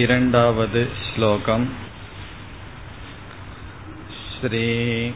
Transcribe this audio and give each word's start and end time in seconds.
इरण्डावद् 0.00 0.76
श्लोकम् 1.02 1.64
श्रीभगवानुवाच 4.18 5.14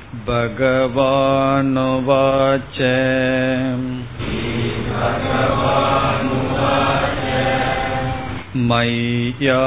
मय्या 8.71 9.63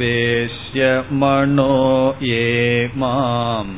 वेश्य 0.00 0.90
मनो 1.22 1.76
ये 2.22 2.46
माम् 3.02 3.74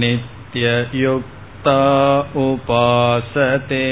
नित्ययुक् 0.00 1.37
युक्ता 1.64 2.20
उपासते 2.40 3.84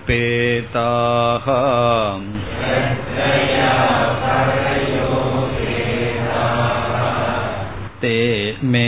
ते 8.02 8.18
मे 8.64 8.88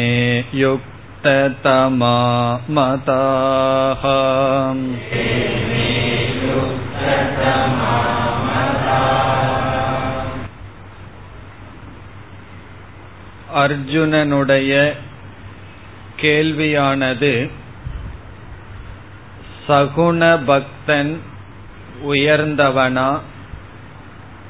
युक्ततमा 0.62 2.16
मताः 2.78 4.04
அர்ஜுனனுடைய 13.57 14.93
கேள்வியானது 16.21 17.51
சகுண 19.69 20.39
பக்தன் 20.47 21.21
உயர்ந்தவனா? 22.05 23.21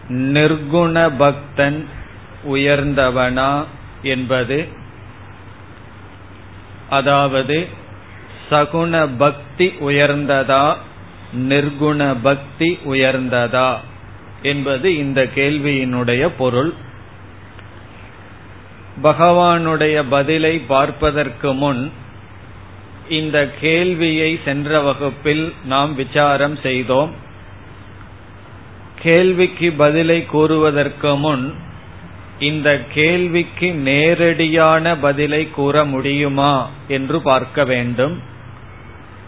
நிர்குண 0.09 1.11
பக்தன் 1.19 1.89
உயர்ந்தவனா? 2.49 3.65
என்பது 4.03 4.69
அதாவது 6.91 7.69
சகுண 8.51 9.09
பக்தி 9.19 9.67
உயர்ந்ததா? 9.67 10.77
நிர்குண 11.35 12.17
பக்தி 12.23 12.79
உயர்ந்ததா? 12.85 13.77
என்பது 14.43 14.97
இந்த 14.97 15.29
கேள்வியினுடைய 15.35 16.31
பொருள். 16.39 16.75
பகவானுடைய 19.03 20.05
பதிலை 20.09 20.59
பார்ப்பதற்கு 20.59 21.53
முன் 21.53 21.93
இந்த 23.09 23.51
கேள்வியை 23.61 24.41
சென்ற 24.45 24.81
வகுப்பில் 24.81 25.53
நாம் 25.65 25.95
விசாரம் 25.95 26.57
செய்தோம். 26.57 27.13
கேள்விக்கு 29.01 29.73
பதிலை 29.73 30.27
கூறுவதற்கு 30.27 31.17
முன் 31.17 31.55
இந்த 32.39 32.85
கேள்விக்கு 32.95 33.73
நேரடியான 33.73 34.97
பதிலை 34.97 35.51
கூற 35.51 35.85
முடியுமா 35.85 36.71
என்று 36.89 37.21
பார்க்க 37.21 37.65
வேண்டும். 37.65 38.23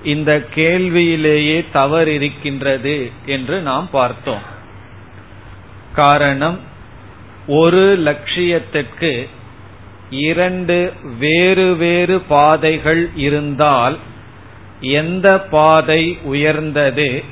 இந்த 0.05 0.45
கேள்வியிலேயே 0.55 1.65
தவறு 1.73 2.15
இருக்கின்றது 2.15 3.11
என்று 3.27 3.61
நாம் 3.61 3.89
பார்த்தோம். 3.91 4.43
காரணம் 5.95 6.61
ஒரு 7.47 7.99
லட்சியத்திற்கு 7.99 9.29
இரண்டு 10.11 10.93
வேறு 11.19 11.77
வேறு 11.77 12.21
பாதைகள் 12.21 13.11
இருந்தால் 13.15 13.99
எந்த 14.81 15.41
பாதை 15.41 16.19
உயர்ந்தது 16.23 17.23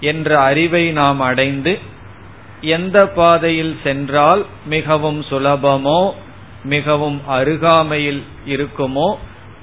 என்ற 0.00 0.38
அறிவை 0.38 0.90
நாம் 0.90 1.20
அடைந்து 1.20 1.78
எந்த 2.60 3.06
பாதையில் 3.06 3.78
சென்றால் 3.82 4.46
மிகவும் 4.64 5.24
சுலபமோ 5.30 6.12
மிகவும் 6.64 7.22
அருகாமையில் 7.28 8.22
இருக்குமோ 8.46 9.14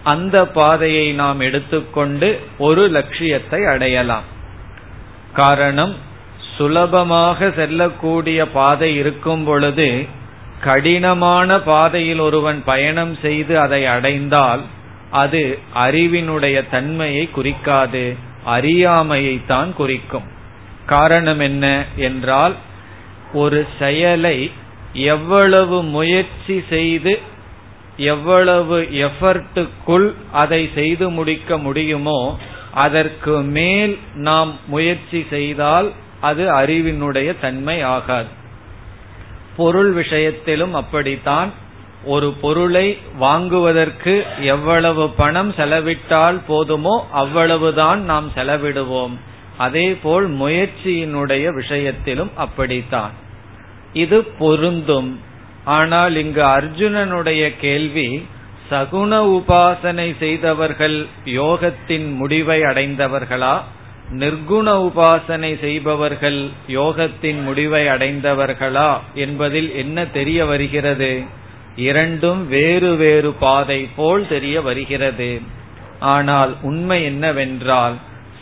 அந்த 0.04 0.48
பாதையை 0.48 1.14
நாம் 1.14 1.40
எடுத்துக்கொண்டு 1.40 2.40
ஒரு 2.58 2.88
லட்சியத்தை 2.88 3.66
அடையலாம். 3.66 4.24
காரணம் 5.34 5.96
சுலபமாக 6.58 7.52
செல்லக்கூடிய 7.56 8.46
பாதை 8.46 8.96
இருக்கும் 8.96 9.44
பொழுது 9.44 10.08
கடினமான 10.64 11.60
பாதையில் 11.62 12.20
ஒருவன் 12.20 12.60
பயணம் 12.66 13.18
செய்து 13.22 13.60
அதை 13.60 13.86
அடைந்தால் 13.86 14.64
அது 15.12 15.60
அறிவினுடைய 15.76 16.58
தன்மையை 16.72 17.30
குறிக்காது 17.32 18.16
அறியாமையை 18.46 19.42
தான் 19.48 19.74
குறிக்கும். 19.74 20.28
காரணம் 20.86 21.40
என்ன 21.40 21.66
என்றால் 21.96 22.56
ஒரு 23.34 23.68
செயலை 23.80 24.38
எவ்வளவு 24.94 25.84
முயற்சி 25.84 26.64
செய்து 26.70 27.20
எவ்வளவு 27.98 28.78
எஃபர்ட்டுக்குள் 28.92 30.14
அதை 30.32 30.70
செய்து 30.76 31.10
முடிக்க 31.10 31.58
முடியுமோ 31.58 32.40
அதற்கு 32.74 33.42
மேல் 33.58 33.98
நாம் 34.14 34.52
முயற்சி 34.68 35.26
செய்தால் 35.30 35.92
அது 36.22 36.44
அறிவினுடைய 36.54 37.30
தன்மை 37.42 37.82
ஆகாது. 37.82 38.30
பொருள் 39.58 39.92
விஷயத்திலும் 39.92 40.74
அப்படித்தான். 40.74 41.52
ஒரு 42.04 42.34
பொருளை 42.34 42.98
வாங்குவதற்கு 43.16 44.26
எவ்வளவு 44.40 45.10
பணம் 45.10 45.54
செலவிட்டால் 45.54 46.40
போதுமோ 46.48 47.08
அவ்வளவுதான் 47.12 48.04
நாம் 48.04 48.32
செலவிடுவோம். 48.36 49.18
அதேபோல் 49.58 50.34
முயற்சியினுடைய 50.34 51.54
விஷயத்திலும் 51.54 52.32
அப்படித்தான். 52.36 53.12
இது 53.94 54.24
பொருந்தும். 54.24 55.20
ஆனால் 55.66 56.16
இங்கு 56.16 56.44
அர்ஜுனனுடைய 56.44 57.54
கேள்வி 57.60 58.28
சகுண 58.72 59.12
உபாசனை 59.28 60.18
செய்தவர்கள் 60.18 61.08
யோகத்தின் 61.26 62.14
முடிவை 62.14 62.62
அடைந்தவர்களா? 62.62 63.62
நிர்குண 64.20 64.68
உபாசனை 64.88 65.60
செய்பவர்கள் 65.60 66.50
யோகத்தின் 66.68 67.42
முடிவை 67.42 67.88
அடைந்தவர்களா 67.88 69.00
என்பதில் 69.14 69.76
என்ன 69.76 70.06
தெரிய 70.06 70.46
வருகிறது? 70.46 71.24
இரண்டும் 71.76 72.48
வேறு 72.48 72.96
வேறு 72.96 73.32
பாதை 73.32 73.90
போல் 73.96 74.28
தெரிய 74.28 74.62
வருகிறது. 74.62 75.42
ஆனால் 76.00 76.56
உண்மை 76.62 77.04
என்னவென்றால் 77.04 77.94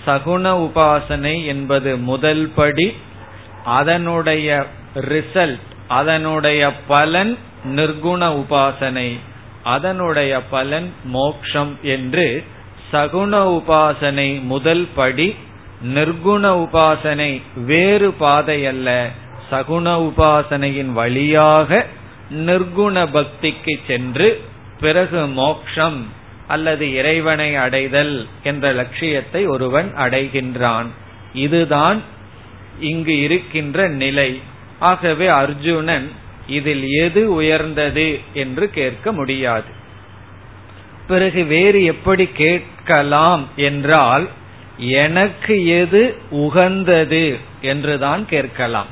சகுண 0.05 0.45
உபாசனை 0.67 1.45
என்பது 1.45 1.97
முதல் 1.97 2.51
படி 2.55 2.93
அதனுடைய 3.65 4.65
ரிசல்ட் 4.95 5.67
அதனுடைய 5.87 6.71
பலன் 6.87 7.37
நிர்குண 7.65 8.21
உபாசனை 8.43 9.19
அதனுடைய 9.63 10.41
பலன் 10.41 10.93
மோக்ஷம் 11.03 11.77
என்று 11.81 12.43
சகுண 12.91 13.33
உபாசனை 13.57 14.41
முதல் 14.41 14.87
படி 14.95 15.35
நிர்குண 15.83 16.67
உபாசனை 16.67 17.41
வேறு 17.65 18.11
பாதை 18.11 18.65
அல்ல. 18.65 19.09
சகுண 19.51 20.11
உபாசனையின் 20.11 20.91
வழியாக 20.91 21.85
நிர்குண 22.31 23.07
பக்திக்கு 23.13 23.79
சென்று 23.87 24.41
பிறகு 24.79 25.27
மோக்ஷம் 25.27 26.07
அல்லது 26.47 26.95
இறைவனை 26.95 27.55
அடைதல் 27.55 28.27
என்ற 28.43 28.73
லட்சியத்தை 28.73 29.47
ஒருவன் 29.47 29.93
அடைகின்றான். 29.97 30.85
இதுதான் 31.33 32.01
இங்கு 32.79 33.19
இருக்கின்ற 33.19 33.87
நிலை. 33.87 34.41
ஆகவே 34.79 35.27
அர்ஜுனன் 35.27 36.11
இதில் 36.47 36.83
எது 36.87 37.33
உயர்ந்தது 37.33 38.19
என்று 38.33 38.69
கேட்க 38.69 39.11
முடியாது. 39.11 39.77
பிறகு 41.07 41.43
வேறு 41.43 41.83
எப்படி 41.83 42.25
கேட்கலாம் 42.25 43.47
என்றால் 43.55 44.27
எனக்கு 44.79 45.67
எது 45.67 46.17
உகந்தது 46.29 47.37
என்றுதான் 47.61 48.25
கேட்கலாம். 48.25 48.85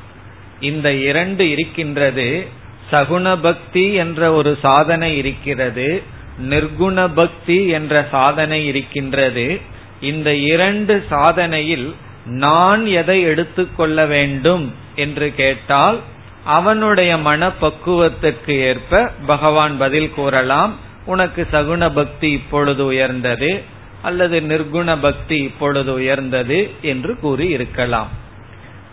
இந்த 0.60 0.92
இரண்டு 0.92 1.50
இருக்கின்றது. 1.50 2.46
சகுண 2.90 3.38
பக்தி 3.42 3.92
என்ற 3.92 4.32
ஒரு 4.32 4.58
சாதனை 4.62 5.16
இருக்கிறது. 5.16 6.02
நிர்குண 6.48 7.10
பக்தி 7.14 7.68
என்ற 7.68 8.08
சாதனை 8.10 8.66
இருக்கின்றது. 8.66 9.60
இந்த 10.00 10.34
இரண்டு 10.34 11.04
சாதனையில் 11.10 11.94
நான் 12.24 12.86
எதை 12.86 13.22
எடுத்துக்கொள்ள 13.22 14.06
வேண்டும் 14.06 14.74
என்று 14.94 15.34
கேட்டால் 15.34 16.00
அவனுடைய 16.44 17.16
மனப்பக்குவத்திற்கு 17.16 18.50
ஏற்ப 18.50 19.10
பகவான் 19.26 19.76
பதில் 19.76 20.10
கூறலாம் 20.10 20.76
உனக்கு 21.06 21.46
சகுண 21.52 21.94
பக்தி 21.94 22.30
இப்பொழுது 22.30 22.84
உயர்ந்தது. 22.84 23.76
அல்லது 24.02 24.40
நிர்குண 24.40 24.98
பக்தி 25.00 25.42
இப்பொழுது 25.42 25.92
உயர்ந்தது 25.92 26.70
என்று 26.82 27.18
கூறி 27.18 27.48
இருக்கலாம் 27.48 28.08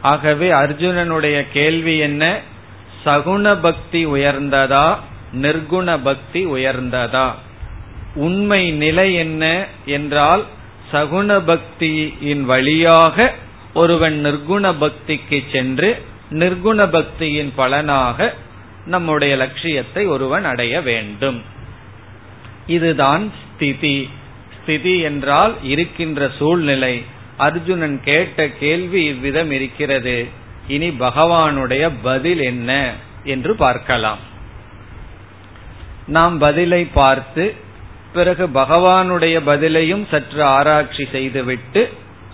ஆகவே 0.02 0.52
அர்ஜுனனுடைய 0.52 1.46
கேள்வி 1.54 1.98
என்ன? 1.98 2.40
சகுண 3.06 3.62
பக்தி 3.62 4.06
உயர்ந்ததா? 4.06 4.98
நிர்குண 5.34 6.00
பக்தி 6.04 6.46
உயர்ந்ததா? 6.46 7.32
உண்மை 8.16 8.72
நிலை 8.72 9.14
என்ன 9.14 9.66
என்றால் 9.86 10.46
சகுண 10.92 11.42
பக்தியின் 11.48 12.42
வழியாக 12.42 13.34
ஒருவன் 13.74 14.26
நிர்குண 14.26 14.76
பக்திக்கு 14.80 15.44
சென்று 15.52 16.06
நிர்குண 16.32 16.86
பக்தியின் 16.88 17.52
பலனாக 17.56 18.34
நம்முடைய 18.86 19.36
லட்சியத்தை 19.36 20.06
ஒருவன் 20.06 20.46
அடைய 20.46 20.82
வேண்டும். 20.82 21.44
இதுதான் 22.68 23.32
ஸ்திதி. 23.42 24.10
ஸ்திதி 24.66 25.00
என்றால் 25.00 25.54
இருக்கின்ற 25.64 26.30
சூழ்நிலை. 26.38 26.96
அர்ஜுனன் 27.38 27.98
கேட்ட 28.04 28.48
கேள்வி 28.48 29.02
இவ்விதம் 29.06 29.52
இருக்கிறது. 29.52 30.28
இனி 30.68 30.90
பகவானுடைய 30.90 31.84
பதில் 32.02 32.40
என்ன 32.40 32.72
என்று 33.24 33.56
பார்க்கலாம். 33.56 34.22
நாம் 36.08 36.36
பதிலை 36.38 36.82
பார்த்து 36.94 37.56
பிறகு 38.14 38.48
பகவானுடைய 38.48 39.36
பதிலையும் 39.46 40.04
சற்று 40.10 40.44
ஆராய்ச்சி 40.44 41.06
செய்துவிட்டு 41.12 41.82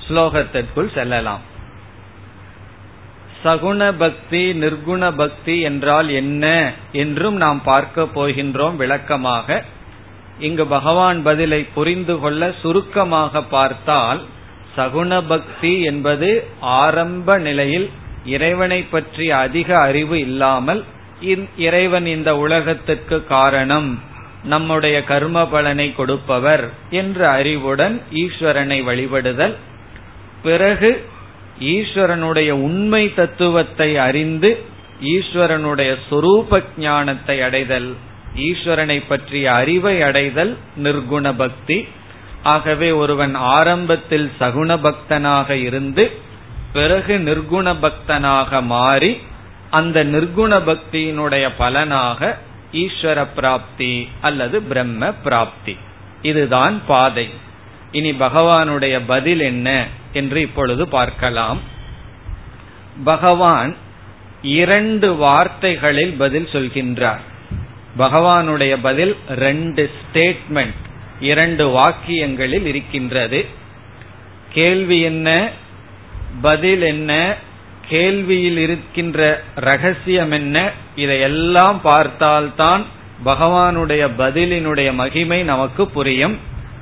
ஸ்லோகத்திற்குள் 0.08 0.94
செல்லலாம். 0.94 1.44
சகுண 3.44 3.82
பக்தி 3.98 4.54
நிர்குண 4.54 5.04
பக்தி 5.16 5.62
என்றால் 5.62 6.10
என்ன 6.10 6.46
என்றும் 6.92 7.36
நாம் 7.36 7.62
பார்க்க 7.64 8.08
போகின்றோம் 8.16 8.76
விளக்கமாக. 8.76 9.64
இங்கு 10.42 10.66
பகவான் 10.66 11.20
பதிலை 11.24 11.62
புரிந்து 11.74 12.16
கொள்ள 12.20 12.42
சுருக்கமாக 12.62 13.44
பார்த்தால் 13.56 14.22
சகுண 14.76 15.12
பக்தி 15.28 15.74
என்பது 15.82 16.30
ஆரம்ப 16.82 17.38
நிலையில் 17.38 17.88
இறைவனை 18.36 18.80
பற்றி 18.94 19.26
அதிக 19.44 19.70
அறிவு 19.80 20.18
இல்லாமல் 20.20 20.82
இறைவன் 21.58 22.08
இந்த 22.16 22.30
உலகத்துக்கு 22.38 23.18
காரணம் 23.26 23.90
நம்முடைய 24.44 24.98
கர்ம 25.04 25.38
பலனை 25.46 25.88
கொடுப்பவர் 25.96 26.64
என்ற 27.00 27.20
அறிவுடன் 27.30 27.96
ஈஸ்வரனை 28.24 28.78
வழிபடுதல். 28.90 29.56
பிறகு 30.44 30.92
ஈஸ்வரனுடைய 31.74 32.52
உண்மை 32.68 33.04
தத்துவத்தை 33.14 33.90
அறிந்து 34.08 34.52
ஈஸ்வரனுடைய 35.16 35.92
சொரூப 36.10 36.62
ஞானத்தை 36.78 37.38
அடைதல். 37.42 37.92
ஈஸ்வரனை 38.36 39.04
பற்றிய 39.08 39.54
அறிவை 39.54 40.02
அடைதல் 40.02 40.58
நிர்குண 40.84 41.34
பக்தி. 41.38 41.88
ஆகவே 42.44 42.92
ஒருவன் 42.92 43.36
ஆரம்பத்தில் 43.36 44.32
சகுண 44.40 44.78
பக்தனாக 44.78 45.50
இருந்து 45.50 46.12
பிறகு 46.74 47.18
நிர்குண 47.18 47.76
பக்தனாக 47.82 48.64
மாறி 48.64 49.22
அந்த 49.70 50.06
நிர்குண 50.06 50.62
பக்தியினுடைய 50.62 51.52
பலனாக 51.58 52.38
ஈஸ்வர 52.74 53.28
பிராப்தி 53.36 54.10
அல்லது 54.22 54.62
பிரம்ம 54.62 55.12
பிராப்தி. 55.12 55.78
இதுதான் 56.22 56.82
பாதை. 56.88 57.30
இனி 57.92 58.12
பகவானுடைய 58.12 59.02
பதில் 59.08 59.40
என்ன 59.40 59.88
என்று 60.14 60.42
இப்பொழுது 60.42 60.88
பார்க்கலாம். 60.88 61.60
பகவான் 63.04 63.76
இரண்டு 64.42 65.16
வார்த்தைகளில் 65.16 66.14
பதில் 66.14 66.50
சொல்கின்றார். 66.52 67.30
பகவானுடைய 67.98 68.78
பதில் 68.82 69.16
ரெண்டு 69.28 69.92
ஸ்டேட்மெண்ட் 70.00 70.80
இரண்டு 71.20 71.70
வாக்கியங்களில் 71.70 72.66
இருக்கின்றது. 72.66 73.46
கேள்வி 74.54 75.02
என்ன 75.02 75.50
பதில் 76.42 76.82
என்ன 76.82 77.36
கேள்வியில் 77.92 78.58
இருக்கின்ற 78.58 79.44
ரகசியம் 79.56 80.32
என்ன 80.32 80.72
இதையெல்லாம் 80.96 81.82
பார்த்தால்தான் 81.82 82.86
பகவானுடைய 83.26 84.10
பதிலினுடைய 84.18 84.94
மகிமை 84.94 85.44
நமக்கு 85.44 85.88
புரியும். 85.88 86.40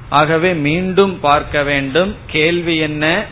ஆகவே 0.10 0.54
மீண்டும் 0.54 1.20
பார்க்க 1.20 1.64
வேண்டும் 1.64 2.16
கேள்வி 2.28 2.78
என்ன 2.78 3.26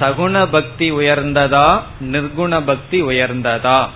சகுண 0.00 0.46
பக்தி 0.50 0.92
உயர்ந்ததா 0.92 1.82
நிர்குண 2.00 2.62
பக்தி 2.64 3.02
உயர்ந்ததா? 3.02 3.88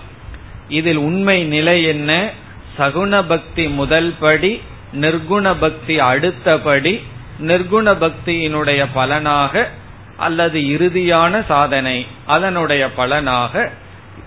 இதில் 0.69 0.97
உண்மை 0.97 1.45
நிலை 1.45 1.85
என்ன 1.85 2.33
சகுண 2.79 3.23
பக்தி 3.27 3.69
முதல் 3.69 4.15
படி 4.21 4.61
நிர்குண 4.93 5.55
பக்தி 5.61 5.99
அடுத்தபடி 5.99 7.01
நிர்குண 7.41 7.87
பக்தியினுடைய 8.05 8.87
பலனாக 8.95 9.71
அல்லது 10.17 10.59
இறுதியான 10.61 11.45
சாதனை 11.47 12.07
அதனுடைய 12.27 12.91
பலனாக 12.91 13.73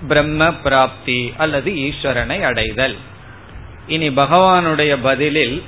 பிரம்ம 0.08 0.52
பிராப்தி 0.52 1.34
அல்லது 1.38 1.72
ஈஸ்வரனை 1.72 2.42
அடைதல். 2.42 2.96
இனி 3.88 4.10
பகவானுடைய 4.10 4.98
பதிலில் 5.04 5.64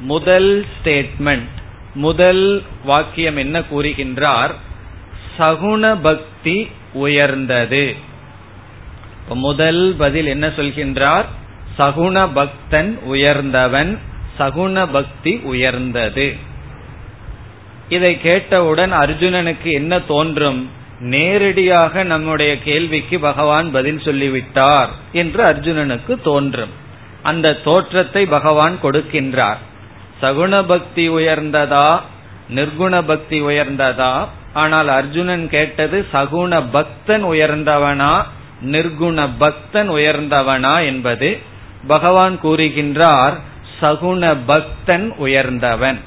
முதல் 0.00 0.66
ஸ்டேட்மெண்ட் 0.72 1.52
முதல் 1.94 2.62
வாக்கியம் 2.84 3.36
என்ன 3.36 3.60
கூறுகின்றார்? 3.60 4.52
சகுண 5.38 5.82
பக்தி 6.02 6.56
உயர்ந்தது 6.92 7.84
முதல் 9.28 9.94
பதில் 9.98 10.26
என்ன 10.26 10.46
சொல்கின்றார்? 10.46 11.26
சகுண 11.78 12.28
பக்தன் 12.32 12.98
உயர்ந்தவன் 13.02 13.98
சகுண 14.38 14.86
பக்தி 14.92 15.40
உயர்ந்தது. 15.42 16.36
இதை 17.88 18.20
கேட்டவுடன் 18.20 18.92
அர்ஜுனனுக்கு 18.92 19.70
என்ன 19.72 20.00
தோன்றும்? 20.00 20.70
நேரடியாக 21.00 22.02
நம்முடைய 22.02 22.58
கேள்விக்கு 22.58 23.20
பகவான் 23.20 23.70
பதில் 23.70 24.00
சொல்லிவிட்டார் 24.00 24.88
என்று 25.12 25.44
அர்ஜுனனுக்கு 25.44 26.22
தோன்றும். 26.22 26.70
அந்த 27.22 27.54
தோற்றத்தை 27.54 28.26
பகவான் 28.26 28.78
கொடுக்கின்றார். 28.82 29.60
சகுண 30.22 30.62
பக்தி 30.66 31.08
உயர்ந்ததா? 31.08 32.00
நிர்குண 32.54 33.02
பக்தி 33.06 33.42
உயர்ந்ததா? 33.42 34.26
ஆனால் 34.52 34.88
அர்ஜுனன் 34.88 35.48
கேட்டது 35.48 36.06
சகுண 36.12 36.62
பக்தன் 36.70 37.24
உயர்ந்தவனா 37.24 38.22
நிர்குண 38.62 39.28
பக்தன் 39.38 39.90
உயர்ந்தவனா 39.90 40.84
என்பது 40.84 41.40
பகவான் 41.86 42.38
கூறுகின்றார் 42.42 43.34
சகுண 43.80 44.36
பக்தன் 44.46 45.14
உயர்ந்தவன். 45.16 46.00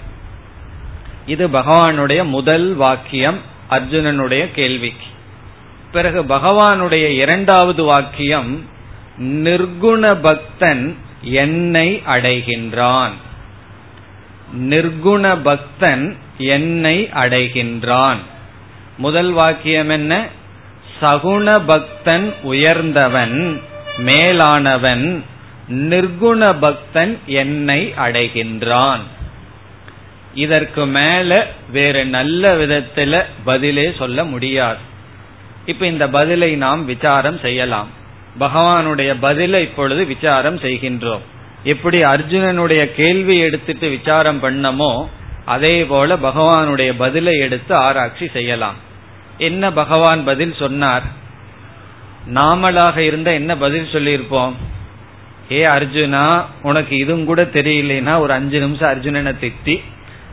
இது 1.26 1.48
பகவானுடைய 1.48 2.24
முதல் 2.24 2.74
வாக்கியம் 2.74 3.40
அர்ஜுனனுடைய 3.70 4.52
கேள்விக்கு. 4.52 5.06
பிறகு 5.92 6.24
பகவானுடைய 6.24 7.08
இரண்டாவது 7.08 7.84
வாக்கியம் 7.84 8.70
நிர்குண 9.20 10.18
பக்தன் 10.22 10.98
என்னை 11.22 12.02
அடைகின்றான். 12.08 13.12
நிர்குண 14.60 15.38
பக்தன் 15.44 16.18
என்னை 16.38 17.10
அடைகின்றான். 17.14 18.18
முதல் 18.98 19.32
வாக்கியம் 19.32 19.90
என்ன? 19.90 20.28
சகுண 21.02 21.62
பக்தன் 21.66 22.34
உயர்ந்தவன் 22.42 23.62
மேலானவன் 23.98 25.24
நிர்குண 25.70 26.60
பக்தன் 26.60 27.20
என்னை 27.26 27.94
அடைகின்றான். 27.98 29.00
இதற்கு 30.34 30.86
மேல 30.86 31.48
வேறு 31.72 32.06
நல்ல 32.06 32.56
விதத்துல 32.56 33.24
பதிலே 33.44 33.94
சொல்ல 33.98 34.24
முடியாது. 34.24 34.80
இப்ப 35.66 35.86
இந்த 35.86 36.10
பதிலை 36.10 36.56
நாம் 36.56 36.86
விசாரம் 36.86 37.40
செய்யலாம். 37.40 37.88
பகவானுடைய 38.40 39.16
பதிலை 39.20 39.62
இப்பொழுது 39.62 40.06
விசாரம் 40.06 40.58
செய்கின்றோம். 40.58 41.22
எப்படி 41.64 41.98
அர்ஜுனனுடைய 41.98 42.94
கேள்வி 42.94 43.38
எடுத்துட்டு 43.38 43.90
விசாரம் 43.90 44.44
பண்ணமோ 44.44 45.08
அதே 45.46 45.86
போல 45.86 46.16
பகவானுடைய 46.16 46.94
பதிலை 46.98 47.38
எடுத்து 47.38 47.76
ஆராய்ச்சி 47.76 48.30
செய்யலாம். 48.34 48.76
என்ன 49.38 49.72
பகவான் 49.72 50.24
பதில் 50.24 50.56
சொன்னார்? 50.60 51.04
நாமளாக 52.34 52.98
இருந்த 52.98 53.34
என்ன 53.34 53.58
பதில் 53.58 53.90
சொல்லியிருப்போம்? 53.92 54.54
ஏ 55.52 55.62
அர்ஜுனா 55.62 56.44
உனக்கு 56.62 56.98
இதுவும் 56.98 57.26
கூட 57.26 57.44
தெரியலனா 57.44 58.20
ஒரு 58.20 58.34
அஞ்சு 58.34 58.60
நிமிஷம் 58.60 58.90
அர்ஜுனனை 58.90 59.34
திட்டி 59.44 59.82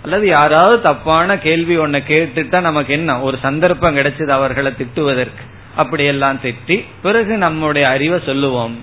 அல்லது 0.03 0.27
யாராவது 0.27 0.81
தப்பான 0.81 1.39
கேள்வி 1.39 1.79
ஒன்ன 1.79 2.03
கேட்டுட்டா 2.09 2.61
நமக்கு 2.61 2.93
என்ன? 2.93 3.21
ஒரு 3.21 3.39
சந்தர்ப்பம் 3.43 3.97
கிடைச்சது 3.97 4.29
அவர்களை 4.29 4.73
திட்டுவதற்கு. 4.79 5.45
அப்படியெல்லாம் 5.77 6.41
திட்டி 6.45 6.85
பிறகு 7.03 7.37
நம்முடைய 7.37 7.89
அறிவை 7.89 8.21
சொல்லுவோம். 8.27 8.81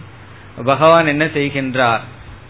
பகவான் 0.65 1.07
என்ன 1.07 1.25
செய்கின்றார்? 1.25 2.00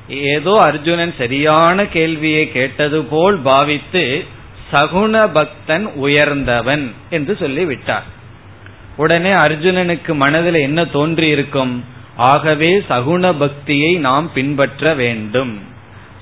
ஏதோ 0.08 0.60
அர்ஜுனன் 0.62 1.14
சரியான 1.18 1.86
கேள்வியை 1.86 2.52
கேட்டது 2.52 3.04
போல் 3.04 3.38
பாவித்து 3.38 4.26
சகுண 4.72 5.30
பக்தன் 5.34 5.86
உயர்ந்தவன் 5.86 6.92
என்று 7.10 7.38
சொல்லி 7.40 7.66
விட்டார் 7.66 8.04
உடனே 8.96 9.30
அர்ஜுனனுக்கு 9.30 10.14
மனதில் 10.14 10.54
என்ன 10.54 10.86
தோன்றி 10.86 11.28
இருக்கும் 11.28 11.86
ஆகவே 12.28 12.70
சகுண 12.90 13.34
பக்தியை 13.40 13.92
நாம் 14.08 14.28
பின்பற்ற 14.34 14.94
வேண்டும். 14.94 15.54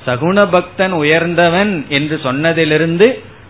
சகுண 0.06 0.38
பக்தன் 0.50 0.92
உயர்ந்தவன் 0.92 1.72
என்று 1.90 2.20
சொன்னதிலிருந்து 2.24 3.08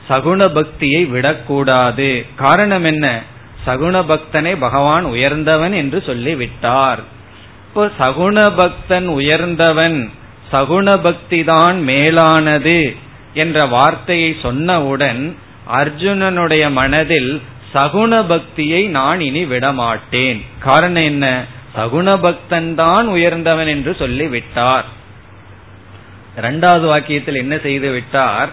சகுண 0.09 0.41
பக்தியை 0.53 1.05
விடக்கூடாது. 1.05 2.25
காரணம் 2.35 2.83
என்ன? 2.83 3.05
சகுண 3.65 3.95
பக்தனை 4.11 4.53
பகவான் 4.57 5.03
உயர்ந்தவன் 5.03 5.73
என்று 5.73 5.99
சொல்லிவிட்டார். 6.05 7.01
இப்போ 7.67 7.83
சகுண 7.99 8.37
பக்தன் 8.55 9.07
உயர்ந்தவன் 9.07 9.97
சகுண 10.51 10.87
பக்தி 11.01 11.43
தான் 11.43 11.77
மேலானது 11.81 12.79
என்ற 13.33 13.65
வார்த்தையை 13.65 14.31
சொன்னவுடன் 14.43 15.21
அர்ஜுனனுடைய 15.79 16.65
மனதில் 16.71 17.31
சகுண 17.73 18.11
பக்தியை 18.27 18.81
நான் 18.97 19.19
இனி 19.19 19.45
விடமாட்டேன். 19.45 20.39
காரணம் 20.59 21.03
என்ன? 21.03 21.25
சகுண 21.77 22.21
பக்தன் 22.21 22.75
தான் 22.75 23.07
உயர்ந்தவன் 23.07 23.67
என்று 23.67 23.95
சொல்லிவிட்டார். 23.95 24.85
இரண்டாவது 26.37 26.85
வாக்கியத்தில் 26.95 27.35
என்ன 27.35 27.57
செய்து 27.57 27.91
விட்டார்? 27.91 28.49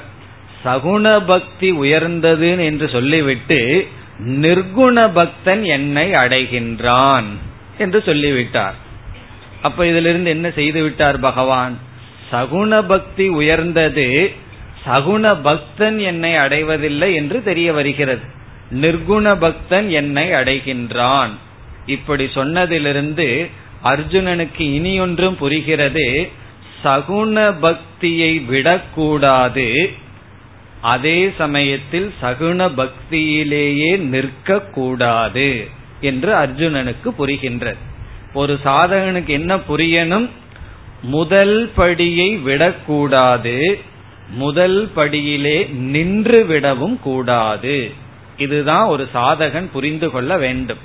சகுண 0.65 1.25
பக்தி 1.27 1.71
உயர்ந்தது 1.71 2.65
என்று 2.65 2.89
சொல்லிவிட்டு 2.89 3.89
நிர்குண 4.19 5.13
பக்தன் 5.13 5.65
என்னை 5.65 6.11
அடைகின்றான் 6.13 7.25
என்று 7.79 8.03
சொல்லிவிட்டார். 8.03 8.75
அப்ப 9.63 9.87
இதிலிருந்து 9.87 10.31
என்ன 10.31 10.51
செய்து 10.51 10.83
விட்டார் 10.83 11.21
பகவான்? 11.21 11.79
சகுண 12.33 12.87
பக்தி 12.87 13.29
உயர்ந்தது 13.29 14.35
சகுண 14.87 15.41
பக்தன் 15.43 15.99
என்னை 15.99 16.37
அடைவதில்லை 16.37 17.15
என்று 17.15 17.43
தெரிய 17.43 17.73
வருகிறது. 17.73 18.23
நிர்குண 18.71 19.39
பக்தன் 19.39 19.91
என்னை 19.91 20.31
அடைகின்றான். 20.31 21.31
இப்படி 21.87 22.25
சொன்னதிலிருந்து 22.25 23.51
அர்ஜுனனுக்கு 23.85 24.59
இனியொன்றும் 24.59 25.37
புரிகிறது 25.37 26.31
சகுண 26.85 27.55
பக்தியை 27.61 28.39
விடக்கூடாது. 28.39 29.91
அதே 30.81 31.33
சமயத்தில் 31.39 32.13
சகுண 32.23 32.71
பக்தியிலேயே 32.75 33.97
நிற்கக்கூடாது 33.97 35.69
என்று 36.01 36.35
அர்ஜுனனுக்கு 36.35 37.11
புரிகின்றது. 37.19 37.83
ஒரு 38.35 38.59
சாதகனுக்கு 38.65 39.27
என்ன 39.27 39.57
புரியணும்? 39.57 40.29
முதல் 41.03 41.71
படியை 41.77 42.43
விடக்கூடாது 42.43 43.81
முதல் 44.31 44.91
படியிலே 44.97 45.69
நின்று 45.69 46.47
விடவும் 46.47 47.01
கூடாது. 47.01 47.93
இதுதான் 48.39 48.87
ஒரு 48.87 49.09
சாதகன் 49.15 49.69
புரிந்து 49.73 50.11
கொள்ள 50.11 50.37
வேண்டும். 50.37 50.79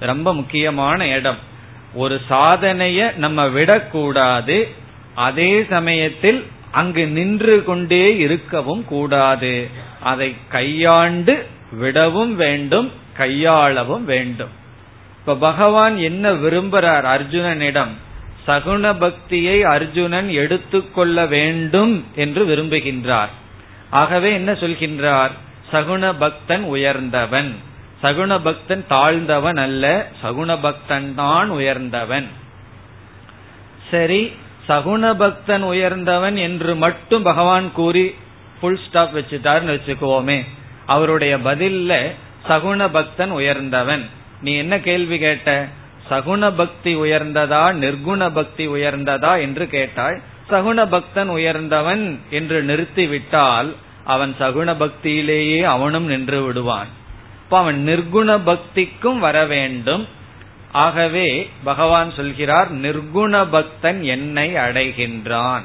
ரொம்ப 0.00 0.34
முக்கியமான 0.34 1.08
இடம். 1.08 1.38
ஒரு 1.94 2.20
சாதனைய 2.30 3.16
நம்ம 3.16 3.48
விடக்கூடாது 3.48 4.68
அதே 5.14 5.64
சமயத்தில் 5.70 6.46
அங்கு 6.70 7.06
நின்று 7.06 7.64
கொண்டே 7.64 8.16
இருக்கவும் 8.16 8.84
கூடாது. 8.84 9.68
அதை 10.00 10.34
கையாண்டு 10.48 11.46
விடவும் 11.72 12.36
வேண்டும் 12.36 12.92
கையாளவும் 13.18 14.04
வேண்டும். 14.04 14.48
இப்ப 15.18 15.36
பகவான் 15.36 15.96
என்ன 15.96 16.32
விரும்புறார் 16.32 17.04
அர்ஜுனனிடம்? 17.04 17.92
சகுன 18.46 18.98
பக்தியை 18.98 19.62
அர்ஜுனன் 19.62 20.28
எடுத்துக்கொள்ள 20.28 21.26
வேண்டும் 21.26 22.04
என்று 22.14 22.46
விரும்புகின்றார். 22.46 23.28
ஆகவே 23.90 24.32
என்ன 24.32 24.52
சொல்கின்றார்? 24.52 25.30
சகுன 25.72 26.14
பக்தன் 26.18 26.62
உயர்ந்தவன். 26.62 27.56
சகுண 28.02 28.40
பக்தன் 28.42 28.84
தாழ்ந்தவன் 28.88 29.56
அல்ல 29.56 29.84
சகுண 30.22 30.50
பக்தன் 30.60 31.14
தான் 31.14 31.48
உயர்ந்தவன். 31.48 32.28
சரி 33.90 34.32
சகுண 34.68 35.14
பக்தன் 35.14 35.62
உயர்ந்தவன் 35.62 36.36
என்று 36.36 36.74
மட்டும் 36.74 37.22
பகவான் 37.22 37.72
கூறி 37.72 38.14
புல் 38.60 38.78
ஸ்டாப் 38.86 39.16
வச்சுட்டாருன்னு 39.16 39.74
வச்சுக்குவோமே. 39.76 40.38
அவருடைய 40.86 41.38
பதில்ல 41.38 41.92
சகுண 42.48 42.88
பக்தன் 42.90 43.30
உயர்ந்தவன். 43.30 44.08
நீ 44.40 44.52
என்ன 44.54 44.78
கேள்வி 44.78 45.18
கேட்ட? 45.18 45.66
சகுண 46.10 46.42
பக்தி 46.56 46.96
உயர்ந்ததா 46.96 47.64
நிர்குண 47.82 48.32
பக்தி 48.32 48.68
உயர்ந்ததா 48.68 49.40
என்று 49.40 49.68
கேட்டாய் 49.68 50.20
சகுண 50.50 50.86
பக்தன் 50.88 51.28
உயர்ந்தவன் 51.28 52.20
என்று 52.30 52.62
நிறுத்திவிட்டால் 52.62 53.68
அவன் 54.04 54.34
சகுண 54.40 54.68
பக்தியிலேயே 54.76 55.60
அவனும் 55.62 56.06
நின்று 56.06 56.42
விடுவான். 56.42 56.90
அப்ப 57.50 57.62
அவன் 57.62 57.84
நிர்குண 57.86 58.40
பக்திக்கும் 58.46 59.18
வர 59.18 59.44
வேண்டும். 59.44 60.08
ஆகவே 60.72 61.50
பகவான் 61.64 62.12
சொல்கிறார் 62.12 62.74
நிர்குண 62.74 63.46
பக்தன் 63.50 64.02
என்னை 64.02 64.54
அடைகின்றான். 64.54 65.60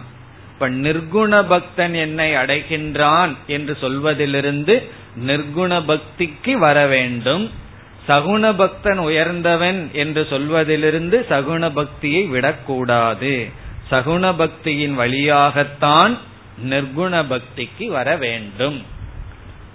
இப்ப 0.50 0.70
நிர்குண 0.70 1.48
பக்தன் 1.48 1.94
என்னை 1.94 2.34
அடைகின்றான் 2.34 3.36
என்று 3.48 3.78
சொல்வதிலிருந்து 3.82 4.90
நிர்குண 5.28 5.80
பக்திக்கு 5.86 6.54
வர 6.54 6.88
வேண்டும். 6.88 7.52
சகுண 8.08 8.56
பக்தன் 8.56 8.98
உயர்ந்தவன் 8.98 9.90
என்று 9.94 10.28
சொல்வதிலிருந்து 10.30 11.26
சகுண 11.30 11.72
பக்தியை 11.74 12.24
விடக்கூடாது. 12.24 13.50
சகுண 13.92 14.34
பக்தியின் 14.42 14.94
வழியாகத்தான் 14.94 16.18
நிர்குண 16.70 17.26
பக்திக்கு 17.26 17.88
வர 17.88 18.16
வேண்டும். 18.16 18.84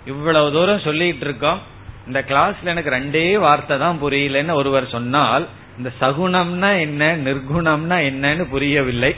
இவ்வளவு 0.07 0.53
தூரம் 0.53 0.81
சொல்லிட்டு 0.81 1.27
இருக்கோம். 1.27 1.79
இந்த 2.11 2.21
கிளாஸ்ல 2.29 2.73
எனக்கு 2.75 2.93
ரெண்டே 2.99 3.25
வார்த்தை 3.47 3.75
தான் 3.83 3.99
புரியலன்னு 4.05 4.55
ஒருவர் 4.61 4.87
சொன்னால் 4.95 5.45
இந்த 5.79 5.91
சகுணம்னா 6.01 6.71
என்ன 6.87 7.03
நிர்குணம்னா 7.27 7.97
என்னன்னு 8.11 8.45
புரியவில்லை. 8.55 9.13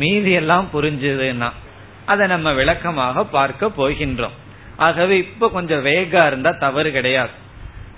மீதி 0.00 0.32
எல்லாம் 0.40 0.66
புரிஞ்சதுன்னா 0.74 1.48
அதை 2.12 2.24
நம்ம 2.32 2.48
விளக்கமாக 2.58 3.24
பார்க்க 3.36 3.70
போகின்றோம். 3.78 4.34
ஆகவே 4.86 5.14
இப்ப 5.24 5.50
கொஞ்சம் 5.56 5.82
வேகா 5.88 6.22
இருந்தா 6.30 6.50
தவறு 6.64 6.90
கிடையாது. 6.96 7.34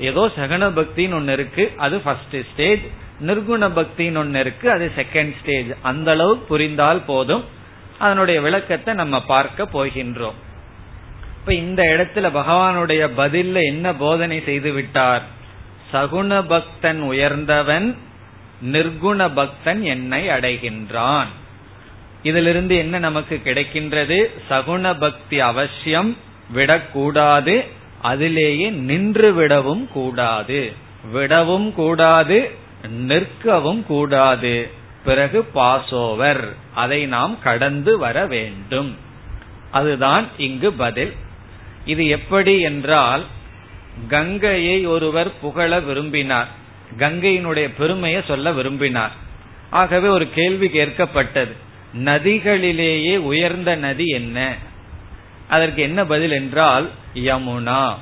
ஏதோ 0.08 0.22
சகன 0.38 0.64
பக்தின்னு 0.78 1.18
ஒன்னு 1.18 1.36
இருக்கு 1.38 1.64
அது 1.84 1.98
ஃபர்ஸ்ட் 2.04 2.36
ஸ்டேஜ் 2.50 2.86
நிர்குண 3.28 3.68
பக்தின்னு 3.78 4.20
ஒன்னு 4.22 4.40
இருக்கு 4.44 4.66
அது 4.76 4.86
செகண்ட் 5.00 5.34
ஸ்டேஜ் 5.40 5.70
அந்த 5.90 6.10
அளவு 6.16 6.34
புரிந்தால் 6.50 7.06
போதும். 7.12 7.44
அதனுடைய 8.04 8.38
விளக்கத்தை 8.46 8.94
நம்ம 9.02 9.16
பார்க்க 9.34 9.74
போகின்றோம். 9.76 10.38
இப்ப 11.46 11.58
இந்த 11.58 11.82
இடத்துல 11.82 12.18
பகவானுடைய 12.18 13.10
பதில்ல 13.16 13.62
என்ன 13.62 13.94
போதனை 13.94 14.42
செய்து 14.44 14.72
விட்டார்? 14.72 15.22
சகுண 15.92 16.44
பக்தன் 16.48 17.00
உயர்ந்தவன் 17.00 17.96
நிர்குண 18.72 19.30
பக்தன் 19.34 19.82
என்னை 19.82 20.28
அடைகின்றான். 20.28 21.26
இதிலிருந்து 22.22 22.76
என்ன 22.76 22.98
நமக்கு 22.98 23.40
கிடைக்கின்றது? 23.44 24.26
சகுண 24.50 24.98
பக்தி 24.98 25.40
அவசியம் 25.40 26.16
விடக்கூடாது 26.50 27.64
அதிலேயே 28.02 28.70
நின்று 28.70 29.34
விடவும் 29.34 29.88
கூடாது. 29.88 30.72
விடவும் 31.12 31.74
கூடாது 31.74 32.50
நிற்கவும் 33.08 33.82
கூடாது. 33.82 34.70
பிறகு 35.04 35.46
பாசோவர். 35.54 36.48
அதை 36.74 37.06
நாம் 37.06 37.38
கடந்து 37.42 37.98
வர 37.98 38.26
வேண்டும். 38.26 38.96
அதுதான் 39.70 40.26
இங்கு 40.36 40.72
பதில். 40.72 41.14
இது 41.86 42.08
எப்படி 42.08 42.60
என்றால் 42.60 43.26
கங்கையை 44.08 44.86
ஒருவர் 44.86 45.40
புகழ 45.40 45.80
விரும்பினார். 45.80 46.48
கங்கையினுடைய 46.98 47.70
பெருமையை 47.78 48.22
சொல்ல 48.26 48.52
விரும்பினார். 48.52 49.12
ஆகவே 49.70 50.08
ஒரு 50.08 50.30
கேள்வி 50.30 50.66
கேட்கப்பட்டது. 50.66 51.52
நதிகளிலேயே 52.04 53.16
உயர்ந்த 53.16 53.76
நதி 53.76 54.06
என்ன? 54.08 54.54
அதற்கு 55.48 55.82
என்ன 55.82 56.04
பதில் 56.04 56.30
என்றால் 56.30 56.90
யமுனா. 57.14 57.94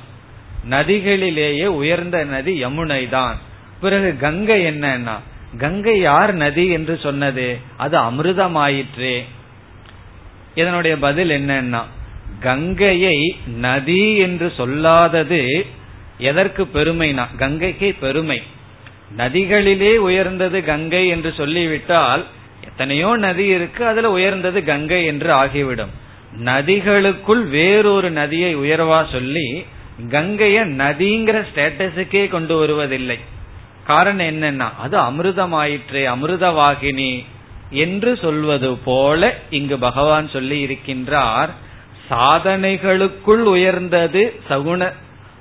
நதிகளிலேயே 0.69 1.65
உயர்ந்த 1.65 2.23
நதி 2.23 2.65
யமுனை 2.65 3.09
தான் 3.09 3.37
பிறகு 3.81 4.17
கங்கை 4.17 4.65
என்னன்னா? 4.65 5.19
கங்கை 5.57 5.99
யார் 5.99 6.33
நதி 6.33 6.67
என்று 6.67 6.99
சொன்னது? 7.03 7.57
அது 7.77 7.97
அமிர்தமாயிற்றே. 7.97 9.23
இதனுடைய 10.55 10.97
பதில் 10.97 11.29
என்னன்னா 11.29 11.83
கங்கையை 12.39 13.37
நதி 13.45 14.17
என்று 14.17 14.53
சொல்லாதது 14.57 15.65
எதற்கு 16.17 16.63
பெருமைனா? 16.73 17.25
கங்கைக்கு 17.37 17.95
பெருமை. 17.99 18.41
நதிகளிலே 19.17 19.95
உயர்ந்தது 19.95 20.63
கங்கை 20.63 21.07
என்று 21.07 21.33
சொல்லிவிட்டால் 21.37 22.25
எத்தனையோ 22.65 23.17
நதி 23.17 23.45
இருக்கு 23.45 23.85
அதுல 23.85 24.11
உயர்ந்தது 24.11 24.63
கங்கை 24.63 25.05
என்று 25.05 25.33
ஆகிவிடும். 25.33 25.89
நதிகளுக்குள் 26.43 27.43
வேறொரு 27.47 28.11
நதியை 28.11 28.55
உயர்வா 28.55 29.11
சொல்லி 29.11 29.65
கங்கைய 30.11 30.65
நதிங்கிற 30.65 31.45
ஸ்டேட்டஸுக்கே 31.49 32.27
கொண்டு 32.27 32.57
வருவதில்லை. 32.57 33.19
காரணம் 33.87 34.27
என்னன்னா 34.27 34.69
அது 34.77 34.97
அமிர்தமாயிற்றே 34.97 36.03
அமிர்தவாகினி 36.15 37.25
என்று 37.69 38.17
சொல்வது 38.17 38.77
போல 38.77 39.37
இங்கு 39.49 39.77
பகவான் 39.77 40.29
சொல்லி 40.29 40.63
இருக்கின்றார் 40.65 41.49
சாதனைகளுக்குள் 42.09 43.43
உயர்ந்தது 43.43 44.39
சகுண 44.49 44.93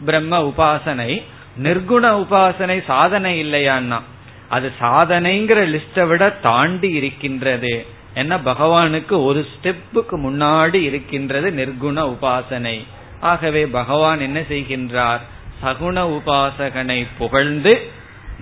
பிரம்ம 0.04 0.38
உபாசனை. 0.38 1.22
நிர்குண 1.62 2.24
உபாசனை 2.24 2.84
சாதனை 2.84 3.44
இல்லையான்னா 3.44 4.00
அது 4.48 4.72
சாதனைங்கிற 4.80 5.60
லிஸ்ட 5.66 6.06
விட 6.06 6.30
தாண்டி 6.30 6.88
இருக்கின்றது. 6.88 7.86
என்ன? 8.14 8.38
பகவானுக்கு 8.38 9.24
ஒரு 9.24 9.46
ஸ்டெப்புக்கு 9.54 10.12
முன்னாடி 10.12 10.74
இருக்கின்றது 10.74 11.50
நிர்குண 11.50 12.16
உபாசனை. 12.16 12.84
ஆகவே 13.20 13.66
பகவான் 13.66 14.20
என்ன 14.20 14.40
செய்கின்றார்? 14.40 15.20
சகுண 15.62 16.20
உபாசகனை 16.20 17.06
புகழ்ந்து 17.18 17.90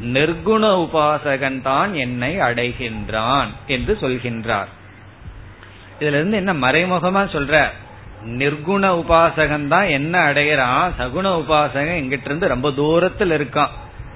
நிர்குண 0.05 0.65
உபாசகன் 0.85 1.63
தான் 1.63 1.95
என்னை 1.95 2.37
அடைகின்றான் 2.37 3.47
என்று 3.67 3.99
சொல்கின்றார். 4.01 4.71
இதுல 6.01 6.17
இருந்து 6.19 6.37
என்ன 6.37 6.53
மறைமுகமா 6.55 7.25
சொல்ற? 7.25 7.71
நிர்குண 8.27 8.85
உபாசகன் 9.03 9.69
தான் 9.69 9.89
என்ன 9.89 10.33
அடையிறான்? 10.33 10.91
சகுண 10.99 11.27
உபாசகன் 11.43 12.01
எங்கிட்ட 12.01 12.25
இருந்து 12.25 12.49
ரொம்ப 12.49 12.73
தூரத்தில் 12.73 13.31
இருக்கான். 13.31 13.69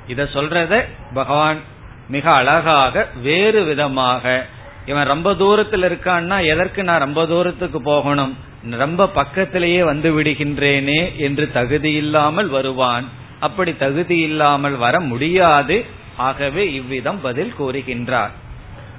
இத 0.06 0.28
சொல்றத 0.32 0.84
பகவான் 1.14 1.60
மிக 2.08 2.32
அழகாக 2.32 3.06
வேறு 3.22 3.64
விதமாக 3.64 4.46
இவன் 4.86 5.06
ரொம்ப 5.06 5.34
தூரத்தில் 5.34 5.82
இருக்கான்னா 5.82 6.46
எதற்கு 6.46 6.84
நான் 6.84 6.98
ரொம்ப 6.98 7.26
தூரத்துக்கு 7.26 7.80
போகணும்? 7.80 8.36
ரொம்ப 8.70 9.08
பக்கத்திலேயே 9.08 9.82
வந்து 9.82 10.22
விடுகின்றேனே 10.22 11.16
என்று 11.16 11.52
தகுதி 11.52 11.92
இல்லாமல் 11.92 12.48
வருவான். 12.48 13.04
அப்படி 13.40 13.76
தகுதி 13.76 14.18
இல்லாமல் 14.18 14.76
வர 14.76 15.00
முடியாது. 15.00 15.84
ஆகவே 16.16 16.72
இவ்விதம் 16.72 17.20
பதில் 17.20 17.54
கூறுகின்றார். 17.58 18.30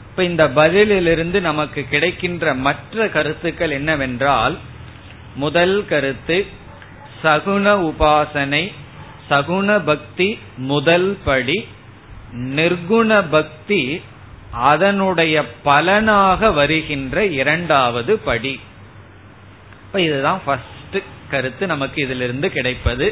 இப்ப 0.09 0.23
இந்த 0.23 0.47
பதிலிலிருந்து 0.47 1.41
நமக்கு 1.41 1.85
கிடைக்கின்ற 1.89 2.53
மற்ற 2.53 3.07
கருத்துக்கள் 3.07 3.71
என்னவென்றால் 3.71 4.57
முதல் 5.38 5.77
கருத்து 5.89 6.38
சகுன 7.24 7.65
உபாசனை 7.89 8.63
சகுன 9.29 9.70
பக்தி 9.86 10.29
முதல் 10.72 11.10
படி 11.27 11.58
நிர்குண 12.58 13.10
பக்தி 13.32 13.82
அதனுடைய 14.70 15.36
பலனாக 15.63 16.51
வருகின்ற 16.51 17.25
இரண்டாவது 17.41 18.13
படி. 18.27 18.53
இப்ப 19.86 20.01
இதுதான் 20.01 20.41
ஃபர்ஸ்ட் 20.46 20.98
கருத்து 21.29 21.63
நமக்கு 21.67 21.98
இதிலிருந்து 22.01 22.48
கிடைப்பது. 22.51 23.08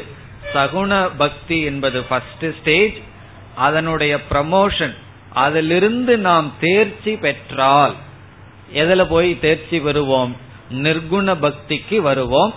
சகுண 0.54 0.92
பக்தி 1.16 1.58
என்பது 1.70 1.98
ஃபர்ஸ்ட் 2.02 2.46
ஸ்டேஜ் 2.60 2.96
அதனுடைய 3.56 4.14
ப்ரமோஷன் 4.30 4.94
அதிலிருந்து 5.44 6.14
நாம் 6.28 6.48
தேர்ச்சி 6.60 7.12
பெற்றால் 7.24 7.94
எதுல 8.74 9.02
போய் 9.08 9.30
தேர்ச்சி 9.40 9.78
பெறுவோம்? 9.80 10.32
நிர்குண 10.70 11.38
பக்திக்கு 11.38 12.00
வருவோம். 12.00 12.54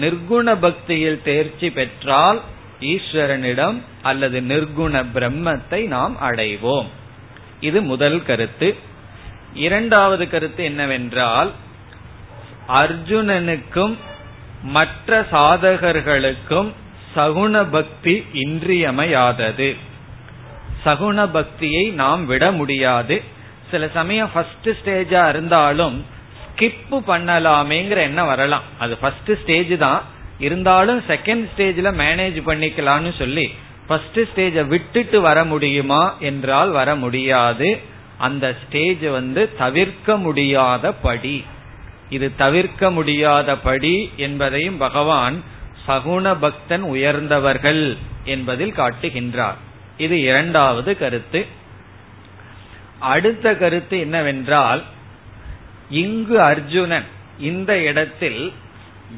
நிர்குண 0.00 0.56
பக்தியில் 0.60 1.22
தேர்ச்சி 1.22 1.70
பெற்றால் 1.70 2.40
ஈஸ்வரனிடம் 2.80 3.80
அல்லது 4.02 4.40
நிர்குண 4.40 5.04
பிரம்மத்தை 5.14 5.86
நாம் 5.86 6.16
அடைவோம். 6.22 6.86
இது 7.60 7.82
முதல் 7.82 8.22
கருத்து. 8.22 8.76
இரண்டாவது 9.54 10.28
கருத்து 10.28 10.64
என்னவென்றால் 10.64 11.52
அர்ஜுனனுக்கும் 12.68 13.96
மற்ற 14.62 15.26
சாதகர்களுக்கும் 15.32 16.72
சகுண 17.16 17.66
பக்தி 17.70 18.24
இன்றியமையாதது. 18.32 19.76
சகுண 20.84 21.28
பக்தியை 21.32 21.90
நாம் 21.90 22.26
விட 22.26 22.52
முடியாது. 22.52 23.22
சில 23.70 23.88
சமயம் 23.88 24.30
ஃபர்ஸ்ட் 24.32 24.68
ஸ்டேஜா 24.68 25.28
இருந்தாலும் 25.28 26.06
ஸ்கிப் 26.60 26.92
பண்ணலாமேங்கிற 26.92 27.96
எண்ணம் 27.96 28.26
வரலாம். 28.26 28.62
அது 28.78 28.96
ஃபர்ஸ்ட் 28.96 29.30
ஸ்டேஜ் 29.42 29.78
தான். 29.78 30.02
இருந்தாலும் 30.38 31.00
செகண்ட் 31.00 31.48
ஸ்டேஜ்ல 31.56 31.92
மேனேஜ் 32.02 32.38
பண்ணிக்கலாம்னு 32.46 33.18
சொல்லி 33.18 33.54
ஃபர்ஸ்ட் 33.86 34.18
ஸ்டேஜ 34.18 34.66
விட்டுட்டு 34.66 35.20
வர 35.20 35.44
முடியுமா 35.44 36.16
என்றால் 36.20 36.70
வர 36.70 36.94
முடியாது. 36.94 37.80
அந்த 38.18 38.56
ஸ்டேஜ் 38.66 39.04
வந்து 39.04 39.56
தவிர்க்க 39.56 40.16
முடியாத 40.16 40.92
படி. 40.92 41.44
இது 42.10 42.36
தவிர்க்க 42.36 42.90
முடியாத 42.90 43.56
படி 43.56 44.10
என்பதையும் 44.16 44.76
பகவான் 44.76 45.42
சகுண 45.88 46.36
பக்தன் 46.40 46.82
உயர்ந்தவர்கள் 46.82 47.96
என்பதில் 48.24 48.72
காட்டுகின்றார். 48.72 49.58
இது 49.96 50.20
இரண்டாவது 50.20 50.98
கருத்து. 50.98 51.46
அடுத்த 52.98 53.54
கருத்து 53.54 53.98
என்னவென்றால் 53.98 54.82
இங்கு 55.90 56.40
அர்ஜுனன் 56.40 57.04
இந்த 57.38 57.78
இடத்தில் 57.78 58.52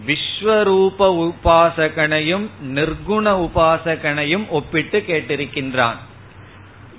விஸ்வரூப 0.06 0.98
உபாசகனையும் 0.98 2.48
நிர்குண 2.74 3.48
உபாசகனையும் 3.48 4.48
ஒப்பிட்டு 4.48 5.04
கேட்டிருக்கின்றான். 5.06 5.96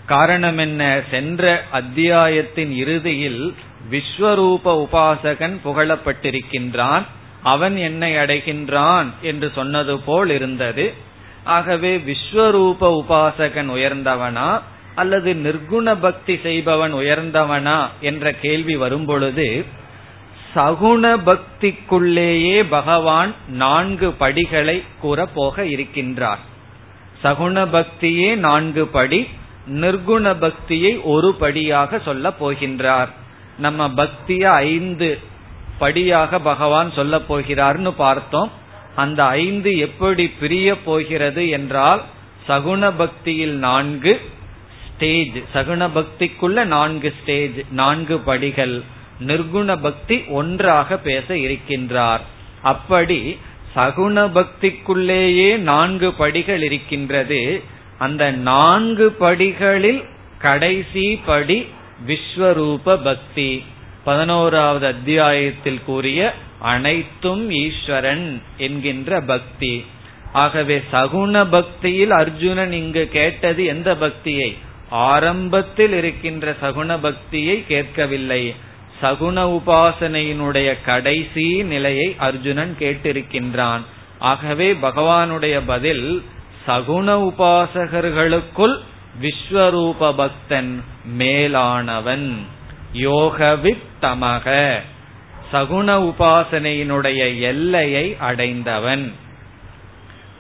காரணம் 0.06 0.58
என்ன? 0.58 1.02
சென்ற 1.12 1.64
அத்தியாயத்தின் 1.72 2.72
இறுதியில் 2.72 3.54
விஸ்வரூப 3.92 4.66
உபாசகன் 4.66 5.58
புகழப்பட்டிருக்கின்றான். 5.66 7.04
அவன் 7.44 7.78
என்னை 7.78 8.14
அடைகின்றான் 8.14 9.06
என்று 9.22 9.52
சொன்னது 9.56 10.00
போல் 10.00 10.30
இருந்தது. 10.30 10.94
ஆகவே 11.44 11.98
விஸ்வரூப 11.98 12.82
உபாசகன் 12.82 13.70
உயர்ந்தவனா? 13.70 14.62
அல்லது 14.96 15.34
நிர்குண 15.34 15.98
பக்தி 16.02 16.40
செய்பவன் 16.44 16.94
உயர்ந்தவனா 16.94 17.88
என்ற 18.02 18.32
கேள்வி 18.34 18.76
வரும்பொழுது 18.76 19.66
சகுண 20.56 21.04
பக்திக்குள்ளேயே 21.30 22.66
பகவான் 22.70 23.32
நான்கு 23.48 24.12
படிகளை 24.12 24.84
கூற 25.00 25.26
போக 25.26 25.64
இருக்கின்றார். 25.64 26.42
சகுண 27.24 27.66
பக்தியே 27.76 28.36
நான்கு 28.36 28.88
படி 28.88 29.28
நிர்குண 29.68 30.36
பக்தியை 30.40 30.98
ஒரு 30.98 31.34
படியாக 31.34 32.00
சொல்ல 32.00 32.34
போகின்றார். 32.40 33.08
நம்ம 33.58 33.90
பக்திய 33.90 34.44
ஐந்து 34.50 35.20
படியாக 35.78 36.40
பகவான் 36.40 36.92
சொல்ல 36.92 37.18
போகிறார்னு 37.30 37.92
பார்த்தோம். 37.92 38.52
அந்த 38.96 39.24
ஐந்து 39.24 39.78
எப்படி 39.78 40.28
பிரிய 40.28 40.82
போகிறது 40.82 41.50
என்றால் 41.50 42.02
சகுண 42.48 42.92
பக்தியில் 42.98 43.58
நான்கு 43.68 44.22
ஸ்டேஜ் 44.96 45.38
சகுண 45.54 45.90
பக்திக்குள்ள 45.96 46.64
நான்கு 46.64 47.14
ஸ்டேஜ் 47.22 47.58
நான்கு 47.72 48.20
படிகள் 48.20 48.82
நிர்குண 49.28 49.82
பக்தி 49.82 50.24
ஒன்றாக 50.28 50.98
பேச 50.98 51.34
இருக்கின்றார். 51.34 52.20
அப்படி 52.62 53.38
சகுண 53.76 54.18
பக்திக்குள்ளேயே 54.38 55.58
நான்கு 55.58 56.14
படிகள் 56.14 56.64
இருக்கின்றது. 56.64 57.62
அந்த 57.98 58.32
நான்கு 58.32 59.12
படிகளில் 59.12 60.04
கடைசி 60.40 61.20
படி 61.26 61.68
விஸ்வரூப 62.08 62.98
பக்தி. 63.04 63.64
பதினோராவது 64.04 64.86
அத்தியாயத்தில் 64.86 65.82
கூறிய 65.86 66.34
அனைத்தும் 66.60 67.52
ஈஸ்வரன் 67.52 68.42
என்கின்ற 68.58 69.22
பக்தி. 69.22 69.86
ஆகவே 70.34 70.82
சகுண 70.92 71.48
பக்தியில் 71.50 72.12
அர்ஜுனன் 72.12 72.72
இங்கு 72.72 73.08
கேட்டது 73.08 73.66
எந்த 73.66 73.96
பக்தியை? 73.96 74.58
ஆரம்பத்தில் 74.94 75.94
இருக்கின்ற 75.94 76.56
சகுண 76.62 76.98
பக்தியை 77.02 77.66
கேட்கவில்லை. 77.68 78.56
சகுண 79.02 79.62
உபாசனையினுடைய 79.62 80.78
கடைசி 80.86 81.64
நிலையை 81.64 82.16
அர்ஜுனன் 82.18 82.76
கேட்டிருக்கின்றான். 82.80 83.80
ஆகவே 84.20 84.74
பகவானுடைய 84.74 85.62
பதில் 85.66 86.24
சகுண 86.68 87.34
உபாசகர்களுக்குள் 87.34 88.78
விஸ்வரூப 89.22 90.14
பக்தன் 90.16 90.84
மேலானவன். 91.06 92.46
யோகவித் 92.94 93.86
தமக 94.02 94.80
சகுண 95.54 96.14
உபாசனையினுடைய 96.14 97.40
எல்லையை 97.40 98.16
அடைந்தவன். 98.20 99.14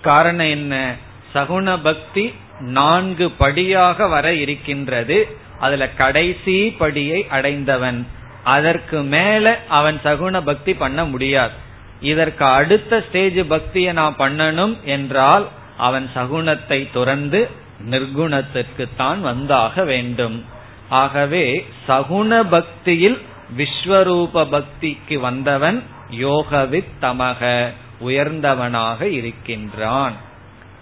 காரணம் 0.02 0.48
என்ன? 0.48 0.96
சகுண 1.36 1.80
பக்தி 1.84 2.34
நான்கு 2.64 3.32
படியாக 3.32 4.08
வர 4.08 4.34
இருக்கின்றது. 4.34 5.38
அதுல 5.60 5.90
கடைசி 5.90 6.76
படியை 6.80 7.28
அடைந்தவன். 7.28 8.08
அதற்கு 8.44 9.02
மேல 9.02 9.60
அவன் 9.68 10.00
சகுன 10.04 10.42
பக்தி 10.44 10.74
பண்ண 10.74 11.06
முடியாது. 11.06 11.54
இதற்கு 12.02 12.46
அடுத்த 12.46 13.04
ஸ்டேஜ் 13.08 13.48
பக்தியை 13.48 13.94
நான் 13.94 14.16
பண்ணணும் 14.18 14.82
என்றால் 14.84 15.48
அவன் 15.78 16.10
சகுணத்தை 16.16 16.90
துறந்து 16.94 17.50
நிர்குணத்திற்கு 17.90 18.90
தான் 18.98 19.26
வந்தாக 19.26 19.86
வேண்டும். 19.86 20.46
ஆகவே 20.90 21.66
சகுண 21.88 22.44
பக்தியில் 22.50 23.22
விஸ்வரூப 23.58 24.64
பக்திக்கு 24.74 25.20
வந்தவன் 25.20 25.84
யோகவித் 26.12 26.94
தமக 27.02 27.70
உயர்ந்தவனாக 28.06 29.02
இருக்கின்றான். 29.02 30.14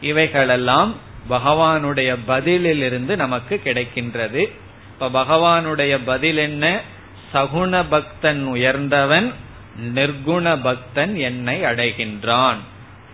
இவைகளெல்லாம் 0.01 0.95
பகவானுடைய 1.29 2.17
பதிலிலிருந்து 2.27 3.15
நமக்கு 3.15 3.61
கிடைக்கின்றது. 3.65 4.51
இப்ப 4.99 5.23
பகவானுடைய 5.23 5.99
பதில் 6.05 6.37
என்ன? 6.37 6.81
சகுண 7.33 7.85
பக்தன் 7.89 8.45
உயர்ந்தவன் 8.45 9.33
நிர்குண 9.95 10.57
பக்தன் 10.61 11.15
என்னை 11.15 11.63
அடைகின்றான். 11.63 12.55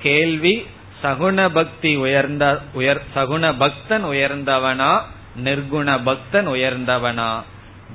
கேள்வி 0.02 0.65
சகுண 1.04 1.50
பக்தி 1.50 1.96
உயர்ந்த 1.96 2.62
உயர் 2.74 3.02
சகுண 3.15 3.54
பக்தன் 3.58 4.06
உயர்ந்தவனா 4.06 5.02
நிர்குண 5.43 6.00
பக்தன் 6.04 6.48
உயர்ந்தவனா? 6.48 7.43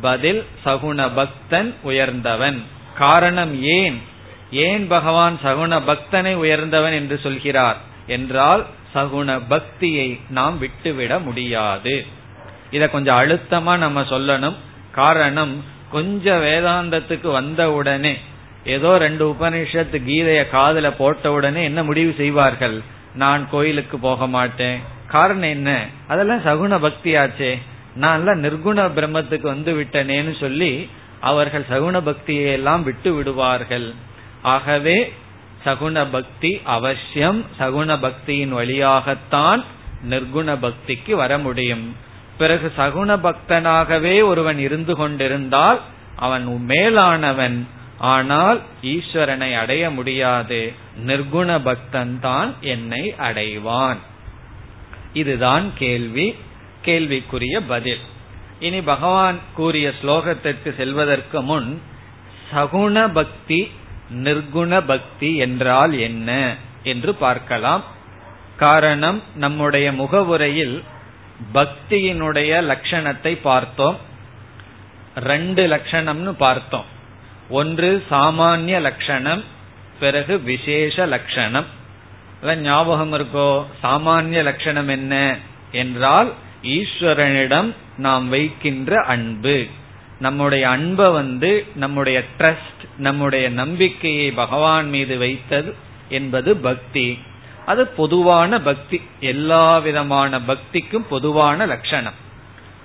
பதில் 0.00 0.44
சகுண 0.64 1.10
பக்தன் 1.14 1.74
உயர்ந்தவன். 1.82 2.62
காரணம் 2.98 3.62
ஏன்? 3.62 4.02
ஏன் 4.50 4.86
பகவான் 4.86 5.38
சகுண 5.44 5.82
பக்தனை 5.86 6.34
உயர்ந்தவன் 6.34 6.92
என்று 6.92 7.20
சொல்கிறார்? 7.22 7.76
என்றால் 8.06 8.66
சகுண 8.94 9.40
பக்தியை 9.48 10.20
நாம் 10.30 10.58
விட்டுவிட 10.58 11.18
முடியாது. 11.18 12.06
இத 12.70 12.88
கொஞ்சம் 12.88 13.16
அழுத்தமா 13.16 13.76
நம்ம 13.78 14.00
சொல்லணும். 14.00 14.56
காரணம் 14.90 15.64
கொஞ்சம் 15.90 16.42
வேதாந்தத்துக்கு 16.42 17.30
வந்த 17.30 17.72
உடனே 17.72 18.18
ஏதோ 18.64 18.98
ரெண்டு 18.98 19.24
உபனிஷத்து 19.30 19.98
கீதைய 20.08 20.50
காதல 20.50 20.92
போட்ட 20.92 21.32
உடனே 21.32 21.64
என்ன 21.64 21.82
முடிவு 21.82 22.14
செய்வார்கள்? 22.16 22.80
நான் 23.14 23.48
கோயிலுக்கு 23.50 23.98
போக 23.98 24.26
மாட்டேன். 24.26 24.80
காரணம் 25.06 25.50
என்ன? 25.56 25.86
அதெல்லாம் 26.08 26.44
சகுன 26.44 26.80
பக்தி 26.80 27.14
ஆச்சே 27.14 27.58
நான் 27.94 28.18
எல்லாம் 28.18 28.42
நிர்குண 28.44 28.78
பிரம்மத்துக்கு 28.96 29.46
வந்து 29.54 29.72
விட்டனேன்னு 29.74 30.40
சொல்லி 30.40 30.88
அவர்கள் 31.20 31.64
சகுன 31.70 32.00
பக்தியை 32.00 32.52
எல்லாம் 32.52 32.82
விட்டு 32.82 33.14
விடுவார்கள் 33.14 33.94
ஆகவே 34.42 35.12
சகுண 35.64 36.06
பக்தி 36.10 36.60
அவசியம். 36.64 37.44
சகுண 37.58 37.98
பக்தியின் 37.98 38.48
வழியாகத்தான் 38.48 39.64
நிர்குண 40.10 40.56
பக்திக்கு 40.62 41.12
வர 41.12 41.38
முடியும். 41.38 41.96
பிறகு 42.38 42.72
சகுண 42.78 43.18
பக்தனாகவே 43.18 44.24
ஒருவன் 44.24 44.58
இருந்து 44.58 44.96
கொண்டிருந்தால் 44.96 45.80
அவன் 46.16 46.64
மேலானவன். 46.68 47.66
ஆனால் 47.98 48.60
ஈஸ்வரனை 48.82 49.56
அடைய 49.56 49.90
முடியாது. 49.90 50.72
நிர்குண 51.06 51.60
பக்தன் 51.62 52.20
தான் 52.20 52.54
என்னை 52.60 53.14
அடைவான். 53.18 53.96
இதுதான் 55.12 55.70
கேள்வி. 55.74 56.34
கேள்விக்குரிய 56.82 57.60
பதில். 57.60 58.00
இனி 58.60 58.80
பகவான் 58.82 59.38
கூறிய 59.54 59.92
ஸ்லோகத்திற்கு 60.02 60.76
செல்வதற்கு 60.76 61.42
முன் 61.42 61.80
சகுண 62.52 63.12
பக்தி 63.12 63.70
நிர்குண 64.14 64.82
பக்தி 64.86 65.36
என்றால் 65.36 65.98
என்ன 65.98 66.56
என்று 66.82 67.14
பார்க்கலாம். 67.14 67.84
காரணம் 68.56 69.22
நம்முடைய 69.34 69.92
முகவுரையில் 69.92 70.82
பக்தியினுடைய 71.54 72.62
லட்சணத்தை 72.62 73.38
பார்த்தோம். 73.42 73.98
ரெண்டு 75.16 75.66
லட்சணம்னு 75.66 76.30
பார்த்தோம். 76.30 76.84
ஒன்று 77.48 78.04
சாமானிய 78.10 78.80
லட்சணம் 78.80 79.44
பிறகு 80.00 80.40
விசேஷ 80.40 81.06
லட்சணம். 81.06 81.66
ஞாபகம் 82.42 83.12
இருக்கோ? 83.12 83.64
சாமானிய 83.82 84.42
லட்சணம் 84.42 84.88
என்ன? 84.88 85.36
என்றால் 85.72 86.32
ஈஸ்வரனிடம் 86.62 87.74
நாம் 87.96 88.28
வைக்கின்ற 88.28 89.02
அன்பு. 89.02 89.66
நம்முடைய 90.22 90.68
அன்பை 90.68 91.10
வந்து 91.10 91.66
நம்முடைய 91.74 92.22
ட்ரஸ்ட் 92.38 92.82
நம்முடைய 92.96 93.50
நம்பிக்கையை 93.50 94.30
பகவான் 94.32 94.88
மீது 94.88 95.18
வைத்தது 95.18 95.74
என்பது 96.08 96.56
பக்தி. 96.56 97.18
அது 97.66 97.86
பொதுவான 97.86 98.60
பக்தி. 98.60 99.02
எல்லா 99.20 99.78
விதமான 99.78 100.38
பக்திக்கும் 100.38 101.06
பொதுவான 101.08 101.66
லட்சணம். 101.66 102.18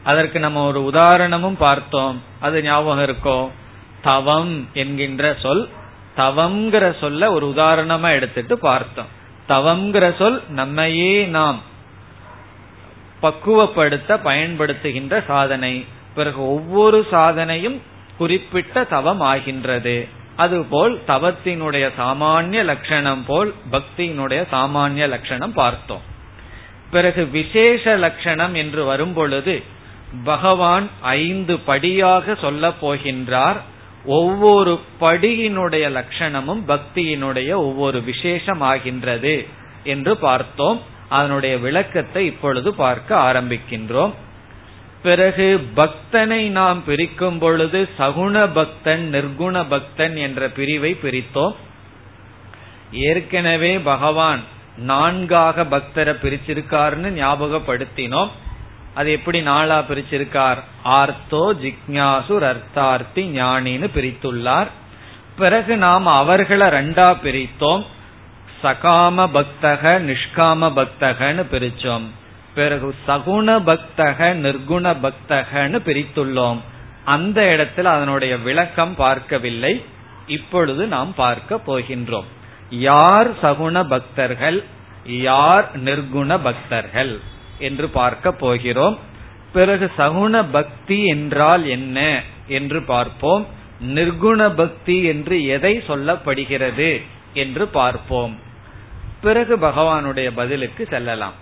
அதற்கு 0.04 0.39
நம்ம 0.39 0.67
ஒரு 0.67 0.84
உதாரணமும் 0.84 1.58
பார்த்தோம். 1.58 2.21
அது 2.39 2.63
ஞாபகம் 2.63 3.06
இருக்கோ? 3.06 3.50
தவம் 4.02 4.67
என்கின்ற 4.73 5.36
சொல் 5.41 5.69
தவம்ங்கிற 6.17 7.00
சொல்ல 7.00 7.32
ஒரு 7.32 7.54
உதாரணமா 7.56 8.10
எடுத்துட்டு 8.10 8.60
பார்த்தோம். 8.60 9.08
தவம்ங்கிற 9.50 10.17
சொல் 10.17 10.43
நம்மையே 10.50 11.26
நாம் 11.26 11.62
பக்குவப்படுத்த 13.21 14.19
பயன்படுத்துகின்ற 14.23 15.26
சாதனை. 15.26 15.86
பிறகு 16.18 16.42
ஒவ்வொரு 16.56 17.00
சாதனையும் 17.12 17.78
குறிப்பிட்ட 18.18 18.84
தவம் 18.84 19.24
ஆகின்றது 19.34 19.98
அதுபோல் 20.36 20.94
தவத்தினுடைய 21.08 21.86
சாமானிய 22.00 22.62
லட்சணம் 22.64 23.24
போல் 23.28 23.50
பக்தியினுடைய 23.72 24.42
சாமானிய 24.52 25.06
லட்சணம் 25.14 25.54
பார்த்தோம். 25.54 26.04
பிறகு 26.92 27.22
விசேஷ 27.30 27.96
லட்சணம் 27.96 28.54
என்று 28.54 28.82
வரும்பொழுது 28.84 29.56
பகவான் 30.24 30.86
ஐந்து 31.02 31.56
படியாக 31.70 32.36
சொல்ல 32.42 32.70
போகின்றார். 32.82 33.60
ஒவ்வொரு 34.20 34.74
படியினுடைய 35.02 35.86
லட்சணமும் 35.98 36.62
பக்தியினுடைய 36.68 37.52
ஒவ்வொரு 37.68 38.00
விசேஷம் 38.02 38.62
ஆகின்றது 38.72 39.36
என்று 39.84 40.14
பார்த்தோம். 40.28 40.80
அதனுடைய 41.10 41.54
விளக்கத்தை 41.66 42.24
இப்பொழுது 42.32 42.70
பார்க்க 42.84 43.20
ஆரம்பிக்கின்றோம். 43.30 44.14
பிறகு 45.04 45.68
பக்தனை 45.76 46.48
நாம் 46.50 46.84
பிரிக்கும் 46.84 47.38
பொழுது 47.38 47.90
சகுண 48.00 48.50
பக்தன் 48.54 49.10
நிர்குண 49.14 49.66
பக்தன் 49.70 50.16
என்ற 50.16 50.50
பிரிவை 50.50 50.98
பிரித்தோம். 51.04 51.56
ஏற்கனவே 52.92 53.80
பகவான் 53.80 54.44
நான்காக 54.78 55.64
பக்தரை 55.64 56.16
பிரிச்சிருக்காருன்னு 56.24 57.10
ஞாபகப்படுத்தினோம். 57.22 58.30
அது 58.94 59.12
எப்படி 59.12 59.42
நாளா 59.42 59.80
பிரிச்சிருக்கார்? 59.80 60.58
ஆர்த்தோ 60.86 61.54
ஜிக்யாசு 61.62 62.36
அர்த்தார்த்தி 62.52 63.24
ஞானின்னு 63.38 63.90
பிரித்துள்ளார். 63.96 64.68
பிறகு 65.38 65.78
நாம் 65.78 66.06
அவர்களை 66.06 66.68
ரெண்டா 66.68 67.18
பிரித்தோம். 67.24 67.86
சகாம 68.64 69.28
பக்தக 69.34 70.00
நிஷ்காம 70.02 70.72
பக்தகன்னு 70.76 71.46
பிரிச்சோம். 71.52 72.04
பிறகு 72.58 72.88
சகுண 73.08 73.48
பக்தக 73.70 74.30
நிர்குண 74.46 74.86
பக்தகன்னு 75.06 75.80
பிரித்துள்ளோம். 75.88 76.60
அந்த 77.15 77.39
இடத்தில் 77.52 77.89
அதனுடைய 77.96 78.34
விளக்கம் 78.38 78.96
பார்க்கவில்லை. 78.96 79.74
இப்பொழுது 80.28 80.84
நாம் 80.88 81.12
பார்க்க 81.15 81.60
போகின்றோம். 81.67 82.30
யார் 82.70 83.30
சகுண 83.43 83.76
பக்தர்கள்? 83.88 84.60
யார் 85.28 85.67
நிர்குண 85.84 86.39
பக்தர்கள்? 86.43 87.13
என்று 87.60 87.88
பார்க்க 87.89 88.32
போகிறோம். 88.32 88.98
பிறகு 89.54 89.86
சகுண 89.98 90.43
பக்தி 90.52 91.00
என்றால் 91.06 91.63
என்ன 91.67 92.00
என்று 92.48 92.82
பார்ப்போம். 92.82 93.46
நிர்குண 93.96 94.41
பக்தி 94.56 94.98
என்று 95.04 95.38
எதை 95.56 95.74
சொல்லப்படுகிறது 95.88 96.91
என்று 97.34 97.65
பார்ப்போம். 97.80 98.36
பிறகு 99.22 99.54
பகவானுடைய 99.58 100.30
பதிலுக்கு 100.36 100.84
செல்லலாம். 100.89 101.38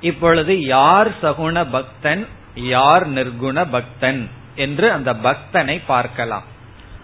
இப்பொழுது 0.00 0.60
யார் 0.60 1.08
சகுண 1.22 1.70
பக்தன் 1.70 2.26
யார் 2.54 3.12
நிர்குண 3.12 3.66
பக்தன் 3.70 4.28
என்று 4.54 4.90
அந்த 4.90 5.12
பக்தனை 5.12 5.80
பார்க்கலாம். 5.86 6.44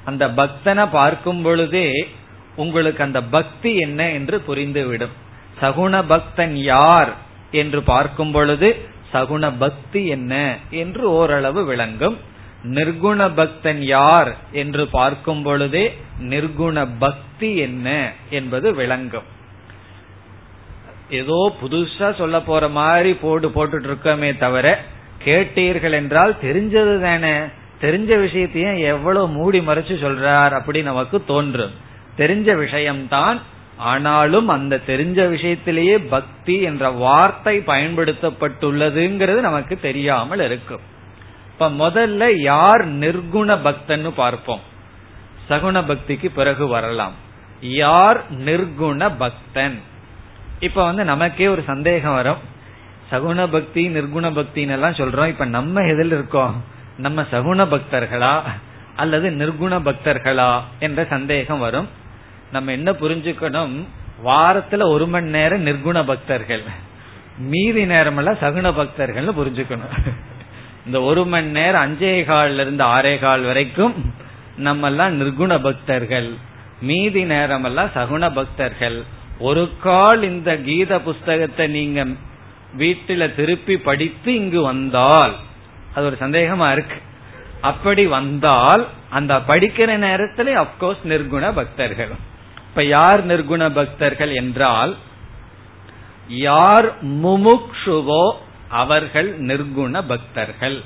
அந்த 0.04 0.28
பக்தனை 0.28 0.86
பார்க்கும் 0.90 1.42
பொழுதே 1.42 2.08
உங்களுக்கு 2.56 3.02
அந்த 3.02 3.22
பக்தி 3.22 3.74
என்ன 3.76 4.10
என்று 4.10 4.42
புரிந்துவிடும். 4.48 5.14
சகுண 5.60 6.06
பக்தன் 6.06 6.56
யார் 6.56 7.12
என்று 7.50 7.82
பார்க்கும் 7.82 8.30
பொழுது 8.30 8.88
சகுண 9.12 9.52
பக்தி 9.58 10.06
என்ன 10.06 10.56
என்று 10.70 11.10
ஓரளவு 11.10 11.64
விளங்கும். 11.64 12.18
நிர்குண 12.64 13.34
பக்தன் 13.34 13.82
யார் 13.82 14.36
என்று 14.52 14.86
பார்க்கும் 14.86 15.42
பொழுதே 15.42 15.98
நிர்குண 16.20 16.86
பக்தி 16.98 17.56
என்ன 17.56 18.12
என்பது 18.30 18.74
விளங்கும். 18.74 19.38
ஏதோ 21.10 21.52
புதுசா 21.62 22.16
சொல்ல 22.16 22.40
போற 22.40 22.68
மாதிரி 22.68 23.14
போடு 23.14 23.48
போட்டுட்டு 23.48 23.88
இருக்கோமே 23.90 24.38
தவிர 24.38 24.84
கேட்டீர்கள் 25.24 25.90
என்றால் 25.90 26.36
தெரிஞ்சது 26.42 27.00
தானே. 27.00 27.34
தெரிஞ்ச 27.80 28.20
விஷயத்தையும் 28.20 28.76
எவ்வளவு 28.76 29.28
மூடி 29.28 29.58
மறைச்சு 29.58 29.94
சொல்றார் 30.02 30.50
அப்படி 30.50 30.82
நமக்கு 30.82 31.24
தோன்றும். 31.24 31.70
தெரிஞ்ச 32.18 32.56
விஷயம்தான் 32.56 33.40
ஆனாலும் 33.76 34.48
அந்த 34.48 34.80
தெரிஞ்ச 34.86 35.18
விஷயத்திலேயே 35.34 36.08
பக்தி 36.08 36.60
என்ற 36.60 36.90
வார்த்தை 36.90 37.58
பயன்படுத்தப்பட்டுள்ளதுங்கிறது 37.58 39.40
நமக்கு 39.40 39.78
தெரியாமல் 39.80 40.40
இருக்கும். 40.40 40.80
இப்ப 41.52 41.68
முதல்ல 41.70 42.36
யார் 42.36 42.88
நிர்குண 42.88 43.56
பக்தன்னு 43.64 44.10
பார்ப்போம். 44.10 44.60
சகுண 45.48 45.82
பக்திக்கு 45.82 46.30
பிறகு 46.34 46.66
வரலாம். 46.66 47.12
யார் 47.60 48.20
நிர்குண 48.44 49.12
பக்தன்? 49.18 49.80
இப்ப 50.60 50.84
வந்து 50.84 51.04
நமக்கே 51.04 51.48
ஒரு 51.48 51.62
சந்தேகம் 51.66 52.14
வரும். 52.14 52.36
சகுண 53.10 53.46
பக்தி 53.50 53.88
நிர்குண 53.88 54.30
பக்தின்னு 54.30 54.68
எல்லாம் 54.68 54.92
சொல்றோம். 54.92 55.26
இப்ப 55.26 55.44
நம்ம 55.44 55.80
எதில் 55.80 56.06
இருக்கோம் 56.06 56.64
நம்ம 56.96 57.22
சகுண 57.22 57.66
பக்தர்களா? 57.66 58.40
அல்லது 58.96 59.30
நிர்குண 59.30 59.80
பக்தர்களா? 59.80 60.60
என்ற 60.78 61.04
சந்தேகம் 61.04 61.58
வரும். 61.58 61.88
நம்ம 62.52 62.72
என்ன 62.72 62.92
புரிஞ்சுக்கணும்? 62.92 63.84
வாரத்துல 64.24 64.88
ஒரு 64.88 65.06
மணி 65.06 65.30
நேரம் 65.30 65.66
நிர்குண 65.66 66.04
பக்தர்கள். 66.04 66.62
மீதி 67.38 67.86
நேரம் 67.86 68.16
எல்லாம் 68.16 68.34
சகுன 68.34 68.70
பக்தர்கள்னு 68.82 69.32
புரிஞ்சுக்கணும். 69.38 70.14
இந்த 70.86 71.00
ஒரு 71.00 71.26
மணி 71.26 71.46
நேரம் 71.46 71.82
அஞ்சே 71.82 72.04
கால்ல 72.04 72.54
இருந்து 72.54 72.84
ஆறே 72.84 73.18
கால் 73.18 73.42
வரைக்கும் 73.42 74.14
நம்ம 74.56 74.86
எல்லாம் 74.86 75.20
நிர்குண 75.20 75.62
பக்தர்கள். 75.62 76.32
மீதி 76.80 77.24
நேரம் 77.24 77.64
எல்லாம் 77.64 77.90
சகுன 77.94 78.34
பக்தர்கள். 78.34 79.02
ஒரு 79.40 79.62
கால் 79.82 80.22
இந்த 80.22 80.50
கீத 80.68 80.92
புஸ்தகத்தை 81.00 81.66
நீங்க 81.68 82.00
வீட்டில 82.78 83.22
திருப்பி 83.34 83.76
படித்து 83.88 84.30
இங்கு 84.34 84.60
வந்தால் 84.62 85.34
அது 85.94 86.04
ஒரு 86.06 86.16
சந்தேகமா 86.20 86.66
இருக்கு. 86.72 86.98
அப்படி 87.60 88.04
வந்தால் 88.06 88.82
அந்த 89.10 89.32
படிக்கிற 89.48 89.90
நேரத்துல 90.06 90.52
அப்கோர்ஸ் 90.62 91.02
நிர்குண 91.12 91.44
பக்தர்கள். 91.54 92.12
இப்ப 92.68 92.82
யார் 92.96 93.22
நிர்குண 93.26 93.62
பக்தர்கள் 93.72 94.32
என்றால் 94.32 94.92
யார் 96.28 96.88
முமுக்ஷுவோ 97.24 98.24
அவர்கள் 98.82 99.30
நிர்குண 99.40 100.02
பக்தர்கள். 100.06 100.78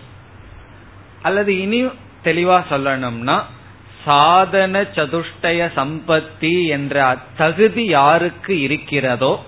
அல்லது 1.23 1.53
இனி 1.61 1.81
தெளிவா 2.25 2.59
சொல்லணும்னா 2.71 3.37
சாதன 4.05 4.81
சதுஷ்டய 4.81 5.69
சம்பத்தி 5.77 6.67
என்ற 6.67 7.17
தகுதி 7.37 7.85
யாருக்கு 7.85 8.61
இருக்கிறதோ 8.61 9.43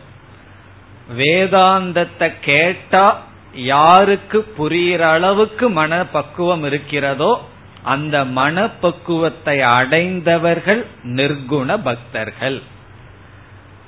வேதாந்தத்தை 1.17 2.33
கேட்டா 2.41 3.23
யாருக்கு 3.53 4.55
புரிகிற 4.59 4.99
அளவுக்கு 4.99 5.71
மனப்பக்குவம் 5.71 6.65
இருக்கிறதோ 6.65 7.41
அந்த 7.83 8.25
மனப்பக்குவத்தை 8.25 9.61
அடைந்தவர்கள் 9.61 10.87
நிர்குண 11.05 11.79
பக்தர்கள். 11.83 12.63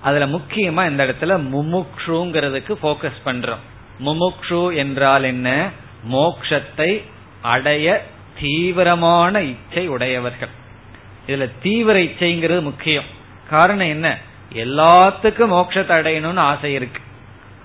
அதுல 0.02 0.26
முக்கியமா 0.26 0.90
இந்த 0.90 1.04
இடத்துல 1.04 1.36
முமுக்ஷுங்கிறதுக்கு 1.54 2.72
போக்கஸ் 2.82 3.24
பண்றோம். 3.24 3.64
முமுக்ஷு 4.04 4.74
என்றால் 4.74 5.22
என்ன? 5.22 5.68
மோக்ஷத்தை 6.10 7.02
அடைய 7.42 8.06
தீவிரமான 8.40 9.42
இச்சை 9.42 9.88
உடையவர்கள். 9.88 10.48
இதுல 11.26 11.50
தீவிர 11.62 11.98
இச்சைங்கிறது 11.98 12.62
முக்கியம். 12.62 13.04
காரணம் 13.50 13.86
என்ன? 13.86 14.18
எல்லாத்துக்கும் 14.52 15.52
மோட்சத்தை 15.52 15.94
அடையணும்னு 16.00 16.36
ஆசை 16.36 16.72
இருக்கு. 16.72 17.00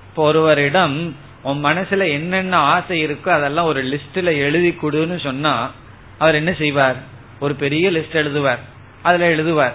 இப்போ 0.10 0.24
ஒருவரிடம் 0.24 1.16
உன் 1.42 1.66
மனசுல 1.66 2.10
என்னென்ன 2.12 2.58
ஆசை 2.58 3.06
இருக்கோ 3.06 3.30
அதெல்லாம் 3.30 3.66
ஒரு 3.66 3.84
லிஸ்ட்ல 3.84 4.24
எழுதி 4.24 4.78
கொடுன்னு 4.82 5.20
சொன்னா 5.20 5.72
அவர் 6.18 6.36
என்ன 6.36 6.54
செய்வார்? 6.54 6.96
ஒரு 7.40 7.56
பெரிய 7.56 7.92
லிஸ்ட் 7.92 8.14
எழுதுவார். 8.14 8.60
அதுல 9.02 9.30
எழுதுவார். 9.30 9.72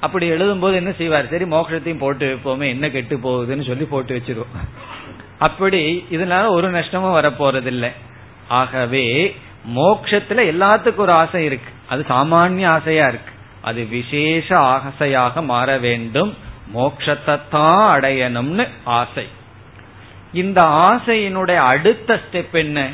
அப்படி 0.00 0.26
எழுதும் 0.26 0.58
போது 0.58 0.76
என்ன 0.76 0.92
செய்வார்? 0.92 1.28
சரி 1.28 1.44
மோட்சத்தையும் 1.44 1.98
போட்டு 1.98 2.26
வைப்போமே 2.26 2.68
என்ன 2.68 2.90
கெட்டு 2.90 3.16
போகுதுன்னு 3.16 3.66
சொல்லி 3.66 3.84
போட்டு 3.84 4.16
வச்சிருவோம். 4.16 4.68
அப்படி 5.38 6.04
இதனால 6.10 6.48
ஒரு 6.48 6.70
நஷ்டமும் 6.70 7.16
வரப்போறதில்லை. 7.16 7.92
ஆகவே 8.48 9.36
மோக்ஷத்துல 9.68 10.40
எல்லாத்துக்கும் 10.52 10.96
ஒரு 10.96 11.12
ஆசை 11.12 11.44
இருக்கு. 11.44 11.72
அது 11.88 12.04
சாமானிய 12.08 12.66
ஆசையா 12.66 13.08
இருக்கு. 13.08 13.32
அது 13.62 13.84
விசேஷ 13.84 14.54
ஆசையாக 14.54 15.42
மாற 15.42 15.78
வேண்டும். 15.78 16.36
மோக்ஷத்தை 16.74 17.40
தான் 17.50 17.92
அடையணும்னு 17.92 18.68
ஆசை. 18.84 19.28
இந்த 20.32 20.64
ஆசையினுடைய 20.64 21.56
அடுத்த 21.56 22.20
ஸ்டெப் 22.30 22.52
என்ன? 22.52 22.88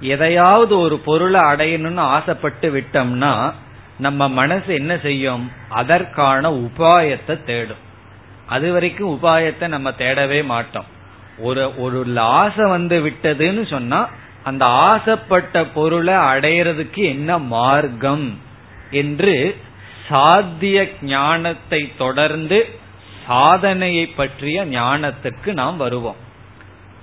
எதையாவது 0.00 0.78
ஒரு 0.78 0.98
பொருளை 0.98 1.40
அடையணும்னு 1.40 1.98
ஆசைப்பட்டு 1.98 2.72
விட்டோம்னா 2.74 3.52
நம்ம 3.98 4.28
மனசு 4.28 4.74
என்ன 4.74 4.98
செய்யும்? 4.98 5.52
அதற்கான 5.68 6.50
உபாயத்தை 6.50 7.44
தேடும். 7.44 7.86
அது 8.46 8.72
வரைக்கும் 8.72 9.18
உபாயத்தை 9.18 9.68
நம்ம 9.68 9.90
தேடவே 9.90 10.44
மாட்டோம். 10.44 10.84
ஒரு 11.38 11.80
ஒரு 11.80 12.18
ஆசை 12.18 12.70
வந்து 12.70 13.06
விட்டதுன்னு 13.06 13.66
சொன்னா 13.66 14.08
அந்த 14.44 14.64
ஆசைப்பட்ட 14.66 15.64
பொருளை 15.64 16.14
அடையிறதுக்கு 16.14 17.04
என்ன 17.04 17.38
மார்க்கம் 17.38 18.38
என்று 18.90 19.56
சாத்திய 20.08 20.88
ஞானத்தை 21.02 21.92
தொடர்ந்து 21.96 22.78
சாதனையை 23.26 24.06
பற்றிய 24.06 24.64
ஞானத்துக்கு 24.64 25.52
நாம் 25.52 25.76
வருவோம். 25.76 26.16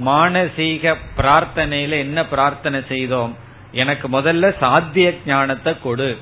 மானசீக 0.06 0.96
பிரார்த்தனையில 1.18 1.90
என்ன 1.90 2.26
பிரார்த்தனை 2.26 2.82
செய்தோம்? 2.88 3.36
எனக்கு 3.72 4.08
முதல்ல 4.08 4.58
சாத்திய 4.60 5.14
ஞானத்தை 5.26 5.80
கொடு. 5.80 6.18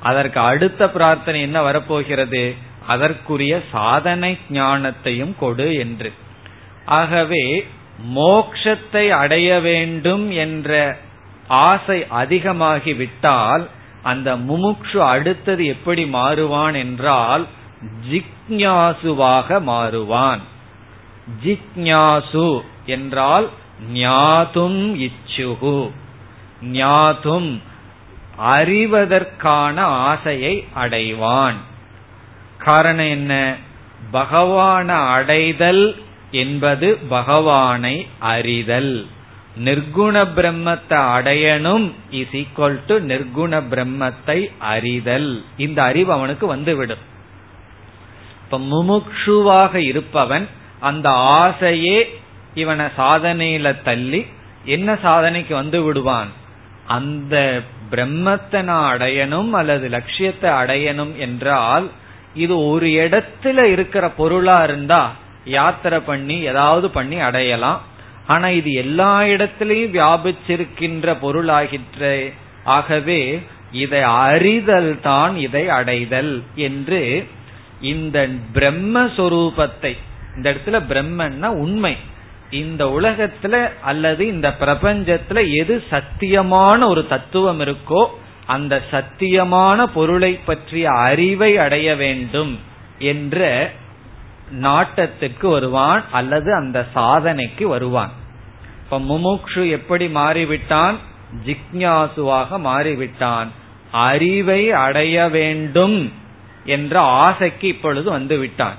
அதற்கு 0.00 0.40
அடுத்த 0.40 0.90
பிரார்த்தனை 0.90 1.40
என்ன 1.40 1.62
வரப்போகிறது? 1.62 2.54
அதற்குரிய 2.86 3.62
சாதனை 3.72 4.38
ஞானத்தையும் 4.50 5.34
கொடு 5.38 5.74
என்று. 5.74 6.12
ஆகவே 6.84 7.66
மோக்ஷத்தை 8.14 9.08
அடைய 9.08 9.60
வேண்டும் 9.60 10.30
என்ற 10.30 10.98
ஆசை 11.48 12.06
அதிகமாகி 12.08 12.94
விட்டால் 12.94 13.68
அந்த 14.02 14.36
முமுக்ஷு 14.36 14.96
அடுத்தது 14.96 15.66
எப்படி 15.66 16.04
மாறுவான் 16.04 16.74
என்றால் 16.74 17.46
ஜிக்ஞாசுவாக 18.10 19.60
மாறுவான். 19.62 20.40
ஜிக்ஞாசு 21.44 22.60
என்றால் 22.86 23.48
ஞாதும் 23.94 25.08
இச்சுகு. 25.08 25.90
ஞாதும் 26.62 27.60
அறிவதற்கான 28.54 29.80
ஆசையை 29.80 30.66
அடைவான். 30.76 31.54
காரணம் 32.58 33.08
என்ன? 33.08 33.56
பகவான 34.12 34.88
அடைதல் 34.88 36.04
என்பது 36.44 36.88
பகவானை 37.08 37.96
அறிதல். 38.32 38.94
நிர்குண 39.64 40.16
பிரம்மத்தை 40.36 40.98
அடையணும் 41.16 41.84
இஸ் 42.20 42.34
ஈக்வல் 42.40 42.78
டு 42.88 42.94
நிர்குண 43.10 43.60
பிரம்மத்தை 43.72 44.38
அறிதல். 44.72 45.30
இந்த 45.56 45.78
அறிவு 45.82 46.10
அவனுக்கு 46.12 46.46
வந்துவிடும். 46.46 47.04
இப்ப 48.42 48.58
முமுக்ஷுவாக 48.72 49.74
இருப்பவன் 49.90 50.46
அந்த 50.80 51.08
ஆசையே 51.38 51.98
இவனை 52.54 52.86
சாதனையில 52.98 53.68
தள்ளி 53.88 54.20
என்ன 54.74 54.98
சாதனைக்கு 55.04 55.52
வந்து 55.52 55.78
விடுவான்? 55.82 56.30
அந்த 56.96 57.36
பிரம்மத்தை 57.90 58.60
நான் 58.62 58.86
அடையணும் 58.92 59.50
அல்லது 59.50 59.86
லட்சியத்தை 59.88 60.50
அடையணும் 60.60 61.14
என்றால் 61.26 61.86
இது 62.34 62.54
ஒரு 62.70 62.86
இடத்துல 63.04 63.58
இருக்கிற 63.74 64.04
பொருளா 64.18 64.58
இருந்தா 64.62 65.02
யாத்திரை 65.46 65.98
பண்ணி 66.00 66.40
ஏதாவது 66.40 66.90
பண்ணி 66.90 67.20
அடையலாம். 67.20 67.80
ஆனா 68.26 68.48
இது 68.48 68.72
எல்லா 68.72 69.20
இடத்திலையும் 69.20 69.94
வியாபிச்சிருக்கின்ற 69.96 71.16
பொருளாகின்ற 71.22 72.32
ஆகவே 72.64 73.40
இதை 73.72 74.02
அறிதல் 74.02 75.00
தான் 75.00 75.36
இதை 75.36 75.68
அடைதல் 75.68 76.42
என்று 76.54 77.26
இந்த 77.80 78.28
பிரம்மஸ்வரூபத்தை 78.54 79.92
இந்த 80.36 80.46
இடத்துல 80.52 80.78
பிரம்மன்னா 80.90 81.46
உண்மை. 81.46 81.96
இந்த 82.50 82.84
உலகத்துல 82.84 83.54
அல்லது 83.80 84.26
இந்த 84.26 84.48
பிரபஞ்சத்துல 84.60 85.38
எது 85.58 85.84
சத்தியமான 85.90 86.86
ஒரு 86.88 87.06
தத்துவம் 87.06 87.60
இருக்கோ 87.60 88.02
அந்த 88.46 88.74
சத்தியமான 88.90 89.86
பொருளை 89.94 90.32
பற்றிய 90.44 90.90
அறிவை 90.90 91.58
அடைய 91.58 91.88
வேண்டும் 91.96 92.60
என்ற 92.98 93.70
நாட்டத்துக்கு 94.52 95.50
வருவான் 95.50 96.04
அல்லது 96.12 96.54
அந்த 96.54 96.86
சாதனைக்கு 96.94 97.64
வருவான். 97.64 98.10
இப்ப 98.84 98.98
முமுக்ஷு 98.98 99.70
எப்படி 99.70 100.06
மாறிவிட்டான்? 100.06 100.96
ஜிக்ஞாசுவாக 101.44 102.58
மாறிவிட்டான். 102.58 103.48
அறிவை 103.92 104.72
அடைய 104.72 105.28
வேண்டும் 105.28 106.12
என்ற 106.64 107.00
ஆசைக்கு 107.00 107.68
இப்பொழுது 107.68 108.10
வந்து 108.10 108.38
விட்டான் 108.38 108.76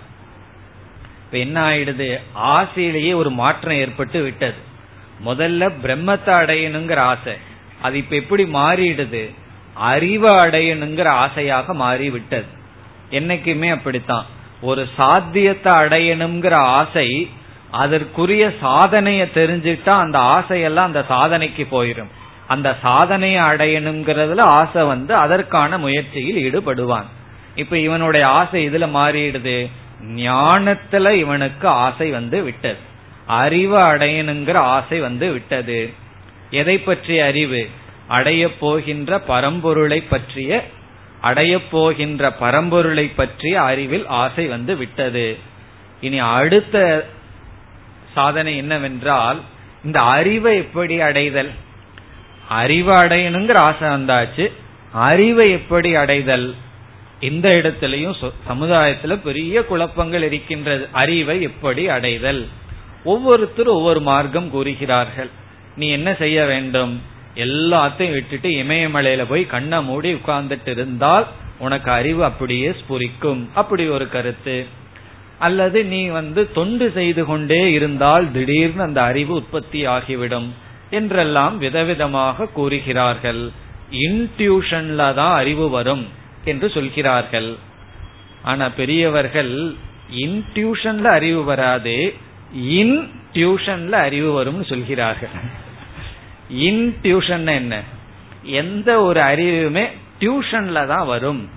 இப்ப 1.25 1.37
என்ன 1.37 1.69
ஆயிடுது? 1.69 2.21
ஆசையிலேயே 2.33 3.15
ஒரு 3.15 3.29
மாற்றம் 3.29 3.73
ஏற்பட்டு 3.73 4.23
விட்டது. 4.23 4.55
முதல்ல 5.25 5.71
பிரம்மத்தை 5.83 6.31
அடையணுங்கிற 6.33 6.95
ஆசை. 6.95 7.33
அது 7.81 7.97
இப்ப 7.97 8.15
எப்படி 8.15 8.43
மாறிடுது? 8.43 9.33
அறிவை 9.73 10.35
அடையணுங்கிற 10.35 11.07
ஆசையாக 11.07 11.73
மாறிவிட்டது. 11.73 12.45
என்னைக்குமே 13.11 13.71
அப்படித்தான். 13.71 14.25
ஒரு 14.61 14.87
சாத்தியத்தை 14.97 15.73
அடையணுங்கிற 15.73 16.53
ஆசை 16.53 17.29
அதற்குரிய 17.71 18.47
சாதனைய 18.61 19.27
தெரிஞ்சுட்டா 19.35 19.89
அந்த 19.89 20.19
ஆசையெல்லாம் 20.19 20.87
அந்த 20.89 21.05
சாதனைக்கு 21.09 21.67
போயிடும் 21.71 22.07
அந்த 22.47 22.75
சாதனையை 22.81 23.41
அடையணுங்கிறதுல 23.41 24.39
ஆசை 24.39 24.83
வந்து 24.83 25.15
அதற்கான 25.15 25.77
முயற்சியில் 25.77 26.51
ஈடுபடுவான். 26.51 27.05
இப்ப 27.55 27.77
இவனுடைய 27.77 28.25
ஆசை 28.25 28.69
இதுல 28.69 28.87
மாறிடுது. 28.87 29.69
ஞானத்துல 30.15 31.11
இவனுக்கு 31.11 31.67
ஆசை 31.67 32.09
வந்து 32.09 32.43
விட்டது. 32.43 32.77
அறிவு 33.25 33.77
அடையணுங்கிற 33.77 34.57
ஆசை 34.57 34.99
வந்து 34.99 35.31
விட்டது. 35.31 35.93
எதை 36.49 36.77
பற்றிய 36.77 37.25
அறிவு? 37.25 37.69
அடைய 38.07 38.57
போகின்ற 38.57 39.21
பரம்பொருளை 39.27 40.03
பற்றிய 40.09 40.65
அடையப் 41.27 41.71
போகின்ற 41.71 42.31
பரம்பொருளை 42.41 43.11
பற்றிய 43.15 43.61
அறிவில் 43.61 44.05
ஆசை 44.05 44.45
வந்து 44.45 44.75
விட்டது. 44.77 45.37
இனி 46.01 46.19
அடுத்த 46.19 47.07
சாதனை 48.13 48.57
என்னவென்றால் 48.57 49.39
இந்த 49.85 49.99
அறிவை 49.99 50.57
எப்படி 50.57 51.01
அடைதல்? 51.01 51.51
அறிவு 52.49 52.93
அடையணுங்கிற 52.93 53.53
ஆசை 53.53 53.87
வந்தாச்சு. 53.87 54.51
அறிவை 54.91 55.51
எப்படி 55.51 55.95
அடைதல்? 55.95 56.55
இந்த 57.19 57.47
இடத்திலையும் 57.49 58.31
சமுதாயத்துல 58.49 59.19
பெரிய 59.23 59.65
குழப்பங்கள் 59.65 60.23
இருக்கின்றது. 60.23 60.87
அறிவை 60.91 61.41
எப்படி 61.41 61.89
அடைதல்? 61.89 62.47
ஒவ்வொருத்தரும் 63.03 63.75
ஒவ்வொரு 63.75 63.99
மார்க்கம் 64.01 64.49
கூறுகிறார்கள். 64.49 65.29
நீ 65.75 65.89
என்ன 65.89 66.13
செய்ய 66.13 66.45
வேண்டும்? 66.45 67.01
எல்லாத்தையும் 67.37 68.11
விட்டுட்டு 68.11 68.49
இமயமலையில 68.49 69.25
போய் 69.29 69.45
கண்ணை 69.45 69.83
மூடி 69.83 70.13
உட்கார்ந்துட்டு 70.13 70.67
இருந்தால் 70.67 71.27
உனக்கு 71.59 71.91
அறிவு 71.91 72.23
அப்படியே 72.23 72.69
ஸ்புரிக்கும். 72.69 73.41
அப்படி 73.53 73.87
ஒரு 73.87 74.09
கருத்து. 74.09 74.65
அல்லது 75.39 75.85
நீ 75.85 76.07
வந்து 76.07 76.51
தொண்டு 76.51 76.91
செய்து 76.91 77.25
கொண்டே 77.25 77.71
இருந்தால் 77.71 78.31
திடீர்னு 78.31 78.81
அந்த 78.81 79.01
அறிவு 79.01 79.33
உற்பத்தி 79.33 79.85
ஆகிவிடும் 79.85 80.53
என்றெல்லாம் 80.89 81.61
விதவிதமாக 81.61 82.51
கூறுகிறார்கள். 82.51 83.51
இன்டியூஷன்ல 83.91 85.13
தான் 85.13 85.35
அறிவு 85.37 85.69
வரும் 85.69 86.07
என்று 86.45 86.69
சொல்கிறார்கள். 86.69 87.55
ஆனா 88.43 88.69
பெரியவர்கள் 88.69 89.73
இன்டியூஷன்ல 90.15 91.03
அறிவு 91.03 91.43
வராது 91.43 92.13
இன் 92.53 93.09
டியூஷன்ல 93.33 93.91
அறிவு 93.91 94.29
வரும்னு 94.37 94.65
சொல்கிறார்கள். 94.65 95.65
இன் 96.49 96.97
டியூஷன் 97.03 97.53
என்ன? 97.53 97.83
எந்த 98.43 99.01
ஒரு 99.01 99.19
அறிவுமே 99.19 99.89
டியூஷன்ல 100.19 100.87
தான் 100.87 101.05
வரும். 101.05 101.49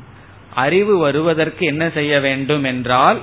அறிவு 0.55 0.99
வருவதற்கு 0.99 1.67
என்ன 1.67 1.91
செய்ய 1.91 2.21
வேண்டும் 2.21 2.65
என்றால் 2.65 3.21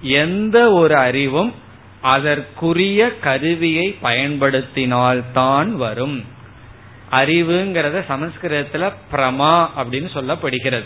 எந்த 0.00 0.72
ஒரு 0.72 0.96
அறிவும் 0.96 1.54
அதற்குரிய 2.00 3.18
கருவியை 3.18 3.96
பயன்படுத்தினால் 4.00 5.22
தான் 5.32 5.76
வரும். 5.76 6.24
அறிவுங்கிறத 7.10 8.04
சமஸ்கிருதத்துல 8.08 8.92
பிரமா 9.12 9.68
அப்படின்னு 9.76 10.08
சொல்லப்படுகிறது. 10.14 10.84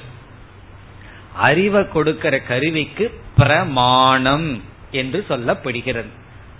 அறிவை 1.34 1.88
கொடுக்கிற 1.88 2.38
கருவிக்கு 2.38 3.20
பிரமாணம் 3.36 4.62
என்று 4.90 5.24
சொல்லப்படுகிறது. 5.28 6.08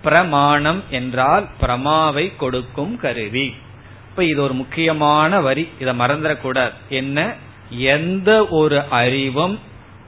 பிரமாணம் 0.03 0.83
என்றால் 0.91 1.47
பிரமாவை 1.61 2.37
கொடுக்கும் 2.37 2.97
கருவி. 2.97 3.55
இப்ப 4.11 4.25
இது 4.25 4.43
ஒரு 4.43 4.53
முக்கியமான 4.53 5.41
வரி. 5.41 5.69
இதை 5.81 5.99
மறந்துடக்கூடாது. 5.99 6.73
என்ன? 6.89 7.35
எந்த 7.71 8.47
ஒரு 8.47 8.83
அறிவும் 8.91 9.59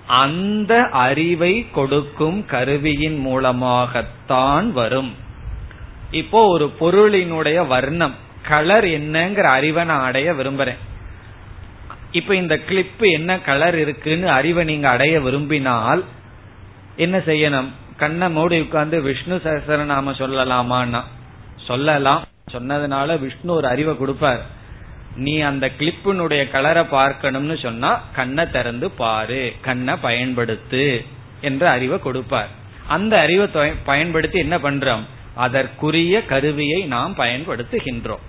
அந்த 0.06 0.82
அறிவை 0.82 1.66
கொடுக்கும் 1.70 2.44
கருவியின் 2.44 3.18
மூலமாகத்தான் 3.18 4.72
வரும். 4.72 5.14
இப்போ 6.10 6.46
ஒரு 6.46 6.72
பொருளினுடைய 6.80 7.66
வர்ணம் 7.66 8.14
கலர் 8.48 8.84
என்னங்கிற 8.84 9.42
அறிவை 9.42 9.84
நான் 9.84 10.04
அடைய 10.04 10.32
விரும்புறேன். 10.32 10.76
இப்ப 12.10 12.34
இந்த 12.34 12.60
கிளிப்பு 12.68 13.10
என்ன 13.12 13.40
கலர் 13.40 13.78
இருக்குன்னு 13.78 14.30
அறிவை 14.30 14.64
நீங்க 14.64 14.88
அடைய 14.88 15.20
விரும்பினால் 15.20 16.04
என்ன 16.96 17.18
செய்யணும்? 17.18 17.68
கண்ணை 17.96 18.30
மூடி 18.30 18.60
உட்கார்ந்து 18.60 19.02
விஷ்ணு 19.02 19.40
சஹசரநாம 19.44 20.12
சொல்லலாமான்னா 20.20 21.02
சொல்லலாம். 21.66 22.22
சொன்னதுனால 22.52 23.18
விஷ்ணு 23.18 23.52
ஒரு 23.52 23.66
அறிவை 23.68 23.96
கொடுப்பார். 23.96 24.42
நீ 25.16 25.40
அந்த 25.40 25.70
கிளிப்பினுடைய 25.78 26.50
கலரை 26.50 26.84
பார்க்கணும்னு 26.84 27.56
சொன்னா 27.58 28.02
கண்ணை 28.14 28.50
திறந்து 28.50 28.90
பாரு 28.90 29.52
கண்ணை 29.60 29.94
பயன்படுத்து 30.02 31.04
என்ற 31.40 31.70
அறிவை 31.70 31.98
கொடுப்பார். 31.98 32.48
அந்த 32.86 33.20
அறிவை 33.20 33.70
பயன்படுத்தி 33.84 34.38
என்ன 34.38 34.58
பண்றோம்? 34.58 35.04
அதற்குரிய 35.34 36.24
கருவியை 36.24 36.82
நாம் 36.82 37.14
பயன்படுத்துகின்றோம். 37.18 38.24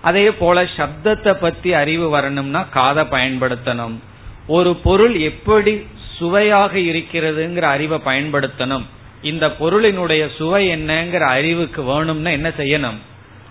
அதே 0.00 0.32
போல 0.32 0.62
சப்தத்தை 0.62 1.32
பத்தி 1.40 1.74
அறிவு 1.74 2.08
வரணும்னா 2.08 2.62
காதை 2.62 3.04
பயன்படுத்தணும். 3.04 3.98
ஒரு 4.46 4.76
பொருள் 4.76 5.14
எப்படி 5.14 5.86
சுவையாக 6.16 6.78
இருக்கிறதுங்கிற 6.78 7.60
அறிவை 7.60 7.98
பயன்படுத்தணும். 8.04 8.86
இந்த 9.22 9.48
பொருளினுடைய 9.48 10.36
சுவை 10.36 10.68
என்னங்கிற 10.68 11.20
அறிவுக்கு 11.20 11.82
வேணும்னா 11.82 12.30
என்ன 12.30 12.48
செய்யணும்? 12.48 12.98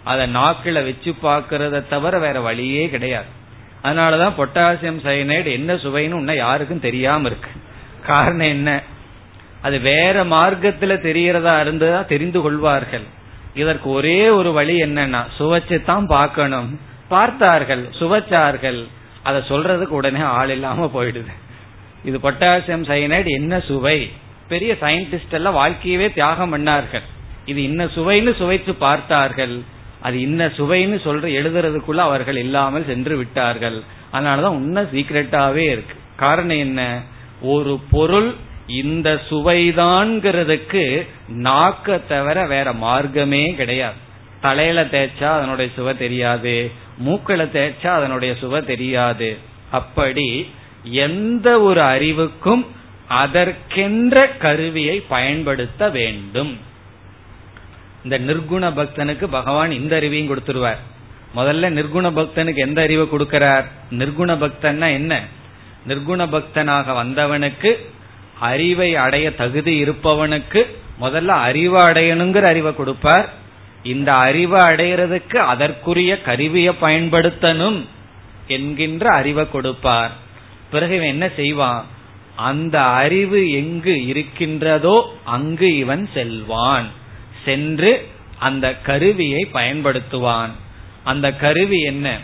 அதை 0.04 0.36
நாக்கில 0.36 0.74
வச்சு 0.74 1.16
பார்க்கறத 1.24 1.88
தவிர 1.88 2.20
வேற 2.20 2.42
வழியே 2.42 2.90
கிடையாது. 2.90 3.26
அதனாலதான் 3.84 4.34
பொட்டாசியம் 4.38 5.02
சயனைடு 5.04 5.52
என்ன 5.52 5.74
சுவைன்னு 5.74 6.12
உன்ன 6.12 6.36
யாருக்கும் 6.36 6.80
தெரியாம 6.80 7.28
இருக்கு. 7.28 7.50
காரணம் 8.06 8.48
என்ன? 8.48 8.82
அது 9.62 9.80
வேற 9.80 10.26
மார்க்கத்துல 10.26 10.94
தெரியறதா 11.06 11.60
இருந்ததா 11.60 12.02
தெரிந்து 12.02 12.42
கொள்வார்கள். 12.42 13.04
இதற்கு 13.54 13.90
ஒரே 13.90 14.30
ஒரு 14.30 14.52
வழி 14.52 14.82
என்னன்னா 14.82 15.26
சுவைச்சுத்தான் 15.40 16.06
பார்க்கணும். 16.06 16.80
பார்த்தார்கள் 17.08 17.88
சுவைச்சார்கள். 18.00 18.88
அதை 19.24 19.42
சொல்றதுக்கு 19.42 19.98
உடனே 20.00 20.20
ஆள் 20.20 20.50
இல்லாம 20.50 20.92
போயிடுது. 20.96 21.34
இது 22.04 22.18
பொட்டாசியம் 22.18 22.86
சயனைடு 22.88 23.28
என்ன 23.28 23.60
சுவை? 23.60 24.12
பெரிய 24.50 24.76
சயின்டிஸ்ட் 24.82 25.32
எல்லாம் 25.32 25.56
வாழ்க்கையவே 25.56 26.14
தியாகம் 26.14 26.58
பண்ணார்கள். 26.58 27.02
இது 27.46 27.64
இன்ன 27.64 27.86
சுவைன்னு 27.86 28.36
சுவைத்து 28.36 28.76
பார்த்தார்கள். 28.76 29.60
அது 30.02 30.20
இன்ன 30.20 30.48
சுவைன்னு 30.48 30.98
சொல்ற 31.06 31.28
எழுதுறதுக்குள்ள 31.40 31.96
அவர்கள் 31.96 32.38
இல்லாமல் 32.38 32.86
சென்று 32.86 33.18
விட்டார்கள். 33.18 33.82
அதனாலதான் 34.14 34.58
உன்ன 34.60 34.82
சீக்கிரட்டாவே 34.82 35.56
இருக்கு. 35.56 35.96
காரணம் 36.16 36.58
என்ன? 36.58 37.02
ஒரு 37.42 37.80
பொருள் 37.92 38.34
இந்த 38.68 39.22
சுவைதான்ங்கிறதுக்கு 39.30 41.08
நாக்க 41.36 42.02
தவிர 42.08 42.46
வேற 42.46 42.74
மார்க்கமே 42.74 43.56
கிடையாது. 43.56 43.96
தலையில 44.42 44.84
தேய்ச்சா 44.84 45.24
அதனுடைய 45.24 45.72
சுவை 45.76 45.98
தெரியாது. 45.98 46.72
மூக்களை 47.06 47.48
தேய்ச்சா 47.50 47.88
அதனுடைய 47.88 48.36
சுவை 48.36 48.66
தெரியாது. 48.66 49.38
அப்படி 49.70 50.50
எந்த 50.84 51.62
ஒரு 51.62 51.82
அறிவுக்கும் 51.82 52.66
அதற்கென்ற 53.10 54.28
கருவியை 54.28 55.00
பயன்படுத்த 55.00 55.90
வேண்டும். 55.90 56.60
இந்த 58.04 58.20
நிர்குண 58.20 58.72
பக்தனுக்கு 58.74 59.24
பகவான் 59.24 59.72
இந்த 59.72 60.00
அறிவையும் 60.00 60.32
கொடுத்துருவார். 60.34 60.78
முதல்ல 61.36 61.70
நிர்குண 61.70 62.12
பக்தனுக்கு 62.12 62.56
எந்த 62.56 62.82
அறிவை 62.82 63.08
கொடுக்கிறார்? 63.12 63.64
நிர்குண 63.92 64.32
பக்தன்னா 64.36 64.92
என்ன? 64.92 65.24
நிர்குண 65.88 66.28
பக்தனாக 66.28 66.94
வந்தவனுக்கு 66.94 67.90
அறிவை 68.40 68.96
அடைய 68.96 69.36
தகுதி 69.36 69.84
இருப்பவனுக்கு 69.84 70.66
முதல்ல 71.02 71.28
அறிவை 71.28 71.84
அடையணுங்கிற 71.84 72.42
அறிவை 72.42 72.76
கொடுப்பார். 72.76 73.30
இந்த 73.84 74.14
அறிவை 74.14 74.62
அடையிறதுக்கு 74.62 75.38
அதற்குரிய 75.38 76.22
கருவியை 76.22 76.74
பயன்படுத்தணும் 76.82 77.86
என்கின்ற 78.48 79.10
அறிவை 79.10 79.52
கொடுப்பார். 79.52 80.12
பிறகு 80.72 80.96
இவன் 80.96 81.08
என்ன 81.08 81.30
செய்வான்? 81.36 81.98
அந்த 82.40 82.82
அறிவு 82.82 83.52
எங்கு 83.52 84.06
இருக்கின்றதோ 84.06 85.16
அங்கு 85.26 85.78
இவன் 85.78 86.10
செல்வான். 86.14 86.88
சென்று 87.46 88.08
அந்த 88.40 88.76
கருவியை 88.76 89.50
பயன்படுத்துவான். 89.54 90.52
அந்த 91.04 91.34
கருவி 91.34 91.82
என்ன? 91.82 92.20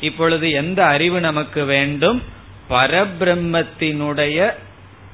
இப்பொழுது 0.00 0.50
எந்த 0.50 0.82
அறிவு 0.82 1.20
நமக்கு 1.20 1.64
வேண்டும்? 1.64 2.22
பரபிரம்மத்தினுடைய 2.70 4.52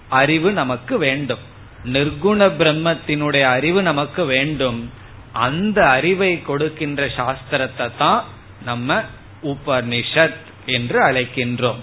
அறிவு 0.09 0.53
நமக்கு 0.53 0.99
வேண்டும். 0.99 1.43
நிர்குண 1.85 2.49
பிரம்மத்தினுடைய 2.59 3.43
அறிவு 3.43 3.83
நமக்கு 3.83 4.25
வேண்டும். 4.25 4.91
அந்த 5.33 5.89
அறிவை 5.89 6.43
கொடுக்கின்ற 6.43 7.07
சாஸ்திரத்தை 7.07 7.91
தான் 7.99 8.25
நம்ம 8.65 9.03
உபனிஷத் 9.43 10.43
என்று 10.67 10.99
அழைக்கின்றோம். 11.11 11.83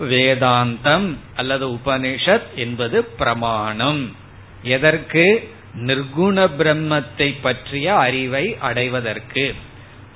வேதாந்தம் 0.00 1.14
அல்லது 1.36 1.68
உபனிஷத் 1.68 2.54
என்பது 2.54 3.04
பிரமாணம். 3.04 4.16
எதற்கு? 4.62 5.50
நிர்குண 5.76 6.50
பிரம்மத்தை 6.58 7.34
பற்றிய 7.42 7.94
அறிவை 7.94 8.56
அடைவதற்கு. 8.60 9.54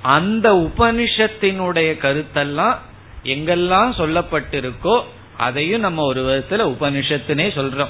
அந்த 0.03 0.53
உபனிஷத்தினுடைய 0.53 1.93
கருத்தெல்லாம் 1.99 2.77
எங்கெல்லாம் 3.25 3.95
சொல்லப்பட்டிருக்கோ 3.95 5.03
அதையும் 5.37 5.81
நம்ம 5.81 6.05
ஒரு 6.05 6.25
விதத்துல 6.25 6.53
உபனிஷத்துனே 6.53 7.49
சொல்றோம். 7.51 7.89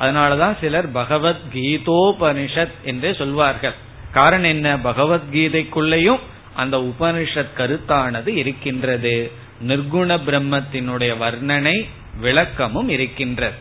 அதனாலதான் 0.00 0.58
சிலர் 0.60 0.92
பகவத் 0.92 1.40
கீதோபனிஷத் 1.54 2.70
என்றே 2.84 3.12
சொல்வார்கள். 3.12 3.72
காரணம் 4.12 4.48
என்ன? 4.48 4.76
பகவத்கீதைக்குள்ளேயும் 4.76 6.18
அந்த 6.54 6.76
உபனிஷத் 6.76 7.46
கருத்தானது 7.56 8.26
இருக்கின்றது. 8.26 9.32
நிர்குண 9.68 10.18
பிரம்மத்தினுடைய 10.26 11.12
வர்ணனை 11.20 11.88
விளக்கமும் 12.20 12.88
இருக்கின்றது. 12.88 13.56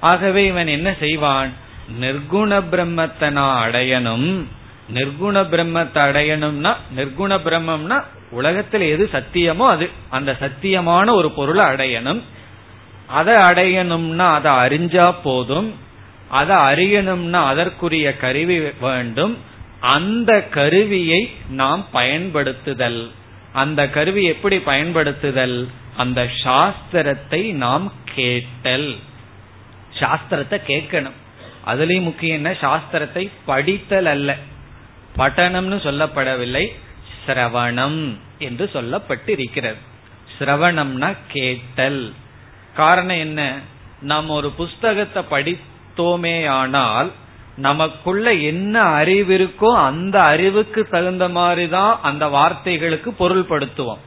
ஆகவே 0.00 0.46
இவன் 0.46 0.66
என்ன 0.66 0.94
செய்வான்? 1.00 1.52
நிர்குண 2.00 2.62
பிரம்மத்தை 2.70 3.30
நான் 3.30 3.70
அடையணும். 3.70 4.44
நிர்குண 4.94 5.36
பிரம்மத்தை 5.52 6.00
அடையணும்னா 6.08 6.76
நிர்குண 6.96 7.38
பிரம்மம்னா 7.38 8.04
உலகத்தில் 8.30 8.80
எது 8.80 9.08
சத்தியமோ 9.12 9.66
அது. 9.66 9.90
அந்த 10.08 10.36
சத்தியமான 10.40 11.10
ஒரு 11.10 11.30
பொருளை 11.30 11.66
அடையணும். 11.66 12.20
அதை 13.06 13.34
அடையணும்னா 13.34 14.42
அதை 14.42 14.52
அறிஞ்சா 14.52 15.14
போதும். 15.22 15.74
அதை 16.28 16.56
அறியணும்னா 16.56 17.44
அதற்குரிய 17.44 18.16
கருவி 18.16 18.60
வேண்டும். 18.80 19.38
அந்த 19.80 20.42
கருவியை 20.42 21.30
நாம் 21.50 21.86
பயன்படுத்துதல். 21.92 23.10
அந்த 23.52 23.88
கருவி 23.88 24.24
எப்படி 24.24 24.58
பயன்படுத்துதல்? 24.58 25.68
அந்த 25.96 26.28
சாஸ்திரத்தை 26.44 27.52
நாம் 27.52 27.92
கேட்டல். 28.14 28.96
சாஸ்திரத்தை 29.98 30.60
கேட்கணும். 30.66 31.16
அதுலயும் 31.66 32.02
முக்கியம் 32.02 32.36
என்ன? 32.36 32.50
சாஸ்திரத்தை 32.50 33.30
படித்தல் 33.46 34.06
அல்ல. 34.06 34.36
பட்டணம்னு 35.16 35.76
சொல்லப்படவில்லை. 35.76 36.68
சிரவணம் 37.26 38.16
என்று 38.38 38.70
சொல்லப்பட்டிருக்கிறது. 38.72 39.76
சிரவணம்னா 40.38 41.16
கேட்டல். 41.28 42.12
காரணம் 42.74 43.16
என்ன? 43.16 43.58
நாம் 44.00 44.28
ஒரு 44.28 44.50
புஸ்தகத்தை 44.50 45.24
படித்தோமே 45.30 46.48
ஆனால் 46.48 47.12
நமக்குள்ள 47.66 48.32
என்ன 48.50 48.74
அறிவு 49.00 49.32
இருக்கோ 49.38 49.70
அந்த 49.84 50.16
அறிவுக்கு 50.32 50.80
தகுந்த 50.88 51.26
மாதிரி 51.28 51.64
தான் 51.68 51.92
அந்த 52.02 52.24
வார்த்தைகளுக்கு 52.26 53.10
பொருள்படுத்துவோம். 53.20 54.02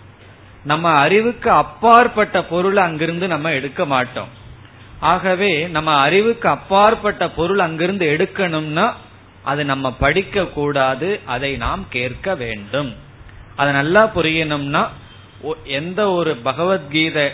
நம்ம 0.63 0.87
அறிவுக்கு 1.05 1.49
அப்பாற்பட்ட 1.51 2.37
பொருள் 2.51 2.79
அங்கிருந்து 2.85 3.27
நம்ம 3.27 3.51
எடுக்க 3.59 3.85
மாட்டோம். 3.85 4.31
ஆகவே 5.11 5.51
நம்ம 5.67 5.89
அறிவுக்கு 5.97 6.47
அப்பாற்பட்ட 6.49 7.29
பொருள் 7.29 7.61
அங்கிருந்து 7.67 8.07
எடுக்கணும்னா 8.15 8.87
அது 9.43 9.61
நம்ம 9.65 9.91
படிக்க 10.03 10.45
கூடாது 10.57 11.09
அதை 11.25 11.51
நாம் 11.65 11.83
கேட்க 11.89 12.35
வேண்டும். 12.35 12.91
அதை 13.55 13.71
நல்லா 13.73 14.03
புரியணும்னா 14.15 14.83
எந்த 15.79 16.01
ஒரு 16.11 16.31
பகவத்கீதை 16.47 17.27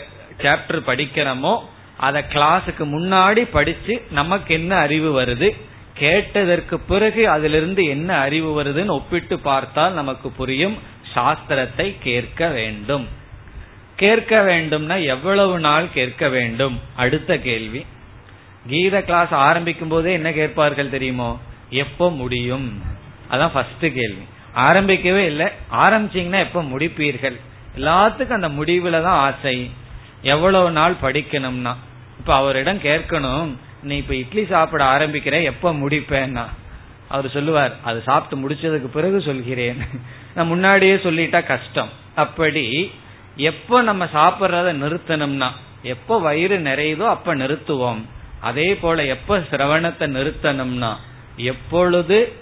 சாப்டர் 0.43 0.88
படிக்கிறோமோ 0.89 1.55
அதை 2.07 2.22
கிளாஸுக்கு 2.34 2.86
முன்னாடி 2.95 3.43
படிச்சு 3.51 3.93
நமக்கு 4.11 4.51
என்ன 4.53 4.72
அறிவு 4.86 5.09
வருது? 5.22 5.49
கேட்டதற்கு 6.00 6.80
பிறகு 6.80 7.30
அதிலிருந்து 7.30 7.84
என்ன 7.84 8.18
அறிவு 8.18 8.64
வருதுன்னு 8.64 8.88
ஒப்பிட்டு 8.88 9.39
பார்த்தால் 9.39 9.93
நமக்கு 9.93 10.30
புரியும். 10.30 10.78
சாஸ்திரத்தை 11.16 11.95
கேட்க 12.00 12.48
வேண்டும். 12.48 13.08
கேட்க 13.95 14.41
வேண்டும்னா 14.41 15.06
எவ்வளவு 15.06 15.60
நாள் 15.60 15.91
கேட்க 15.93 16.30
வேண்டும்? 16.30 16.82
அடுத்த 16.95 17.38
கேள்வி. 17.38 17.86
கீத 18.68 19.02
கிளாஸ் 19.02 19.32
ஆரம்பிக்கும் 19.32 19.88
போதே 19.88 20.14
என்ன 20.14 20.32
கேட்பார்கள் 20.32 20.89
தெரியுமோ? 20.89 21.39
எப்போ 21.70 22.12
முடியும்? 22.12 22.82
அதான் 23.32 23.52
ஃபர்ஸ்ட் 23.54 23.80
கேள்வி. 23.80 24.26
ஆரம்பிக்கவே 24.56 25.26
இல்லை. 25.26 25.48
ஆரம்பிச்சீங்கன்னா 25.72 26.39
எப்ப 26.39 26.64
முடிப்பீர்கள்? 26.64 27.39
எல்லாத்துக்கும் 27.78 28.39
அந்த 28.39 28.50
முடிவுல 28.50 28.89
தான் 28.89 29.34
ஆசை. 29.34 29.72
எவ்வளவு 30.22 30.72
நாள் 30.72 30.95
படிக்கணும்னா. 31.02 31.76
இப்ப 32.20 32.36
அவரிடம் 32.36 32.80
கேட்கணும். 32.80 33.56
நீ 33.82 33.97
இப்ப 33.97 34.15
இட்லி 34.15 34.45
சாப்பிட 34.45 34.84
ஆரம்பிக்கிற 34.84 35.43
எப்ப 35.43 35.73
முடிப்பேன்னா? 35.73 36.45
அவர் 37.07 37.30
சொல்லுவார் 37.30 37.73
அது 37.84 38.01
சாப்பிட்டு 38.01 38.38
முடிச்சதுக்கு 38.43 38.88
பிறகு 38.88 39.21
சொல்கிறேன். 39.21 39.78
நான் 40.36 40.47
முன்னாடியே 40.47 40.95
சொல்லிட்டா 40.95 41.45
கஷ்டம். 41.45 41.91
அப்படி 42.15 42.91
எப்ப 43.36 43.82
நம்ம 43.82 44.05
சாப்பிட்றத 44.13 44.69
நிறுத்தணும்னா 44.84 45.49
எப்ப 45.84 46.19
வயிறு 46.19 46.57
நிறையுதோ 46.59 47.05
அப்ப 47.15 47.36
நிறுத்துவோம். 47.36 48.01
அதே 48.41 48.75
போல 48.75 49.05
எப்ப 49.05 49.38
சிரவணத்தை 49.51 50.05
நிறுத்தணும்னா 50.17 50.91
எப்பொழுது 51.36 52.34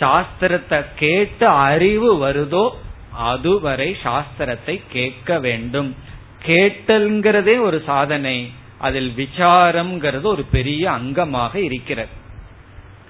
சாஸ்திரத்தை 0.00 0.84
கேட்டு 0.96 1.46
அறிவு 1.46 2.28
வருதோ 2.28 2.64
அதுவரை 3.12 3.96
சாஸ்திரத்தை 4.02 4.80
கேட்க 4.88 5.38
வேண்டும். 5.38 5.96
கேட்டல்ங்கிறதே 6.46 7.60
ஒரு 7.60 7.82
சாதனை. 7.86 8.50
அதில் 8.78 9.14
விசாரம்ங்கிறது 9.16 10.22
ஒரு 10.22 10.42
பெரிய 10.42 10.90
அங்கமாக 10.90 11.54
இருக்கிறது. 11.54 12.08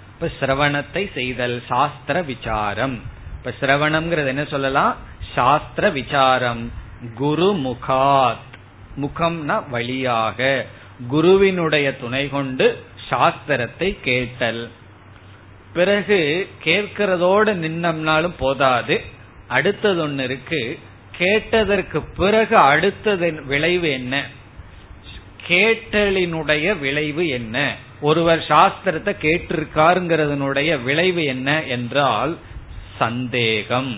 இப்ப 0.09 0.31
சிரவணத்தை 0.41 1.13
செய்தல் 1.13 1.63
சாஸ்திர 1.69 2.23
விசாரம். 2.23 3.03
இப்ப 3.37 3.53
சிரவணம்ங்கிறது 3.61 4.27
என்ன 4.27 4.45
சொல்லலாம்? 4.45 4.97
சாஸ்திர 5.35 5.91
விசாரம். 5.91 6.73
குரு 7.15 7.53
முகாத். 7.53 8.53
முகம்னா 9.01 9.69
வழியாக. 9.69 10.67
குருவினுடைய 11.09 11.97
துணை 11.97 12.29
கொண்டு 12.29 12.85
சாஸ்திரத்தை 13.11 14.01
கேட்டல். 14.01 14.71
பிறகு 15.73 16.49
கேட்கிறதோடு 16.65 17.53
நின்னம்னாலும் 17.53 18.37
போதாது. 18.39 19.01
அடுத்தது 19.49 20.03
ஒன்னு 20.03 20.25
இருக்கு. 20.25 20.79
கேட்டதற்கு 21.11 22.03
பிறகு 22.03 22.57
அடுத்தது 22.57 23.45
விளைவு 23.45 23.91
என்ன? 23.91 24.43
கேட்டலினுடைய 25.49 26.79
விளைவு 26.79 27.29
என்ன? 27.29 27.75
ஒருவர் 28.01 28.45
சாஸ்திரத்தை 28.49 29.13
கேட்டிருக்காருங்கிறதனுடைய 29.23 30.83
விளைவு 30.83 31.25
என்ன 31.25 31.63
என்றால் 31.63 32.37
சந்தேகம். 32.99 33.97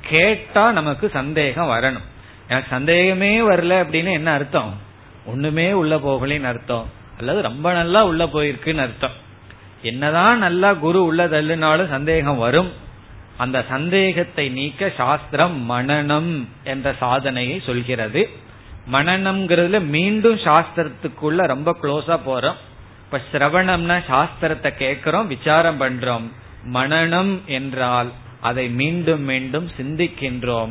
கேட்டா 0.00 0.72
நமக்கு 0.72 1.08
சந்தேகம் 1.08 1.68
வரணும். 1.68 2.06
எனக்கு 2.48 2.68
சந்தேகமே 2.70 3.40
வரல 3.40 3.82
அப்படின்னு 3.82 4.12
என்ன 4.12 4.32
அர்த்தம்? 4.32 4.78
ஒண்ணுமே 5.26 5.72
உள்ள 5.72 5.96
போகலின்னு 5.96 6.42
அர்த்தம். 6.42 6.88
அல்லது 7.18 7.42
ரொம்ப 7.42 7.72
நல்லா 7.72 8.04
உள்ள 8.04 8.24
போயிருக்குன்னு 8.24 8.78
அர்த்தம். 8.78 9.22
என்னதான் 9.82 10.38
நல்லா 10.38 10.74
குரு 10.74 11.04
உள்ள 11.04 11.26
தள்ளுனாலும் 11.26 11.88
சந்தேகம் 11.88 12.38
வரும். 12.38 12.72
அந்த 13.36 13.64
சந்தேகத்தை 13.68 14.48
நீக்க 14.48 14.92
சாஸ்திரம் 14.96 15.70
மனநம் 15.70 16.44
என்ற 16.64 16.94
சாதனையை 16.98 17.62
சொல்கிறது. 17.66 18.30
மனநம்ங்கிறதுல 18.92 19.86
மீண்டும் 19.86 20.36
சாஸ்திரத்துக்குள்ள 20.36 21.36
ரொம்ப 21.36 21.76
க்ளோஸா 21.82 22.18
போறோம். 22.26 22.54
இப்ப 23.04 23.20
சிரவணம்னா 23.32 24.02
சாஸ்திரத்தை 24.08 24.70
கேட்கிறோம் 24.70 25.26
விசாரம் 25.26 25.80
பண்றோம். 25.80 26.30
மனநம் 26.72 27.44
என்றால் 27.46 28.12
அதை 28.40 28.68
மீண்டும் 28.68 29.20
மீண்டும் 29.20 29.70
சிந்திக்கின்றோம். 29.80 30.68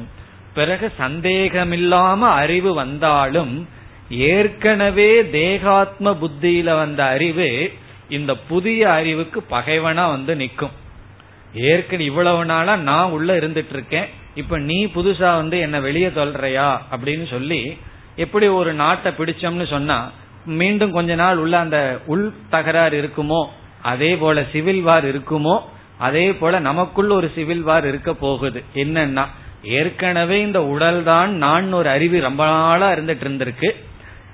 பிறகு 0.54 0.92
சந்தேகமில்லாம 1.00 2.20
அறிவு 2.20 2.74
வந்தாலும் 2.74 3.68
ஏற்கனவே 4.10 5.30
தேகாத்ம 5.30 6.18
புத்தியில 6.22 6.64
வந்த 6.64 7.06
அறிவு 7.06 7.74
இந்த 8.10 8.38
புதிய 8.38 8.92
அறிவுக்கு 8.92 9.44
பகைவனா 9.52 10.08
வந்து 10.08 10.36
நிற்கும் 10.36 10.82
ஏற்கனவே 11.54 12.04
இவ்வளவு 12.04 12.46
நாளா 12.46 12.76
நான் 12.76 13.10
உள்ள 13.10 13.38
இருந்துட்டு 13.38 13.70
இருக்கேன். 13.70 14.10
இப்ப 14.36 14.58
நீ 14.58 14.86
புதுசா 14.86 15.36
வந்து 15.36 15.60
என்ன 15.60 15.80
வெளியே 15.80 16.12
சொல்றியா? 16.16 16.86
அப்படின்னு 16.92 17.30
சொல்லி 17.30 17.78
எப்படி 18.16 18.48
ஒரு 18.48 18.74
நாட்டை 18.74 19.12
பிடிச்சோம்னு 19.18 19.68
சொன்னா 19.68 20.12
மீண்டும் 20.46 20.92
கொஞ்ச 20.92 21.16
நாள் 21.16 21.38
உள்ள 21.38 21.60
அந்த 21.60 22.00
உள் 22.06 22.34
தகராறு 22.50 22.96
இருக்குமோ 23.02 23.46
அதே 23.82 24.16
போல 24.16 24.44
சிவில் 24.52 24.82
வார் 24.82 25.06
இருக்குமோ 25.16 25.60
அதே 25.98 26.34
போல 26.34 26.60
நமக்குள்ள 26.60 27.14
ஒரு 27.14 27.32
சிவில் 27.36 27.62
வார் 27.62 27.88
இருக்க 27.88 28.14
போகுது. 28.14 28.64
என்னன்னா 28.74 29.26
ஏற்கனவே 29.62 30.42
இந்த 30.42 30.66
உடல் 30.66 31.04
தான் 31.04 31.32
நான் 31.36 31.74
ஒரு 31.74 31.90
அறிவு 31.90 32.20
ரொம்ப 32.20 32.46
நாளா 32.46 32.92
இருந்துட்டு 32.92 33.26
இருந்திருக்கு. 33.26 33.70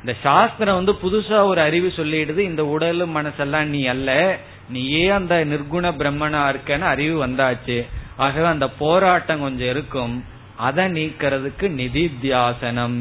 இந்த 0.02 0.16
சாஸ்திரம் 0.24 0.76
வந்து 0.76 0.94
புதுசா 1.04 1.46
ஒரு 1.46 1.62
அறிவு 1.62 1.94
சொல்லிடுது 1.96 2.38
இந்த 2.38 2.66
உடலும் 2.66 3.16
மனசெல்லாம் 3.16 3.64
நீ 3.64 3.86
அல்ல 3.86 4.38
நீயே 4.70 5.10
அந்த 5.10 5.46
நிர்குண 5.46 5.92
பிரம்மனா 6.00 6.42
இருக்கன்னு 6.52 6.82
அறிவு 6.82 7.28
வந்தாச்சு. 7.28 7.86
ஆகவே 8.18 8.46
அந்த 8.46 8.68
போராட்டம் 8.70 9.42
கொஞ்சம் 9.42 9.68
இருக்கும். 9.68 10.24
அதை 10.56 10.86
நீக்கிறதுக்கு 10.86 11.68
நிதித்தியாசனம். 11.82 13.00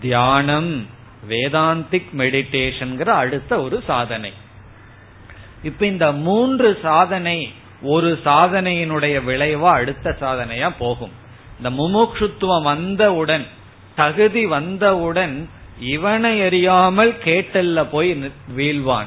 தியானம் 0.00 0.86
வேதாந்திக் 1.28 2.10
மெடிடேஷன்கிற 2.18 3.08
அடுத்த 3.08 3.62
ஒரு 3.62 3.82
சாதனை. 3.86 4.32
இப்ப 5.62 5.86
இந்த 5.86 6.12
மூன்று 6.12 6.78
சாதனை 6.82 7.52
ஒரு 7.82 8.20
சாதனையினுடைய 8.24 9.16
விளைவா 9.26 9.70
அடுத்த 9.80 10.16
சாதனையா 10.20 10.72
போகும். 10.78 11.10
இந்த 11.56 11.70
முமுட்சுத்துவம் 11.82 12.62
வந்தவுடன் 12.62 13.46
தகுதி 13.94 14.46
வந்தவுடன் 14.46 15.48
இவனை 15.80 16.42
அறியாமல் 16.42 17.14
கேட்டல்ல 17.24 17.86
போய் 17.90 18.32
வீழ்வான். 18.56 19.06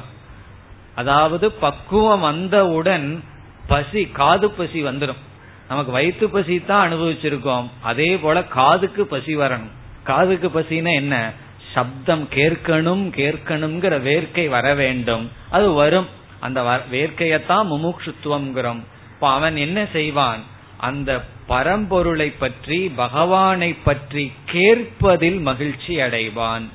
அதாவது 0.94 1.52
பக்குவம் 1.52 2.20
வந்தவுடன் 2.20 3.24
பசி 3.66 4.06
காது 4.06 4.50
பசி 4.50 4.84
வந்துடும் 4.84 5.22
நமக்கு 5.68 5.92
வயிற்று 5.92 6.28
பசி 6.28 6.64
தான் 6.64 6.92
அனுபவிச்சிருக்கோம். 6.92 7.68
அதே 7.82 8.16
போல 8.16 8.44
காதுக்கு 8.44 9.06
பசி 9.06 9.36
வரணும். 9.36 9.72
காதுக்கு 10.02 10.48
பசினா 10.48 10.94
என்ன? 10.94 11.32
சப்தம் 11.72 12.28
கேட்கணும் 12.34 13.04
கேட்கணுங்கிற 13.16 13.94
வேர்க்கை 14.00 14.48
வர 14.48 14.74
வேண்டும். 14.74 15.30
அது 15.50 15.72
வரும். 15.72 16.08
அந்த 16.40 16.62
வேர்க்கையத்தான் 16.92 17.68
முமுட்சுத்துவம்ங்கிறோம் 17.72 18.80
இப்ப 19.10 19.30
அவன் 19.30 19.56
என்ன 19.56 19.86
செய்வான்? 19.92 20.40
அந்த 20.76 21.20
பரம்பொருளை 21.48 22.32
பற்றி 22.38 22.92
பகவானை 22.96 23.72
பற்றி 23.72 24.32
கேட்பதில் 24.44 25.38
மகிழ்ச்சி 25.38 25.96
அடைவான். 25.96 26.66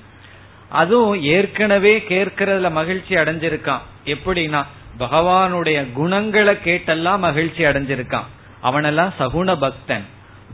அதுவும் 0.70 1.22
ஏற்கனவே 1.22 2.04
கேட்கறதுல 2.10 2.72
மகிழ்ச்சி 2.72 3.16
அடைஞ்சிருக்கான். 3.16 3.86
எப்படின்னா 4.06 4.66
பகவானுடைய 5.00 5.92
குணங்களை 5.92 6.56
கேட்டெல்லாம் 6.66 7.20
மகிழ்ச்சி 7.20 7.64
அடைஞ்சிருக்கான். 7.64 8.30
அவனெல்லாம் 8.64 9.12
சகுண 9.20 9.56
பக்தன் 9.60 10.06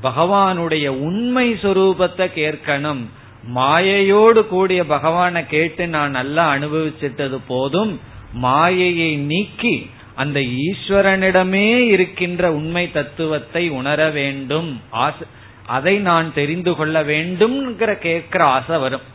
பகவானுடைய 0.04 0.88
உண்மை 0.88 1.54
சொரூபத்தை 1.54 2.26
கேட்கணும். 2.40 3.04
மாயையோடு 3.56 4.42
கூடிய 4.48 4.86
பகவானை 4.86 5.46
கேட்டு 5.46 5.88
நான் 5.88 6.12
நல்லா 6.12 6.54
அனுபவிச்சிட்டது 6.54 7.40
போதும். 7.48 8.00
மாயையை 8.34 9.16
நீக்கி 9.16 9.90
அந்த 10.16 10.40
ஈஸ்வரனிடமே 10.40 11.70
இருக்கின்ற 11.88 12.54
உண்மை 12.54 12.92
தத்துவத்தை 12.92 13.70
உணர 13.70 14.10
வேண்டும். 14.10 14.82
அதை 15.68 15.96
நான் 15.98 16.34
தெரிந்து 16.34 16.76
கொள்ள 16.76 17.04
வேண்டும்ங்கிற 17.04 17.92
கேட்கிற 18.00 18.44
ஆசை 18.44 18.78
வரும். 18.78 19.06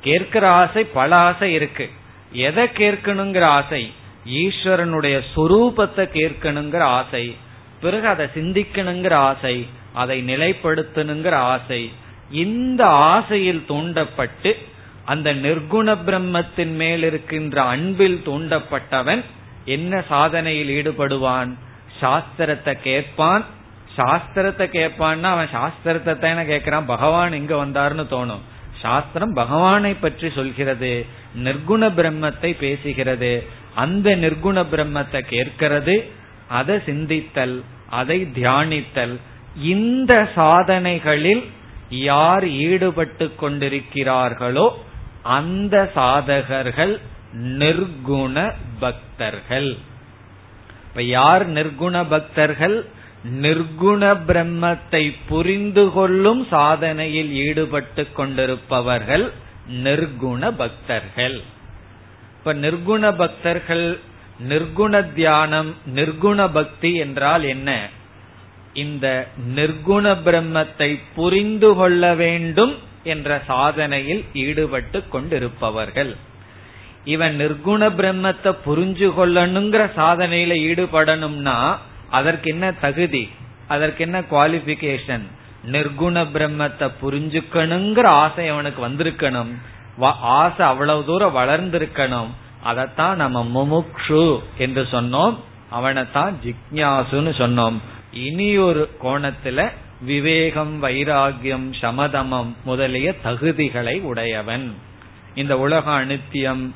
கேட்கிற 0.00 0.44
ஆசை 0.50 0.84
பல 0.84 1.16
ஆசை 1.16 1.52
இருக்கு. 1.52 1.90
எதை 2.32 2.64
கேட்கணுங்கிற 2.64 3.42
ஆசை? 3.58 3.92
ஈஸ்வரனுடைய 4.40 5.16
சொரூபத்தை 5.34 6.04
கேட்கணுங்கிற 6.16 6.80
ஆசை. 6.80 7.36
பிறகு 7.80 8.06
அதை 8.06 8.26
சிந்திக்கணுங்கிற 8.34 9.12
ஆசை. 9.12 9.54
அதை 9.92 10.22
நிலைப்படுத்தணுங்கிற 10.22 11.30
ஆசை. 11.30 11.92
இந்த 12.30 12.86
ஆசையில் 12.86 13.62
தூண்டப்பட்டு 13.68 14.56
அந்த 15.04 15.34
நிர்குண 15.34 15.96
பிரம்மத்தின் 16.06 16.74
மேல் 16.74 17.02
இருக்கின்ற 17.02 17.62
அன்பில் 17.62 18.22
தூண்டப்பட்டவன் 18.26 19.22
என்ன 19.64 20.04
சாதனையில் 20.08 20.70
ஈடுபடுவான்? 20.78 21.50
சாஸ்திரத்தை 22.00 22.74
கேட்பான். 22.80 23.44
சாஸ்திரத்தை 23.96 24.66
கேட்பான்னா 24.72 25.22
அவன் 25.22 25.48
சாஸ்திரத்தை 25.52 26.18
தானே 26.18 26.42
கேட்கிறான். 26.42 26.84
பகவான் 26.84 27.32
இங்க 27.32 27.54
வந்தாருன்னு 27.64 28.04
தோணும். 28.10 28.40
சாஸ்திரம் 28.80 29.32
பகவானை 29.32 29.94
பற்றி 29.94 30.30
சொல்கிறது 30.30 31.06
நிர்குண 31.36 31.82
பிரம்மத்தை 31.88 32.50
பேசுகிறது. 32.60 33.32
அந்த 33.74 34.16
நிர்குண 34.16 34.64
பிரம்மத்தை 34.72 35.20
கேட்கிறது 35.20 36.12
அதை 36.48 36.76
சிந்தித்தல் 36.76 37.62
அதை 37.88 38.26
தியானித்தல் 38.34 39.18
இந்த 39.56 40.28
சாதனைகளில் 40.34 41.42
யார் 41.90 42.48
ஈடுபட்டு 42.48 43.32
கொண்டிருக்கிறார்களோ 43.40 44.70
அந்த 45.22 45.90
சாதகர்கள் 45.94 46.98
நிர்குண 47.32 48.54
பக்தர்கள். 48.78 49.76
இப்ப 50.88 51.02
யார் 51.02 51.50
நிர்குண 51.52 52.08
பக்தர்கள்? 52.08 52.86
நிர்குண 53.24 54.16
பிரம்மத்தை 54.26 55.14
புரிந்து 55.28 55.90
கொள்ளும் 55.90 56.46
சாதனையில் 56.50 57.30
ஈடுபட்டு 57.30 58.12
கொண்டிருப்பவர்கள் 58.12 59.32
நிர்குண 59.68 60.50
பக்தர்கள். 60.50 61.40
இப்ப 62.38 62.54
நிர்குண 62.54 63.16
பக்தர்கள் 63.16 63.98
நிர்குண 64.48 65.12
தியானம் 65.12 65.76
நிர்குண 65.94 66.52
பக்தி 66.52 66.94
என்றால் 66.94 67.42
என்ன? 67.42 67.88
இந்த 68.84 69.06
நிர்குண 69.56 70.14
பிரம்மத்தை 70.26 70.90
புரிந்து 71.18 71.70
கொள்ள 71.80 72.14
வேண்டும் 72.22 72.74
என்ற 73.12 73.38
சாதனையில் 73.48 74.22
ஈடுபட்டு 74.44 74.98
கொண்டிருப்பவர்கள். 75.08 76.12
இவன் 77.14 77.34
நிர்குண 77.40 77.82
பிரம்மத்தை 78.00 78.50
புரிஞ்சு 78.66 79.08
கொள்ளணுங்கிற 79.18 79.82
சாதனையில 80.00 80.54
ஈடுபடணும்னா 80.70 81.58
அதற்கு 82.18 82.48
என்ன 82.50 82.66
தகுதி? 82.84 83.24
அதற்கு 83.74 84.00
என்ன 84.06 84.18
குவாலிபிகேஷன் 84.32 85.26
நிர்குண 85.74 86.16
பிரம்மத்தை 86.34 86.86
புரிஞ்சுக்கணுங்கிற 87.02 88.06
ஆசை 88.24 88.44
அவனுக்கு 88.48 88.80
வந்திருக்கணும். 88.88 89.52
ஆசை 90.40 90.62
அவ்வளவு 90.72 91.02
தூரம் 91.08 91.36
வளர்ந்திருக்கணும். 91.36 92.30
அதைத்தான் 92.62 93.20
நம்ம 93.22 93.38
முமுக்ஷு 93.56 94.24
என்று 94.64 94.82
சொன்னோம். 94.92 95.36
அவனைத்தான் 95.76 96.34
ஜிக்யாசுன்னு 96.44 97.32
சொன்னோம். 97.42 97.76
இனியொரு 98.12 98.90
கோணத்துல 99.02 99.70
விவேகம் 100.00 100.82
வைராகியம் 100.82 101.74
சமதமம் 101.80 102.56
முதலிய 102.64 103.14
தகுதிகளை 103.24 104.00
உடையவன். 104.00 104.74
இந்த 105.34 105.58
உலக 105.58 105.90
அனித்தியம் 105.90 106.70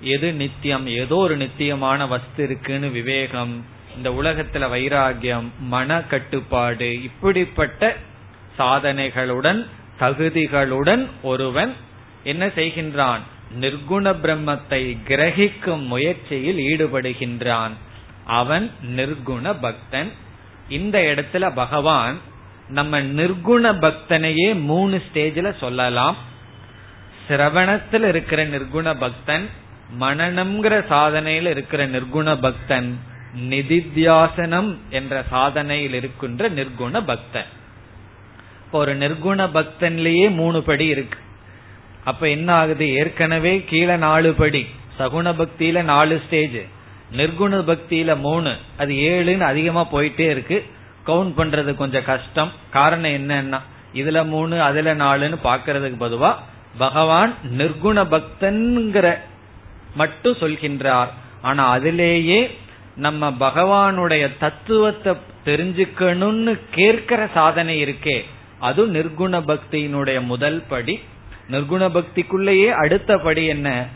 எது 0.00 0.32
நித்தியம் 0.32 0.86
ஏதோ 0.86 1.14
ஒரு 1.14 1.36
நித்தியமான 1.36 2.06
வஸ்து 2.06 2.44
இருக்குன்னு 2.44 2.90
விவேகம் 2.90 3.64
இந்த 3.96 4.10
உலகத்துல 4.10 4.54
வைராகியம் 4.54 5.44
மன 5.58 6.02
கட்டுப்பாடு 6.02 7.02
இப்படிப்பட்ட 7.02 7.96
சாதனைகளுடன் 8.58 9.66
தகுதிகளுடன் 10.00 11.06
ஒருவன் 11.22 11.74
என்ன 12.24 12.46
செய்கின்றான்? 12.46 13.20
நிர்குண 13.60 14.14
பிரம்மத்தை 14.22 14.96
கிரகிக்கும் 15.08 15.86
முயற்சியில் 15.86 16.58
ஈடுபடுகின்றான். 16.58 17.72
அவன் 18.24 18.70
நிர்குண 18.96 19.56
பக்தன். 19.60 20.12
இந்த 20.68 20.98
இடத்துல 20.98 21.50
பகவான் 21.54 22.18
நம்ம 22.68 23.00
நிர்குண 23.00 23.70
பக்தனையே 23.84 24.60
மூணு 24.60 25.02
ஸ்டேஜில் 25.06 25.58
சொல்லலாம். 25.58 26.16
சிரவணத்தில் 27.28 28.08
இருக்கிற 28.08 28.46
நிர்குண 28.46 28.98
பக்தன் 28.98 29.50
மனநம்ங்கிற 30.00 30.74
சாதனையில் 30.90 31.46
இருக்கிற 31.46 31.86
நிர்குண 31.88 32.40
பக்தன் 32.40 33.00
நிதித்தியாசனம் 33.50 34.76
என்ற 34.90 35.24
சாதனையில் 35.32 35.94
இருக்கின்ற 35.94 36.50
நிர்குண 36.50 37.00
பக்தன். 37.04 37.50
இப்போ 38.64 38.78
ஒரு 38.78 38.96
நிர்குண 38.96 39.40
பக்தன்லயே 39.56 40.30
மூணு 40.30 40.62
படி 40.62 40.86
இருக்கு. 40.86 41.18
அப்ப 42.04 42.28
என்ன 42.28 42.52
ஆகுது? 42.52 42.94
ஏற்கனவே 42.94 43.64
கீழே 43.68 43.96
நாலு 43.96 44.32
படி 44.32 44.66
சகுண 44.98 45.32
பக்தியில 45.40 45.82
நாலு 45.82 46.22
ஸ்டேஜ் 46.26 46.58
நிர்குண 47.12 47.58
பக்தியில 47.70 48.16
மூணு. 48.16 48.56
அது 48.78 48.92
ஏழுன்னு 48.94 49.40
அதிகமா 49.40 49.86
போயிட்டே 49.92 50.28
இருக்கு. 50.30 50.66
கவுண்ட் 51.06 51.32
பண்றது 51.36 51.74
கொஞ்சம் 51.74 52.04
கஷ்டம். 52.04 52.52
காரணம் 52.70 53.10
என்னன்னா 53.10 53.60
இதுல 53.94 54.24
மூணு 54.24 54.62
அதுல 54.62 54.94
நாலுன்னு 54.94 55.38
பாக்கிறதுக்கு 55.44 55.96
பொதுவா 56.00 56.34
பகவான் 56.78 57.34
நிர்குண 57.58 58.04
பக்தன்கிற 58.04 59.18
மட்டும் 59.94 60.36
சொல்கின்றார். 60.40 61.08
ஆனா 61.42 61.70
அதிலேயே 61.70 62.58
நம்ம 62.96 63.30
பகவானுடைய 63.30 64.30
தத்துவத்தை 64.38 65.16
தெரிஞ்சுக்கணும்னு 65.44 66.60
கேட்கிற 66.70 67.28
சாதனை 67.34 67.84
இருக்கே. 67.84 68.22
அது 68.58 68.86
நிர்குண 68.86 69.40
பக்தியினுடைய 69.46 70.20
முதல் 70.20 70.62
படி. 70.68 71.00
நிர்குண 71.50 71.88
பக்திக்குள்ளேயே 71.88 72.68
அடுத்த 72.68 73.18
படி 73.18 73.46
என்ன? 73.46 73.86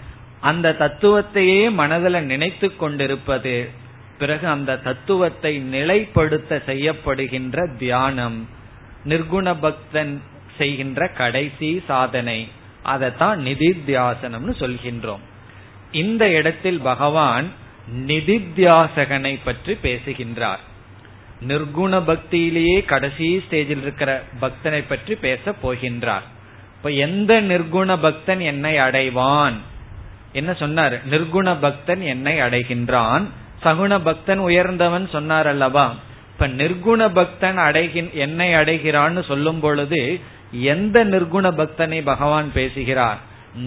அந்த 0.43 0.75
தத்துவத்தையே 0.79 1.61
மனதில் 1.81 2.19
நினைத்து 2.23 2.69
கொண்டிருப்பது 2.77 3.55
பிறகு 4.19 4.47
அந்த 4.47 4.79
தத்துவத்தை 4.79 5.53
நிலைப்படுத்த 5.75 6.59
செய்யப்படுகின்ற 6.67 7.57
தியானம் 7.77 8.39
நிர்குண 9.05 9.47
பக்தன் 9.61 10.13
செய்கின்ற 10.59 11.09
கடைசி 11.21 11.71
சாதனை 11.87 12.41
அதைத்தான் 12.83 13.39
நிதித்தியாசனம்னு 13.41 14.55
சொல்கின்றோம். 14.63 15.23
இந்த 16.03 16.25
இடத்தில் 16.29 16.81
பகவான் 16.81 17.47
நிதித்தியாசகனை 18.07 19.35
பற்றி 19.45 19.75
பேசுகின்றார். 19.75 20.63
நிர்குண 21.49 21.93
பக்தியிலேயே 22.11 22.79
கடைசி 22.85 23.29
ஸ்டேஜில் 23.45 23.83
இருக்கிற 23.85 24.11
பக்தனை 24.41 24.83
பற்றி 24.89 25.15
பேச 25.15 25.55
போகின்றார். 25.63 26.27
இப்ப 26.77 26.91
எந்த 27.07 27.33
நிர்குண 27.43 27.97
பக்தன் 28.01 28.43
என்னை 28.53 28.75
அடைவான்? 28.79 29.59
என்ன 30.33 30.55
சொன்னார்? 30.55 31.09
நிர்குண 31.09 31.57
பக்தன் 31.61 32.01
என்னை 32.01 32.39
அடைகின்றான். 32.39 33.25
சகுண 33.65 33.99
பக்தன் 34.03 34.39
உயர்ந்தவன் 34.39 35.09
சொன்னார் 35.09 35.47
அல்லவா 35.47 35.95
இப்ப 36.33 36.49
நிர்குண 36.49 37.09
பக்தன் 37.13 37.59
அடைகின் 37.59 38.13
என்னை 38.13 38.55
அடைகிறான்னு 38.55 39.25
சொல்லும் 39.25 39.61
பொழுது 39.61 40.21
எந்த 40.51 41.05
நிர்குண 41.05 41.51
பக்தனை 41.61 42.03
பகவான் 42.03 42.53
பேசுகிறார்? 42.53 43.19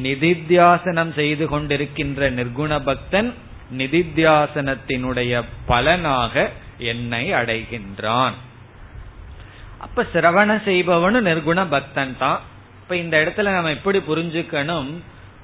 நிதித்தியாசனம் 0.04 1.14
செய்து 1.14 1.46
கொண்டிருக்கின்ற 1.46 2.30
நிர்குண 2.32 2.84
பக்தன் 2.84 3.34
நிதித்தியாசனத்தினுடைய 3.78 5.44
பலனாக 5.66 6.52
என்னை 6.78 7.32
அடைகின்றான். 7.32 8.36
அப்ப 9.78 10.06
சிரவண 10.14 10.50
செய்பவனும் 10.66 11.26
நிர்குண 11.26 11.66
பக்தன் 11.70 12.16
தான். 12.20 12.42
இப்ப 12.82 12.96
இந்த 12.96 13.18
இடத்துல 13.18 13.50
நம்ம 13.52 13.70
எப்படி 13.70 14.00
புரிஞ்சுக்கணும்? 14.00 14.90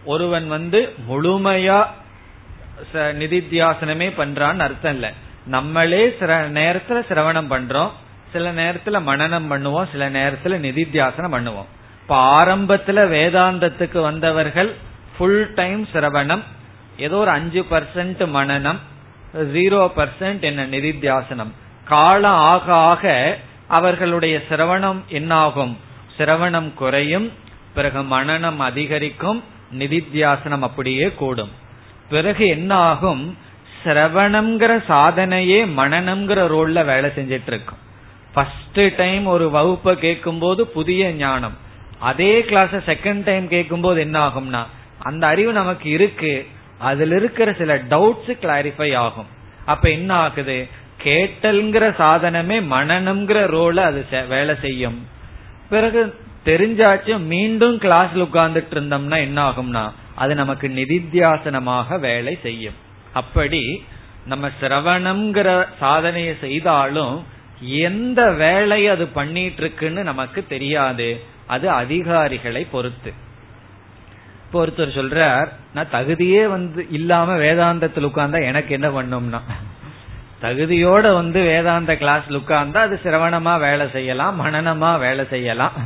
ஒருவன் 0.06 0.48
வந்து 0.48 0.80
முழுமையா 1.10 1.80
நிதித்தியாசனமே 2.94 4.08
பண்றான்னு 4.18 4.66
அர்த்தம் 4.68 4.94
இல்ல. 4.94 5.08
நம்மளே 5.46 6.16
சில 6.20 6.50
நேரத்துல 6.50 7.00
சிரவணம் 7.10 7.52
பண்றோம் 7.54 7.92
சில 8.32 8.52
நேரத்துல 8.54 8.98
மனநம் 9.10 9.48
பண்ணுவோம் 9.52 9.92
சில 9.92 10.10
நேரத்துல 10.10 10.58
நிதித்தியாசனம் 10.68 11.36
பண்ணுவோம். 11.36 11.70
இப்ப 12.02 12.16
ஆரம்பத்துல 12.38 13.00
வேதாந்தத்துக்கு 13.16 14.02
வந்தவர்கள் 14.02 14.76
ஃபுல் 15.18 15.54
டைம் 15.54 15.88
சிரவணம் 15.94 16.44
ஏதோ 16.98 17.18
ஒரு 17.18 17.30
அஞ்சு 17.30 17.66
பர்சன்ட் 17.72 18.22
மனநம் 18.38 18.80
ஜீரோ 19.56 19.82
பர்சன்ட் 19.98 20.40
என்ன 20.40 20.66
நிதித்தியாசனம். 20.66 21.52
காலம் 21.86 22.40
ஆக 22.54 22.74
ஆக 22.74 23.38
அவர்களுடைய 23.68 24.42
சிரவணம் 24.50 25.00
என்னாகும்? 25.08 25.78
சிரவணம் 26.18 26.74
குறையும் 26.74 27.32
பிறகு 27.74 28.02
மனநம் 28.02 28.58
அதிகரிக்கும் 28.58 29.44
நிதித்தியாசனம் 29.80 30.66
அப்படியே 30.70 31.08
கூடும். 31.22 31.52
பிறகு 32.10 32.48
என்ன 32.48 32.72
ஆகும் 32.76 33.24
சிரவணம்ங்கிற 33.84 34.72
சாதனையே 34.88 35.60
மனநம்ங்கிற 35.80 36.40
ரோல்ல 36.54 36.86
வேலை 36.86 37.10
செஞ்சிட்டு 37.16 37.50
இருக்கும் 37.52 37.82
ஃபர்ஸ்ட் 38.34 38.82
டைம் 38.98 39.26
ஒரு 39.26 39.46
வகுப்பை 39.50 39.94
கேட்கும் 39.96 40.40
போது 40.40 40.62
புதிய 40.68 41.12
ஞானம். 41.12 41.56
அதே 42.00 42.34
கிளாஸ் 42.44 42.76
செகண்ட் 42.90 43.24
டைம் 43.24 43.48
கேட்கும் 43.48 43.82
போது 43.82 44.00
என்ன 44.00 44.18
ஆகும்னா 44.28 44.62
அந்த 45.00 45.24
அறிவு 45.28 45.52
நமக்கு 45.54 45.90
இருக்கு. 45.90 46.34
அதுல 46.80 47.16
இருக்கிற 47.16 47.54
சில 47.54 47.72
டவுட்ஸ் 47.78 48.32
கிளாரிஃபை 48.44 48.90
ஆகும். 48.96 49.30
அப்ப 49.66 49.90
என்ன 49.90 50.12
ஆகுது 50.14 50.58
கேட்டல்ங்கிற 51.04 51.86
சாதனமே 52.02 52.58
மனநம்ங்கிற 52.74 53.40
ரோல 53.56 53.78
அது 53.90 54.28
வேலை 54.28 54.56
செய்யும். 54.62 55.00
பிறகு 55.70 56.02
தெரிஞ்சாச்சும் 56.46 57.26
மீண்டும் 57.34 57.76
கிளாஸ்ல 57.78 58.26
உட்கார்ந்துட்டு 58.28 58.76
இருந்தோம்னா 58.78 59.18
என்ன 59.28 59.40
ஆகும்னா 59.50 59.84
அது 60.16 60.36
நமக்கு 60.36 60.68
நிதித்தியாசனமாக 60.68 62.00
வேலை 62.00 62.38
செய்யும். 62.42 62.78
அப்படி 63.14 63.64
நம்ம 64.26 64.50
சிரவணம்ங்கிற 64.62 65.50
சாதனையை 65.80 66.34
செய்தாலும் 66.42 67.16
எந்த 67.88 68.22
வேலை 68.32 68.88
அது 68.88 69.06
பண்ணிட்டு 69.08 69.62
இருக்குன்னு 69.64 70.04
நமக்கு 70.04 70.40
தெரியாது. 70.48 71.08
அது 71.48 71.70
அதிகாரிகளை 71.70 72.64
பொறுத்து. 72.72 73.12
இப்போ 74.46 74.66
ஒருத்தர் 74.66 74.98
சொல்றார் 75.00 75.50
நான் 75.74 75.94
தகுதியே 75.94 76.44
வந்து 76.50 76.82
இல்லாம 76.92 77.36
வேதாந்தத்தில் 77.38 78.08
உட்கார்ந்தா 78.10 78.40
எனக்கு 78.46 78.72
என்ன 78.78 78.88
பண்ணும்னா? 78.88 79.42
தகுதியோட 80.42 81.14
வந்து 81.14 81.40
வேதாந்த 81.44 81.96
கிளாஸ் 81.96 82.30
உட்கார்ந்தா 82.40 82.80
அது 82.88 83.00
சிரவணமா 83.04 83.60
வேலை 83.60 83.86
செய்யலாம் 83.90 84.40
மனநமா 84.46 85.00
வேலை 85.00 85.26
செய்யலாம். 85.30 85.78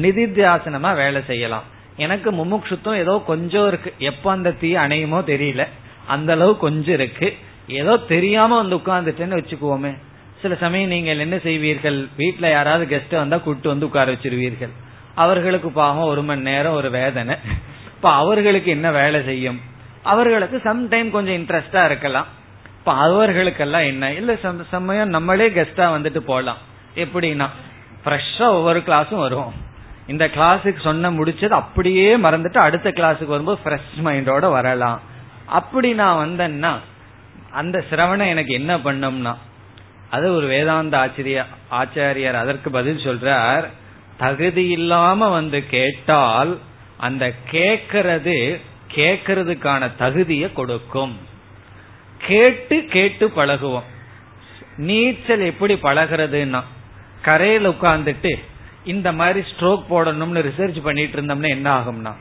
நிதித்தியாசனமா 0.00 0.94
வேலை 0.94 1.22
செய்யலாம். 1.26 1.62
எனக்கு 1.96 2.32
முமுட்சுத்தம் 2.32 2.96
ஏதோ 2.96 3.22
கொஞ்சம் 3.26 3.66
இருக்கு. 3.68 3.94
எப்ப 3.98 4.30
அந்த 4.30 4.50
தீ 4.50 4.74
அணையுமோ 4.74 5.18
தெரியல. 5.32 5.66
அந்த 6.06 6.32
அளவு 6.32 6.56
கொஞ்சம் 6.56 6.94
இருக்கு. 6.94 7.36
ஏதோ 7.68 7.96
தெரியாம 7.96 8.56
வந்து 8.56 8.76
உட்கார்ந்துட்டேன்னு 8.76 9.38
வச்சுக்குவோமே. 9.40 9.96
சில 10.42 10.54
சமயம் 10.54 10.88
நீங்கள் 10.88 11.18
என்ன 11.18 11.36
செய்வீர்கள்? 11.36 12.08
வீட்டுல 12.18 12.50
யாராவது 12.50 12.84
கெஸ்ட் 12.92 13.14
வந்தா 13.14 13.36
கூட்டு 13.36 13.68
வந்து 13.68 13.86
உட்கார 13.86 14.12
வச்சிருவீர்கள். 14.12 14.72
அவர்களுக்கு 15.14 15.70
பாவம் 15.70 16.04
ஒரு 16.04 16.22
மணி 16.22 16.40
நேரம் 16.40 16.72
ஒரு 16.72 16.90
வேதனை. 16.90 17.36
இப்ப 17.86 18.08
அவர்களுக்கு 18.08 18.70
என்ன 18.70 18.90
வேலை 18.90 19.22
செய்யும்? 19.24 19.60
அவர்களுக்கு 20.02 20.56
சம்டைம் 20.64 21.10
கொஞ்சம் 21.10 21.34
இன்ட்ரெஸ்டா 21.34 21.84
இருக்கலாம். 21.84 22.26
இப்ப 22.78 22.92
அவர்களுக்கெல்லாம் 22.92 23.82
என்ன? 23.82 24.12
இல்ல 24.12 24.36
சமயம் 24.70 25.08
நம்மளே 25.08 25.48
கெஸ்டா 25.48 25.86
வந்துட்டு 25.96 26.18
போலாம். 26.18 26.56
எப்படின்னா 26.96 27.48
ஃப்ரெஷ்ஷா 28.04 28.46
ஒவ்வொரு 28.58 28.78
கிளாஸும் 28.78 29.24
வரும் 29.26 29.70
இந்த 30.12 30.26
கிளாஸுக்கு 30.36 30.80
சொன்ன 30.80 31.10
முடிச்சது 31.10 31.54
அப்படியே 31.62 32.08
மறந்துட்டு 32.16 32.58
அடுத்த 32.66 32.88
கிளாஸுக்கு 32.90 33.34
வரும்போது 33.34 33.60
ஃப்ரெஷ் 33.64 34.00
மைண்டோட 34.06 34.44
வரலாம். 34.50 35.00
அப்படி 35.58 35.90
நான் 36.00 36.20
வந்தேன்னா 36.22 36.72
அந்த 37.52 37.76
சிரவணம் 37.90 38.32
எனக்கு 38.34 38.52
என்ன 38.60 38.72
பண்ணும்னா 38.86 39.34
அது 40.10 40.26
ஒரு 40.34 40.46
வேதாந்த 40.46 40.94
ஆச்சரிய 40.98 41.38
ஆச்சாரியர் 41.70 42.38
அதற்கு 42.42 42.68
பதில் 42.70 43.04
சொல்றார் 43.04 43.66
தகுதி 44.16 44.64
இல்லாம 44.68 45.28
வந்து 45.28 45.58
கேட்டால் 45.66 46.52
அந்த 47.06 47.24
கேக்கிறது 47.52 48.36
கேக்கிறதுக்கான 48.96 49.82
தகுதியை 49.98 50.48
கொடுக்கும். 50.52 51.14
கேட்டு 52.26 52.76
கேட்டு 52.94 53.26
பழகுவோம். 53.36 53.88
நீச்சல் 54.88 55.44
எப்படி 55.50 55.74
பழகிறதுன்னா 55.82 56.60
கரையில் 57.22 57.68
உட்கார்ந்துட்டு 57.68 58.32
இந்த 58.84 59.12
மாதிரி 59.12 59.40
ஸ்ட்ரோக் 59.40 59.82
போடணும்னு 59.90 60.44
ரிசர்ச் 60.48 60.82
பண்ணிட்டு 60.82 61.22
இருந்தோம்னா 61.22 61.48
என்ன 61.48 61.68
ஆகும்னா 61.78 62.12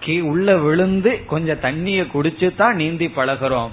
கீ 0.00 0.20
உள்ள 0.20 0.56
விழுந்து 0.56 1.24
கொஞ்சம் 1.26 1.60
தண்ணிய 1.60 2.02
குடிச்சு 2.02 2.56
தான் 2.56 2.76
நீந்தி 2.76 3.06
பழகிறோம். 3.06 3.70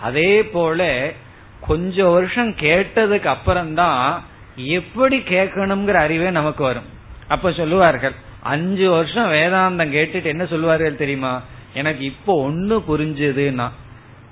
அதே 0.00 0.44
போல 0.44 1.12
கொஞ்சம் 1.60 2.12
வருஷம் 2.12 2.50
கேட்டதுக்கு 2.50 3.24
அப்புறம்தான் 3.24 4.22
எப்படி 4.56 5.18
கேட்கணுங்கிற 5.18 5.92
அறிவே 5.92 6.30
நமக்கு 6.30 6.64
வரும். 6.64 6.84
அப்ப 7.28 7.52
சொல்லுவார்கள் 7.52 8.14
அஞ்சு 8.42 8.90
வருஷம் 8.90 9.30
வேதாந்தம் 9.30 9.94
கேட்டுட்டு 9.96 10.24
என்ன 10.24 10.46
சொல்லுவார்கள் 10.46 10.96
தெரியுமா? 10.96 11.42
எனக்கு 11.74 12.04
இப்போ 12.04 12.42
ஒன்னு 12.42 12.82
புரிஞ்சுதுன்னா 12.88 13.68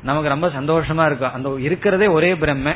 நமக்கு 0.03 0.29
ரொம்ப 0.29 0.49
சந்தோஷமா 0.49 1.07
இருக்கும். 1.07 1.33
அந்த 1.33 1.57
இருக்கிறதே 1.59 2.07
ஒரே 2.07 2.35
பிரம்ம. 2.35 2.75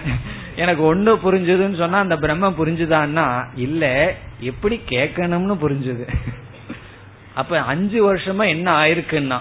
எனக்கு 0.57 0.83
ஒன்னு 0.83 1.17
புரிஞ்சுதுன்னு 1.17 1.77
சொன்னா 1.77 1.99
அந்த 1.99 2.17
பிரம்ம 2.17 2.51
புரிஞ்சுதான்னா 2.51 3.45
இல்ல 3.55 4.15
எப்படி 4.41 4.81
கேட்கணும்னு 4.89 5.57
புரிஞ்சுது. 5.63 6.15
அப்ப 7.35 7.61
அஞ்சு 7.61 8.15
வருஷமா 8.15 8.49
என்ன 8.49 8.77
ஆயிருக்குன்னா 8.79 9.41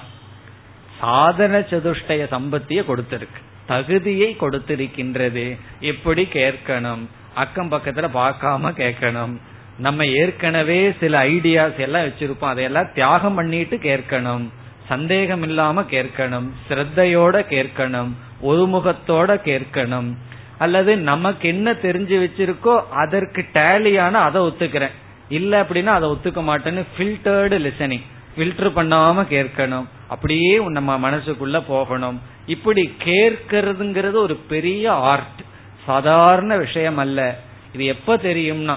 சாதன 0.99 1.59
சதுஷ்டய 1.59 2.27
சம்பத்திய 2.31 2.83
கொடுத்திருக்கு. 2.83 3.45
தகுதியை 3.67 4.35
கொடுத்திருக்கின்றது. 4.39 5.57
எப்படி 5.79 6.27
கேட்கணும்? 6.33 7.05
அக்கம் 7.33 7.71
பக்கத்துல 7.71 8.09
பார்க்காம 8.13 8.71
கேட்கணும். 8.71 9.37
நம்ம 9.77 10.05
ஏற்கனவே 10.05 10.93
சில 10.99 11.23
ஐடியாஸ் 11.23 11.77
எல்லாம் 11.77 12.03
வச்சிருப்போம். 12.03 12.45
அதையெல்லாம் 12.45 12.89
தியாகம் 12.93 13.35
பண்ணிட்டு 13.35 13.77
கேட்கணும். 13.77 14.49
சந்தேகம் 14.87 15.43
இல்லாம 15.43 15.81
கேட்கணும். 15.81 16.49
ஸ்ரத்தையோட 16.69 17.43
கேட்கணும். 17.49 18.11
ஒருமுகத்தோட 18.43 19.35
கேட்கணும். 19.45 20.15
அல்லது 20.57 20.97
நமக்கு 20.97 21.47
என்ன 21.47 21.71
தெரிஞ்சு 21.71 22.15
வச்சிருக்கோ 22.23 22.83
அதற்கு 22.91 23.45
டேலியான 23.53 24.11
அதை 24.11 24.41
ஒத்துக்கிறேன். 24.41 24.95
இல்ல 25.29 25.61
அப்படின்னா 25.61 25.85
அதை 25.85 26.09
ஒத்துக்க 26.09 26.43
மாட்டேன்னு 26.49 26.85
ஃபில்டர்டு 26.97 27.57
லிசனிங் 27.67 28.05
ஃபில்டர் 28.37 28.71
பண்ணாம 28.75 29.25
கேட்கணும். 29.29 29.85
அப்படியே 30.07 30.59
நம்ம 30.67 31.09
மனசுக்குள்ள 31.09 31.63
போகணும். 31.67 32.21
இப்படி 32.45 32.93
கேட்கறதுங்கிறது 33.03 34.13
ஒரு 34.13 34.35
பெரிய 34.35 34.93
ஆர்ட் 34.93 35.41
சாதாரண 35.85 36.57
விஷயம் 36.57 36.97
அல்ல. 36.97 37.39
இது 37.73 37.85
எப்ப 37.85 38.15
தெரியும்னா 38.15 38.75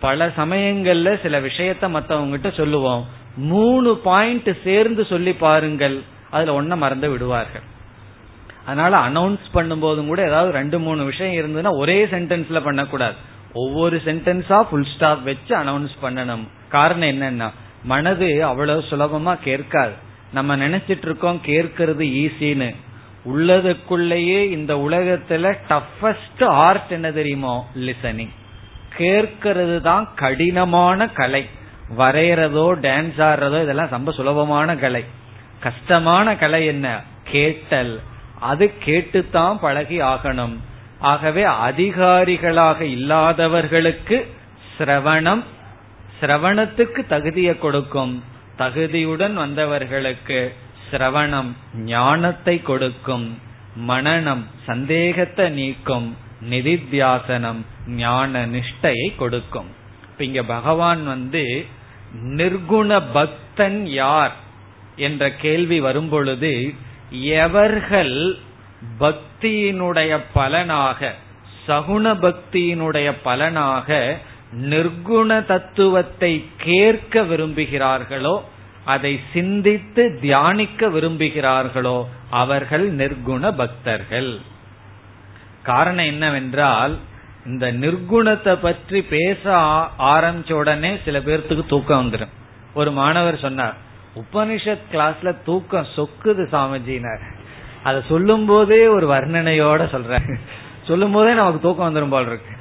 பல 0.00 0.26
சமயங்கள்ல 0.26 1.22
சில 1.22 1.40
விஷயத்த 1.40 1.88
மத்தவங்கிட்ட 1.96 2.56
சொல்லுவோம். 2.56 3.06
மூணு 3.36 3.96
பாயிண்ட் 3.96 4.48
சேர்ந்து 4.64 5.04
சொல்லி 5.04 5.32
பாருங்கள். 5.32 6.02
அதுல 6.30 6.60
ஒன்ன 6.60 6.76
மறந்து 6.76 7.10
விடுவார்கள். 7.10 7.62
அதனால 8.66 9.20
அனௌன்ஸ் 9.20 9.46
பண்ணும்போதும் 9.54 10.06
கூட 10.06 10.26
ஏதாவது 10.26 10.52
ரெண்டு 10.52 10.78
மூணு 10.78 11.04
விஷயம் 11.04 11.34
இருந்ததுன்னா 11.34 11.76
ஒரே 11.76 12.04
சென்டென்ஸ்ல 12.04 12.60
பண்ணக்கூடாது. 12.60 13.14
ஒவ்வொரு 13.52 14.02
சென்டென்ஸா 14.04 14.62
ஃபுல் 14.62 14.86
ஸ்டாப் 14.94 15.22
வச்சு 15.22 15.56
அனௌன்ஸ் 15.56 15.96
பண்ணணும். 16.02 16.48
காரணம் 16.68 17.08
என்னன்னா 17.08 17.50
மனது 17.84 18.44
அவ்வளவு 18.44 18.84
சுலபமா 18.90 19.38
கேட்காது. 19.42 19.92
நம்ம 20.32 20.56
நினைச்சிட்டு 20.56 21.04
இருக்கோம் 21.04 21.40
கேட்கறது 21.46 22.04
ஈஸின்னு 22.22 22.74
உள்ளதுக்குள்ளேயே 23.34 24.50
இந்த 24.50 24.74
உலகத்துல 24.74 25.56
டஃபஸ்ட் 25.68 26.44
ஆர்ட் 26.44 26.90
என்ன 26.90 27.12
தெரியுமோ? 27.12 27.68
லிசனிங் 27.76 28.28
கேட்கறது 28.98 29.80
தான் 29.80 30.08
கடினமான 30.14 31.08
கலை. 31.08 31.46
வரைகிறதோ 31.98 32.66
டான்ஸ் 32.80 33.18
ஆடுறதோ 33.18 33.62
இதெல்லாம் 33.62 33.88
ரொம்ப 33.88 34.12
சுலபமான 34.12 34.76
கலை. 34.76 35.04
கஷ்டமான 35.60 36.36
கலை 36.36 36.66
என்ன? 36.66 37.00
கேட்டல். 37.30 38.00
அது 38.42 38.66
கேட்டுத்தான் 38.78 39.58
பழகி 39.60 39.98
ஆகணும். 40.00 40.56
ஆகவே 40.98 41.44
அதிகாரிகளாக 41.68 42.80
இல்லாதவர்களுக்கு 42.80 44.18
சிரவணம் 44.78 45.42
சிரவணத்துக்கு 46.20 47.06
தகுதியை 47.06 47.58
கொடுக்கும். 47.58 48.22
தகுதியுடன் 48.58 49.36
வந்தவர்களுக்கு 49.38 50.40
சிரவணம் 50.90 51.50
ஞானத்தை 51.76 52.62
கொடுக்கும். 52.62 53.26
மனநம் 53.88 54.44
சந்தேகத்தை 54.66 55.48
நீக்கும். 55.50 56.16
நிதித்தியாசனம் 56.50 57.60
ஞான 57.86 58.46
நிஷ்டையை 58.46 59.08
கொடுக்கும். 59.16 59.70
இப்ப 60.10 60.24
இங்க 60.24 60.42
பகவான் 60.42 61.04
வந்து 61.04 61.66
நிர்குண 62.36 63.02
பக்தன் 63.12 63.86
யார்? 63.86 64.34
என்ற 64.96 65.30
கேள்வி 65.32 65.80
வரும்பொழுது 65.80 66.74
எவர்கள் 67.12 68.36
பக்தியினுடைய 69.00 70.20
பலனாக 70.32 71.14
சகுண 71.66 72.04
பக்தியினுடைய 72.18 73.16
பலனாக 73.22 74.18
நிர்குண 74.52 75.46
தத்துவத்தை 75.46 76.44
கேட்க 76.56 77.20
விரும்புகிறார்களோ 77.20 78.40
அதை 78.84 79.20
சிந்தித்து 79.32 80.18
தியானிக்க 80.20 80.88
விரும்புகிறார்களோ 80.88 82.04
அவர்கள் 82.30 82.94
நிர்குண 82.94 83.54
பக்தர்கள். 83.56 84.40
காரணம் 85.62 86.04
என்னவென்றால் 86.04 86.98
இந்த 87.46 87.72
நிர்குணத்தை 87.72 88.54
பற்றி 88.54 89.02
பேச 89.02 89.56
ஆரம்பிச்ச 89.98 90.52
உடனே 90.52 90.98
சில 91.04 91.18
பேர்த்துக்கு 91.18 91.66
தூக்கம் 91.66 92.10
வந்துடும் 92.10 92.32
ஒரு 92.74 92.90
மாணவர் 92.90 93.38
சொன்னார் 93.38 93.90
உபனிஷத் 94.16 94.88
கிளாஸ்ல 94.92 95.34
தூக்கம் 95.44 95.86
சொக்குது 95.96 96.44
சாமிஜினார் 96.54 97.22
அதை 97.82 98.02
சொல்லும் 98.08 98.46
போதே 98.46 98.86
ஒரு 98.86 99.06
வர்ணனையோட 99.12 99.82
சொல்ற 99.94 100.38
சொல்லும் 100.86 101.12
போதே 101.12 101.32
நமக்கு 101.32 101.60
தூக்கம் 101.60 101.88
வந்துடும் 101.88 102.10
போல் 102.10 102.26
இருக்கு. 102.26 102.54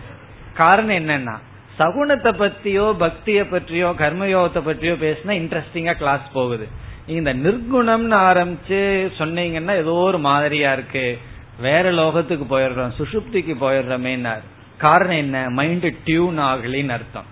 காரணம் 0.53 0.95
என்னன்னா 0.95 1.35
சகுனத்தை 1.79 2.31
பத்தியோ 2.43 2.85
பக்திய 3.03 3.49
பற்றியோ 3.49 3.89
கர்மயோகத்தை 3.97 4.61
பற்றியோ 4.65 4.93
பேசினா 4.93 5.33
இன்ட்ரெஸ்டிங்கா 5.41 5.93
கிளாஸ் 5.93 6.31
போகுது. 6.33 6.67
இந்த 7.07 7.33
நிர்குணம்னு 7.33 8.17
ஆரம்பிச்சு 8.29 8.79
சொன்னீங்கன்னா 9.17 9.75
ஏதோ 9.75 9.93
ஒரு 10.07 10.19
மாதிரியா 10.19 10.73
இருக்கு. 10.73 11.19
வேற 11.59 11.91
லோகத்துக்கு 11.91 12.45
போயிடுறோம் 12.49 12.93
சுசுப்திக்கு 12.99 13.53
போயிடுறோமேனார் 13.63 14.45
காரணம் 14.77 15.15
என்ன? 15.15 15.49
மைண்ட் 15.49 16.03
டியூன் 16.03 16.39
ஆகலின்னு 16.39 16.89
அர்த்தம். 16.89 17.25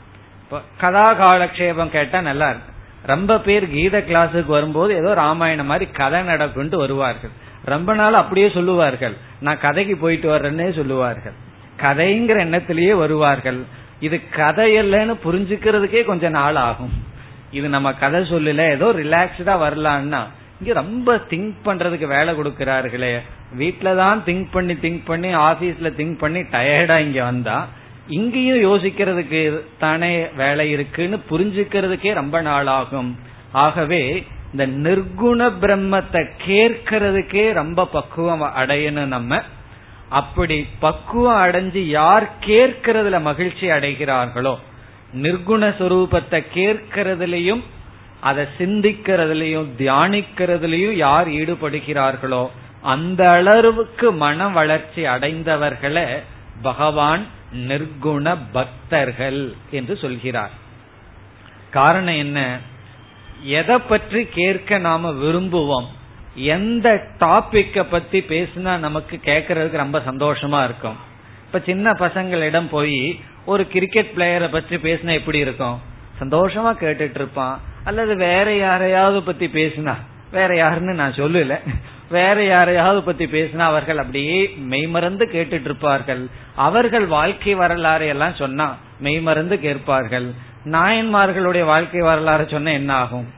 இப்ப 0.44 0.62
கதா 0.78 1.08
காலக்ஷேபம் 1.14 1.90
கேட்டா 1.90 2.22
நல்லா 2.22 2.50
இருக்கு. 2.50 2.72
ரொம்ப 3.06 3.40
பேர் 3.40 3.70
கீத 3.70 3.98
கிளாஸுக்கு 4.00 4.46
வரும்போது 4.46 4.96
ஏதோ 4.96 5.14
ராமாயணம் 5.14 5.66
மாதிரி 5.66 5.92
கதை 5.92 6.22
நடக்கும்ட்டு 6.22 6.78
வருவார்கள். 6.78 7.32
ரொம்ப 7.66 7.94
நாள் 7.94 8.14
அப்படியே 8.14 8.50
சொல்லுவார்கள். 8.50 9.18
நான் 9.40 9.60
கதைக்கு 9.60 9.98
போயிட்டு 9.98 10.38
வர்றேன்னே 10.38 10.76
சொல்லுவார்கள். 10.76 11.34
கதைங்கிற 11.82 12.38
எண்ணத்திலேயே 12.46 12.98
வருவார்கள். 12.98 13.66
இது 14.00 14.30
கதை 14.30 14.78
இல்லைன்னு 14.78 15.16
புரிஞ்சுக்கிறதுக்கே 15.26 16.06
கொஞ்சம் 16.06 16.32
நாள் 16.32 16.56
ஆகும். 16.56 16.94
இது 17.52 17.70
நம்ம 17.70 17.94
கதை 17.94 18.22
சொல்லல 18.22 18.70
ஏதோ 18.70 18.94
ரிலாக்ஸ்டா 18.94 19.56
வரலான்னா 19.66 20.22
இங்க 20.60 20.74
ரொம்ப 20.74 21.16
திங்க் 21.16 21.54
பண்றதுக்கு 21.66 22.08
வேலை 22.08 22.34
கொடுக்கிறார்களே. 22.34 23.20
வீட்டுல 23.60 23.96
தான் 23.96 24.24
திங்க் 24.26 24.48
பண்ணி 24.52 24.74
திங்க் 24.74 25.02
பண்ணி 25.06 25.36
ஆபீஸ்ல 25.36 25.90
திங்க் 26.00 26.18
பண்ணி 26.18 26.40
டயர்டா 26.40 26.98
இங்க 26.98 27.24
வந்தா 27.24 27.68
இங்கேயும் 28.10 28.62
யோசிக்கிறதுக்கு 28.64 29.42
தானே 29.80 30.28
வேலை 30.36 30.70
இருக்குன்னு 30.72 31.20
புரிஞ்சுக்கிறதுக்கே 31.30 32.14
ரொம்ப 32.14 32.42
நாள் 32.42 32.68
ஆகும் 32.68 33.12
ஆகவே 33.52 34.04
இந்த 34.52 34.68
நிர்குண 34.68 35.50
பிரம்மத்தை 35.62 36.22
கேட்கறதுக்கே 36.48 37.54
ரொம்ப 37.54 37.86
பக்குவம் 37.86 38.42
அடையணும் 38.42 39.06
நம்ம. 39.06 39.42
அப்படி 40.10 40.68
பக்குவம் 40.80 41.42
அடைஞ்சு 41.42 41.82
யார் 41.90 42.30
கேட்கறதுல 42.46 43.22
மகிழ்ச்சி 43.22 43.70
அடைகிறார்களோ 43.70 44.54
நிர்குண 45.14 45.76
சுரூபத்தை 45.80 46.44
கேட்கறதுலயும் 46.54 47.62
அதை 48.20 48.46
சிந்திக்கிறதுலயும் 48.58 49.68
தியானிக்கிறதுலயும் 49.78 50.96
யார் 50.98 51.28
ஈடுபடுகிறார்களோ 51.30 52.44
அந்த 52.84 53.32
அளவுக்கு 53.32 54.12
மன 54.14 54.48
வளர்ச்சி 54.50 55.06
அடைந்தவர்களை 55.06 56.06
பகவான் 56.62 57.24
நிர்குண 57.54 58.38
பக்தர்கள் 58.52 59.54
என்று 59.72 59.98
சொல்கிறார். 59.98 60.52
காரணம் 61.70 62.16
என்ன? 62.16 62.58
எதை 63.44 63.78
பற்றி 63.78 64.26
கேட்க 64.26 64.78
நாம 64.78 65.12
விரும்புவோம்? 65.12 65.86
எந்த 66.36 67.08
டாபிக்க 67.20 67.84
பத்தி 67.84 68.20
பேசினா 68.20 68.78
நமக்கு 68.78 69.20
கேட்கறதுக்கு 69.26 69.72
ரொம்ப 69.72 70.00
சந்தோஷமா 70.00 70.64
இருக்கும். 70.64 70.96
இப்ப 71.46 71.60
சின்ன 71.60 71.92
பசங்களிடம் 71.92 72.68
போய் 72.68 73.20
ஒரு 73.46 73.68
கிரிக்கெட் 73.68 74.12
பிளேயரை 74.16 74.52
பற்றி 74.52 74.76
பேசினா 74.76 75.14
எப்படி 75.14 75.38
இருக்கும்? 75.38 75.82
சந்தோஷமா 76.20 76.74
கேட்டுட்டு 76.80 77.16
இருப்பான். 77.16 77.60
அல்லது 77.84 78.16
வேற 78.16 78.56
யாரையாவது 78.56 79.24
பத்தி 79.24 79.48
பேசினா 79.48 79.96
வேற 80.32 80.56
யாருன்னு 80.56 80.94
நான் 80.94 81.14
சொல்லல. 81.14 81.60
வேற 82.10 82.44
யாரையாவது 82.44 83.04
பத்தி 83.04 83.26
பேசினா 83.26 83.58
அவர்கள் 83.58 83.98
அப்படியே 83.98 84.54
மெய்மறந்து 84.58 85.30
கேட்டுட்டு 85.34 85.66
இருப்பார்கள் 85.66 86.28
அவர்கள் 86.56 87.06
வாழ்க்கை 87.06 87.54
வரலாறு 87.56 88.08
எல்லாம் 88.08 88.36
சொன்னா 88.36 88.78
மெய்மறந்து 89.00 89.60
கேட்பார்கள். 89.60 90.32
நாயன்மார்களுடைய 90.66 91.64
வாழ்க்கை 91.64 92.02
வரலாறு 92.02 92.48
சொன்ன 92.52 92.72
என்ன 92.72 92.94
ஆகும்? 92.94 93.34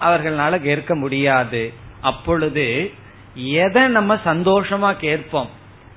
அவர்களால 0.00 0.60
கேட்க 0.62 0.94
முடியாது. 0.94 1.72
அப்பொழுது 2.00 2.92
எதை 3.34 3.86
நம்ம 3.86 4.14
சந்தோஷமா 4.14 4.96
கேட்போம்? 4.96 5.48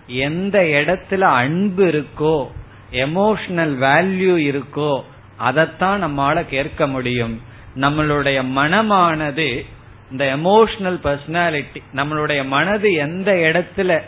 எந்த 0.07 0.59
இடத்துல 0.59 1.19
அன்பு 1.19 1.85
இருக்கோ 1.85 2.47
எமோஷனல் 2.91 3.75
வேல்யூ 3.77 4.35
இருக்கோ 4.43 5.03
அதைத்தான் 5.37 6.03
நம்மால 6.03 6.45
கேட்க 6.45 6.87
முடியும். 6.87 7.41
நம்மளுடைய 7.75 8.43
மனமானது 8.55 9.65
இந்த 10.11 10.23
எமோஷனல் 10.37 10.99
பர்சனாலிட்டி 11.05 11.79
நம்மளுடைய 11.95 12.41
மனது 12.47 12.89
எந்த 13.05 13.31
இடத்துல 13.49 13.99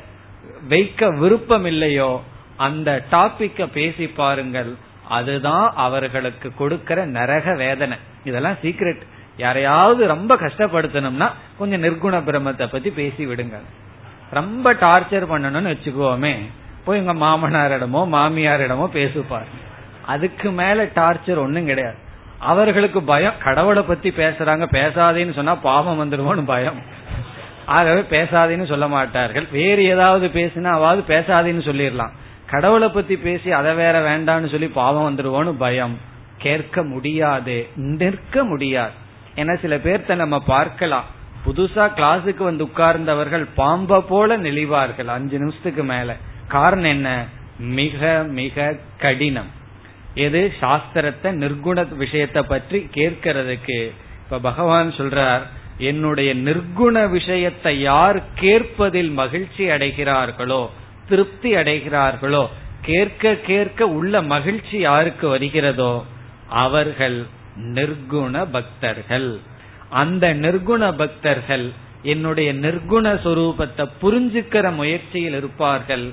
வைக்க 0.68 1.10
விருப்பம் 1.22 1.66
இல்லையோ 1.66 2.12
அந்த 2.58 2.90
டாபிக்க 3.12 3.66
பேசி 3.66 4.08
பாருங்கள். 4.08 4.72
அதுதான் 5.18 5.68
அவர்களுக்கு 5.76 6.48
கொடுக்கிற 6.56 7.00
நரக 7.06 7.56
வேதனை. 7.56 7.98
இதெல்லாம் 8.24 8.58
சீக்ரெட் 8.64 9.04
யாரையாவது 9.38 10.02
ரொம்ப 10.08 10.36
கஷ்டப்படுத்தணும்னா 10.36 11.28
கொஞ்சம் 11.58 11.84
நிர்குண 11.84 12.16
பிரம்மத்தை 12.28 12.66
பத்தி 12.72 12.90
பேசி 12.90 13.24
விடுங்க 13.28 13.60
ரொம்ப 14.32 14.74
டார்ச்சர் 14.74 15.32
பண்ணணும்னு 15.32 15.72
வச்சுக்கோமே. 15.74 16.34
போய் 16.86 17.00
உங்க 17.00 17.14
மாமனாரிடமோ 17.26 18.02
மாமியாரிடமோ 18.16 18.86
பேசுப்பார். 18.98 19.50
அதுக்கு 20.06 20.52
மேல 20.52 20.86
டார்ச்சர் 21.00 21.44
ஒன்னும் 21.46 21.66
கிடையாது. 21.66 22.00
அவர்களுக்கு 22.40 23.04
பயம். 23.04 23.34
கடவுளை 23.44 23.84
பத்தி 23.84 24.10
பேசுறாங்க. 24.10 24.68
பேசாதேன்னு 24.72 25.34
சொன்னா 25.34 25.56
பாவம் 25.56 26.00
வந்துடுவோம்னு 26.00 26.46
பயம். 26.46 26.82
ஆகவே 27.66 28.02
பேசாதேன்னு 28.02 28.68
சொல்ல 28.68 28.88
மாட்டார்கள். 28.88 29.48
வேறு 29.52 29.84
ஏதாவது 29.84 30.28
பேசினா 30.28 30.68
அவாவது 30.68 31.04
பேசாதேன்னு 31.08 31.62
சொல்லிடலாம். 31.62 32.10
கடவுளை 32.46 32.90
பத்தி 32.90 33.18
பேசி 33.18 33.52
அதை 33.52 33.74
வேற 33.74 34.18
வேண்டாம்னு 34.18 34.50
சொல்லி 34.50 34.68
பாவம் 34.68 35.18
வந்துடுவோம்னு 35.18 35.52
பயம். 35.52 35.98
கேட்க 36.38 36.84
முடியாது. 36.84 37.68
நிற்க 37.76 38.44
முடியாது. 38.44 38.92
ஏன்னா 39.36 39.60
சில 39.60 39.78
பேர்த்த 39.78 40.16
நம்ம 40.16 40.40
பார்க்கலாம். 40.40 41.04
புதுசா 41.46 41.92
கிளாஸுக்கு 41.96 42.44
வந்து 42.44 42.66
உட்கார்ந்தவர்கள் 42.66 43.46
பாம்ப 43.58 44.00
போல 44.00 44.38
நெளிவார்கள். 44.38 45.06
அஞ்சு 45.06 45.40
நிமிஷத்துக்கு 45.40 45.84
மேல. 45.84 46.16
காரணம் 46.48 46.84
என்ன? 46.84 47.26
மிக 47.60 48.26
மிக 48.28 48.76
கடினம். 48.98 49.58
எது? 50.26 50.42
சாஸ்திரத்தை 50.62 51.30
நிர்குண 51.44 51.78
விஷயத்தை 51.96 52.42
பற்றி 52.44 52.80
கேட்கறதுக்கு. 52.96 53.80
இப்ப 54.24 54.40
பகவான் 54.40 54.90
சொல்றார் 54.98 55.44
என்னுடைய 55.90 56.32
நிர்குண 56.48 56.96
விஷயத்தை 57.10 57.74
யார் 57.82 58.20
கேட்பதில் 58.36 59.12
மகிழ்ச்சி 59.22 59.66
அடைகிறார்களோ 59.70 60.62
திருப்தி 61.10 61.52
அடைகிறார்களோ 61.56 62.44
கேட்க 62.82 63.34
கேட்க 63.48 63.88
உள்ள 63.90 64.22
மகிழ்ச்சி 64.34 64.78
யாருக்கு 64.80 65.26
வருகிறதோ 65.28 65.94
அவர்கள் 66.64 67.18
நிர்குண 67.78 68.34
பக்தர்கள். 68.52 69.30
அந்த 70.02 70.26
நிர்குண 70.46 70.84
பக்தர்கள் 70.98 71.66
என்னுடைய 72.04 72.50
நிர்குண 72.66 73.06
சொரூபத்தை 73.26 73.86
புரிஞ்சுக்கிற 74.02 74.66
முயற்சியில் 74.76 75.38
இருப்பார்கள். 75.40 76.06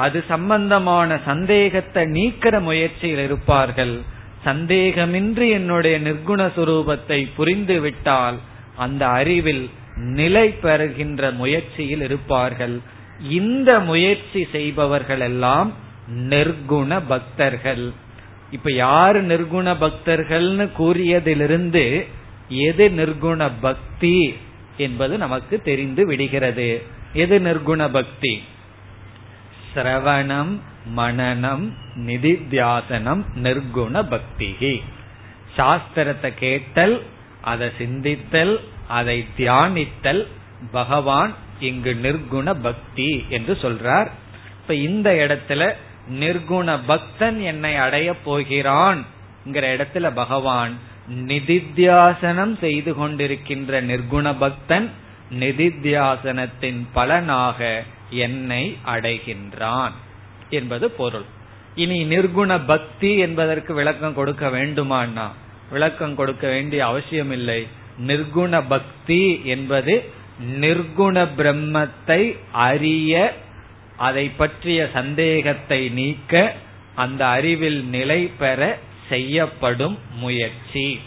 அது 0.00 0.18
சம்பந்தமான 0.28 1.18
சந்தேகத்தை 1.24 2.02
நீக்கிற 2.16 2.54
முயற்சியில் 2.60 3.22
இருப்பார்கள். 3.24 3.94
சந்தேகமின்றி 4.44 5.46
என்னுடைய 5.50 5.96
நிர்குண 6.00 6.40
சுரூபத்தை 6.56 7.18
புரிந்து 7.36 7.76
விட்டால் 7.80 8.38
அந்த 8.76 9.02
அறிவில் 9.20 9.64
நிலை 10.18 10.46
பெறுகின்ற 10.64 11.30
முயற்சியில் 11.30 12.02
இருப்பார்கள். 12.02 12.76
இந்த 13.30 13.70
முயற்சி 13.80 14.42
செய்பவர்கள் 14.52 15.20
எல்லாம் 15.20 15.70
நிர்குண 16.30 17.00
பக்தர்கள். 17.08 17.84
இப்ப 18.50 18.70
யாரு 18.84 19.20
நிர்குண 19.24 19.68
பக்தர்கள்னு 19.82 20.66
கூறியதிலிருந்து 20.78 21.84
எது 22.68 22.84
நிர்குண 22.98 23.50
பக்தி 23.60 24.16
என்பது 24.76 25.14
நமக்கு 25.18 25.56
தெரிந்து 25.68 26.02
விடுகிறது. 26.06 26.70
எது 27.14 27.36
நிர்குண 27.38 27.82
பக்தி? 27.92 28.34
சிரவணம் 29.74 30.58
மனநம் 30.96 31.72
நிதித்தியாசனம் 31.96 33.22
நிர்குண 33.42 34.06
பக்திகி. 34.08 34.82
சாஸ்திரத்தை 35.56 36.34
கேட்டல் 36.34 37.02
அதை 37.40 37.70
சிந்தித்தல் 37.78 38.60
அதை 38.88 39.26
தியானித்தல் 39.38 40.26
பகவான் 40.70 41.34
இங்கு 41.60 41.96
நிர்குண 42.02 42.54
பக்தி 42.62 43.24
என்று 43.28 43.58
சொல்றார். 43.62 44.08
இப்ப 44.60 44.74
இந்த 44.74 45.10
இடத்துல 45.12 45.74
நிர்குண 46.10 46.78
பக்தன் 46.86 47.40
என்னை 47.40 47.76
அடைய 47.76 48.14
போகிறான் 48.14 49.04
இடத்துல 49.44 50.14
பகவான் 50.14 50.74
நிதித்தியாசனம் 51.14 52.58
செய்து 52.58 52.92
கொண்டிருக்கின்ற 52.92 53.80
நிர்குண 53.80 54.34
பக்தன் 54.38 54.90
நிதித்தியாசனத்தின் 55.38 56.86
பலனாக 56.92 57.84
என்னை 58.10 58.76
அடைகின்றான் 58.86 59.92
என்பது 60.50 60.90
பொருள். 60.90 61.24
இனி 61.74 62.04
நிர்குண 62.04 62.60
பக்தி 62.66 63.16
என்பதற்கு 63.16 63.74
விளக்கம் 63.74 64.14
கொடுக்க 64.14 64.48
வேண்டுமானா 64.48 65.28
விளக்கம் 65.70 66.14
கொடுக்க 66.14 66.48
வேண்டிய 66.48 66.86
அவசியம் 66.86 67.30
இல்லை 67.30 67.66
நிர்குண 68.06 68.62
பக்தி 68.68 69.40
என்பது 69.44 69.94
நிர்குண 70.60 71.28
பிரம்மத்தை 71.36 72.36
அறிய 72.52 73.32
அதை 73.96 74.28
பற்றிய 74.28 74.90
சந்தேகத்தை 74.92 75.88
நீக்க 75.88 76.54
அந்த 76.94 77.26
அறிவில் 77.26 77.84
நிலை 77.84 78.30
பெற 78.38 78.78
செய்யப்படும் 79.08 79.98
முயற்சி. 80.16 81.00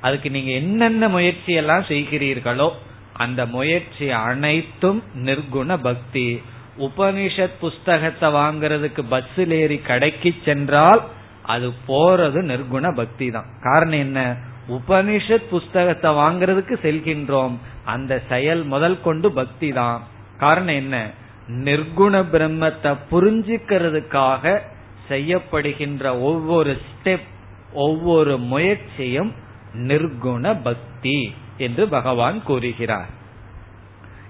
அதுக்கு 0.00 0.30
நீங்க 0.30 0.50
என்னென்ன 0.50 1.08
முயற்சி 1.08 1.52
எல்லாம் 1.52 1.82
செய்கிறீர்களோ 1.82 2.72
அந்த 3.14 3.46
முயற்சி 3.46 4.10
அனைத்தும் 4.10 5.02
நிர்குண 5.24 5.78
பக்தி. 5.82 6.42
உபனிஷத் 6.78 7.58
புஸ்தகத்தை 7.60 8.32
வாங்குறதுக்கு 8.32 9.04
பஸ்ஸில் 9.08 9.50
ஏறி 9.50 9.78
கடைக்கு 9.78 10.34
சென்றால் 10.44 11.02
அது 11.42 11.72
போறது 11.88 12.42
நிர்குண 12.42 12.94
பக்தி 12.94 13.30
தான். 13.30 13.46
காரணம் 13.62 13.98
என்ன? 13.98 14.36
உபனிஷத் 14.68 15.48
புஸ்தகத்தை 15.50 16.12
வாங்குறதுக்கு 16.12 16.76
செல்கின்றோம். 16.82 17.56
அந்த 17.84 18.22
செயல் 18.28 18.64
முதல் 18.64 19.00
கொண்டு 19.00 19.32
பக்தி 19.32 19.68
தான். 19.68 20.02
காரணம் 20.38 20.74
என்ன? 20.74 21.10
நிர்குண 21.48 22.24
பிரம்மத்தை 22.32 22.96
புரிஞ்சுக்கிறதுக்காக 23.10 24.60
செய்யப்படுகின்ற 25.08 26.20
ஒவ்வொரு 26.20 26.78
ஸ்டெப் 26.84 27.32
ஒவ்வொரு 27.72 28.38
முயற்சியும் 28.38 29.32
நிர்குண 29.74 30.56
பக்தி. 30.62 31.34
என்று 31.56 31.88
பகவான் 31.88 32.42
கூறுகிறார். 32.42 33.06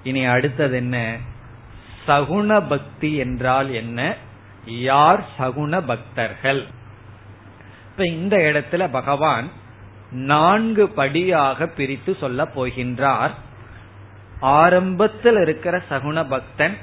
இனி 0.02 0.24
அடுத்தது 0.24 0.76
என்ன? 0.76 1.16
சகுண 2.08 2.68
பக்தி 2.68 3.14
என்றால் 3.14 3.72
என்ன? 3.72 4.16
யார் 4.64 5.24
சகுண 5.38 5.82
பக்தர்கள்? 5.86 6.64
இப்ப 7.90 8.04
இந்த 8.04 8.36
இடத்துல 8.36 8.88
பகவான் 8.90 9.50
நான்கு 10.10 10.88
படியாக 10.88 11.66
பிரித்து 11.66 12.16
சொல்ல 12.20 12.48
போகின்றார். 12.56 13.30
ஆரம்பத்தில் 14.40 15.36
இருக்கிற 15.36 15.82
சகுண 15.90 16.28
பக்தன் 16.28 16.76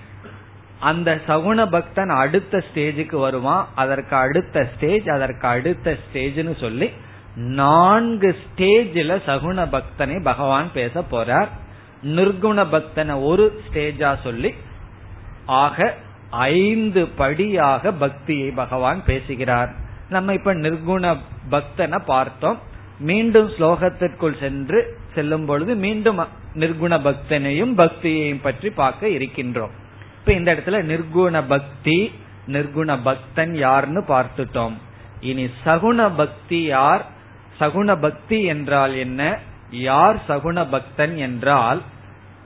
அந்த 0.79 1.19
சகுண 1.27 1.69
பக்தன் 1.69 2.09
அடுத்த 2.09 2.63
ஸ்டேஜுக்கு 2.73 3.15
வருவான். 3.15 3.69
அதற்கு 3.75 4.15
அடுத்த 4.15 4.69
ஸ்டேஜ் 4.75 5.07
அதற்கு 5.07 5.47
அடுத்த 5.47 5.97
ஸ்டேஜ்னு 6.13 6.59
சொல்லி 6.59 6.91
நான்கு 7.35 8.37
ஸ்டேஜில் 8.43 9.21
சகுண 9.25 9.67
பக்தனை 9.71 10.21
பகவான் 10.23 10.71
பேச 10.73 11.03
போறார். 11.11 11.47
நிர்குண 12.03 12.65
பக்தனை 12.71 13.23
ஒரு 13.23 13.61
ஸ்டேஜா 13.67 14.15
சொல்லி 14.23 14.53
ஆக 15.45 15.93
ஐந்து 16.29 17.07
படியாக 17.07 17.91
பக்தியை 17.91 18.51
பகவான் 18.51 19.05
பேசுகிறார். 19.05 19.69
நம்ம 20.09 20.33
இப்ப 20.33 20.53
நிர்குண 20.53 21.17
பக்தனை 21.49 21.99
பார்த்தோம். 22.05 22.59
மீண்டும் 22.99 23.49
ஸ்லோகத்திற்குள் 23.49 24.39
சென்று 24.39 24.97
செல்லும் 25.13 25.45
பொழுது 25.45 25.75
மீண்டும் 25.75 26.19
நிர்குண 26.55 26.99
பக்தனையும் 26.99 27.73
பக்தியையும் 27.77 28.41
பற்றி 28.41 28.69
பார்க்க 28.69 29.07
இருக்கின்றோம். 29.07 29.69
இப்ப 30.17 30.33
இந்த 30.33 30.53
இடத்துல 30.53 30.81
நிர்குண 30.91 31.43
பக்தி 31.47 32.11
நிர்குண 32.47 32.99
பக்தன் 33.03 33.51
யார்னு 33.51 34.01
பார்த்துட்டோம். 34.07 34.73
இனி 35.19 35.49
சகுண 35.65 36.11
பக்தி 36.15 36.61
யார்? 36.63 37.05
சகுண 37.61 37.95
பக்தி 37.99 38.39
என்றால் 38.43 38.93
என்ன? 38.95 39.21
யார் 39.71 40.17
சகுண 40.27 40.57
பக்தன் 40.69 41.15
என்றால் 41.17 41.81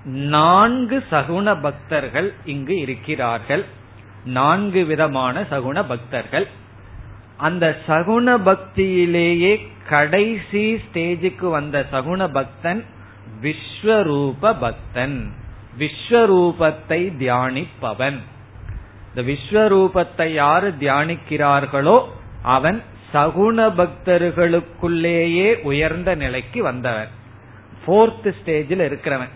நான்கு 0.06 0.98
சகுண 1.12 1.62
பக்தர்கள் 1.62 2.34
இங்கு 2.46 2.76
இருக்கிறார்கள். 2.80 3.64
நான்கு 4.26 4.86
விதமான 4.86 5.42
சகுண 5.52 5.78
பக்தர்கள். 5.88 6.48
அந்த 7.38 7.66
சகுண 7.88 8.28
பக்தியிலேயே 8.44 9.54
கடைசி 9.90 10.64
ஸ்டேஜுக்கு 10.76 11.48
வந்த 11.50 11.86
சகுண 11.92 12.28
பக்தன் 12.32 12.82
விஸ்வரூப 13.42 14.54
பக்தன். 14.60 15.18
விஸ்வரூபத்தை 15.80 17.00
தியானிப்பவன். 17.22 18.20
இந்த 19.10 19.22
விஸ்வரூபத்தை 19.22 20.28
யாரு 20.34 20.70
தியானிக்கிறார்களோ 20.80 21.98
அவன் 22.42 22.80
சகுண 23.16 23.74
பக்தர்களுக்குள்ளேயே 23.74 25.62
உயர்ந்த 25.62 26.16
நிலைக்கு 26.16 26.64
வந்தவன். 26.64 27.08
போர்த் 27.86 28.28
ஸ்டேஜில் 28.28 28.84
இருக்கிறவன். 28.84 29.30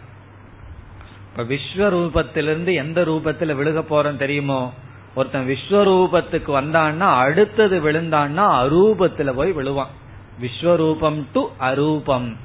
இப்ப 1.32 1.44
விஸ்வரூபத்திலிருந்து 1.44 2.74
எந்த 2.74 3.02
ரூபத்துல 3.02 3.56
விழுக 3.56 3.84
போறோம் 3.90 4.18
தெரியுமோ? 4.18 4.74
ஒருத்தன் 5.16 5.48
விஸ்வரூபத்துக்கு 5.48 6.48
வந்தான்னா 6.48 7.18
அடுத்தது 7.18 7.92
விழுந்தான்னா 7.92 8.46
அரூபத்துல 8.64 9.34
போய் 9.34 9.52
விழுவான். 9.52 9.94
விஸ்வரூபம் 10.42 11.26
டு 11.34 11.50
அரூபம். 11.60 12.36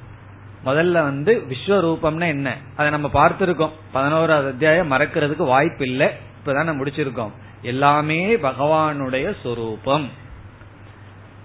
முதல்ல 0.64 0.93
வந்து 0.93 1.43
விஸ்வரூபம்னா 1.51 2.26
என்ன? 2.26 2.57
அதை 2.76 2.91
நம்ம 2.91 3.11
பார்த்திருக்கோம். 3.12 3.70
பதினோராவது 3.93 4.49
அத்தியாயம் 4.49 4.93
மறக்கிறதுக்கு 4.93 5.45
வாய்ப்பு 5.45 5.85
இல்லை 5.85 6.07
இப்பதான் 6.07 6.80
முடிச்சிருக்கோம். 6.80 7.30
எல்லாமே 7.62 8.37
பகவானுடைய 8.37 9.35
சொரூபம். 9.43 10.22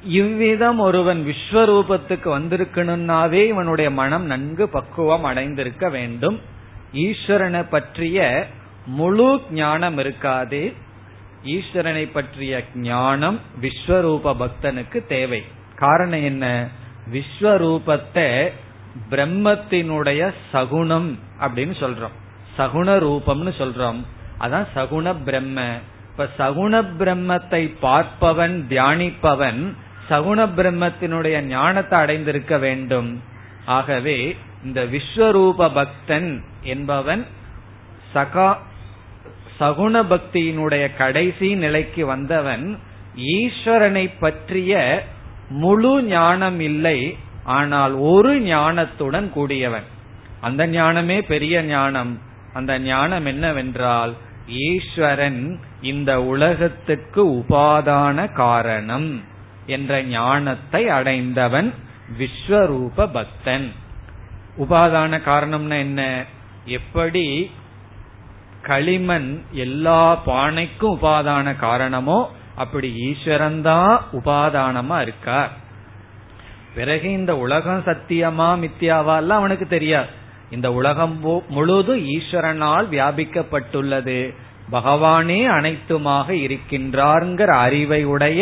இவ்விதம் 0.03 0.79
ஒருவன் 0.79 1.25
விஸ்வரூபத்துக்கு 1.27 2.25
வந்திருக்கணும்னாவே 2.25 3.47
இவனுடைய 3.47 3.91
மனம் 3.91 4.25
நன்கு 4.25 4.69
பக்குவம் 4.69 5.23
அடைந்திருக்க 5.23 5.89
வேண்டும். 5.89 6.41
ஈஸ்வரனை 6.93 7.65
பற்றிய 7.69 8.47
முழு 8.85 9.41
ஞானம் 9.51 9.97
இருக்காது. 9.97 10.73
ஈஸ்வரனை 11.45 12.09
பற்றிய 12.11 12.63
ஞானம் 12.75 13.39
விஸ்வரூப 13.61 14.35
பக்தனுக்கு 14.39 15.05
தேவை. 15.07 15.43
காரணம் 15.75 16.23
என்ன? 16.23 16.67
விஸ்வரூபத்தை 17.11 18.51
பிரம்மத்தினுடைய 19.11 20.33
சகுணம் 20.53 21.17
அப்படின்னு 21.39 21.73
சொல்றோம். 21.79 22.15
சகுண 22.57 22.97
ரூபம்னு 22.97 23.53
சொல்றோம். 23.57 24.05
அதான் 24.39 24.67
சகுண 24.75 25.15
பிரம்ம. 25.25 25.73
இப்ப 26.11 26.29
சகுண 26.37 26.85
பிரம்மத்தை 26.99 27.75
பார்ப்பவன் 27.81 28.63
தியானிப்பவன் 28.69 29.73
சகுண 30.09 30.39
பிரம்மத்தினுடைய 30.57 31.41
ஞானத்தை 31.41 31.99
அடைந்திருக்க 31.99 32.57
வேண்டும். 32.57 33.21
ஆகவே 33.65 34.35
இந்த 34.63 34.85
விஸ்வரூப 34.85 35.73
பக்தன் 35.73 36.43
என்பவன் 36.63 37.25
சகா 38.15 38.57
சகுண 39.59 40.03
பக்தியினுடைய 40.09 40.95
கடைசி 40.97 41.55
நிலைக்கு 41.55 42.05
வந்தவன் 42.05 42.77
ஈஸ்வரனை 43.15 44.09
பற்றிய 44.19 45.03
முழு 45.49 46.03
ஞானம் 46.03 46.59
இல்லை 46.59 47.17
ஆனால் 47.43 47.93
ஒரு 47.93 48.39
ஞானத்துடன் 48.39 49.29
கூடியவன். 49.29 49.83
அந்த 50.41 50.67
ஞானமே 50.67 51.21
பெரிய 51.21 51.63
ஞானம். 51.63 52.19
அந்த 52.53 52.79
ஞானம் 52.79 53.25
என்னவென்றால் 53.25 54.13
ஈஸ்வரன் 54.47 55.59
இந்த 55.81 56.21
உலகத்துக்கு 56.23 57.27
உபாதான 57.29 58.33
காரணம். 58.33 59.28
என்ற 59.69 60.01
ஞானத்தை 60.03 60.81
அடைந்தவன் 60.89 61.69
விஸ்வரூப 62.19 63.07
பக்தன். 63.13 63.67
உபாதான 64.57 65.19
காரணம்னா 65.27 65.77
என்ன? 65.77 66.01
எப்படி 66.77 67.51
களிமண் 68.61 69.29
எல்லா 69.51 70.01
பானைக்கும் 70.25 70.95
உபாதான 70.95 71.55
காரணமோ 71.55 72.19
அப்படி 72.55 72.89
ஈஸ்வரன் 73.09 73.61
தான் 73.61 73.93
உபாதானமா 74.11 74.97
இருக்கார். 75.01 75.51
பிறகு 76.75 77.07
இந்த 77.11 77.37
உலகம் 77.37 77.83
சத்தியமா 77.85 78.49
மித்தியாவா 78.63 79.15
எல்லாம் 79.17 79.39
அவனுக்கு 79.41 79.67
தெரியாது. 79.67 80.11
இந்த 80.51 80.67
உலகம் 80.73 81.15
முழுதும் 81.49 82.03
ஈஸ்வரனால் 82.07 82.85
வியாபிக்கப்பட்டுள்ளது. 82.95 84.19
பகவானே 84.71 85.39
அனைத்துமாக 85.57 86.27
இருக்கின்றார்ங்கிற 86.45 87.51
அறிவை 87.65 88.01
உடைய 88.03 88.41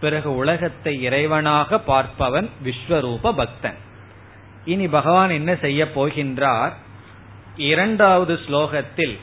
பிறகு 0.00 0.36
உலகத்தை 0.36 1.08
இறைவனாக 1.08 1.80
பார்ப்பவன் 1.86 2.48
விஸ்வரூப 2.64 3.32
பக்தன். 3.32 3.78
இனி 4.64 4.88
பகவான் 4.88 5.30
என்ன 5.30 5.56
செய்ய 5.60 5.84
போகின்றார்? 5.94 6.72
இரண்டாவது 7.56 8.38
ஸ்லோகத்தில் 8.46 9.18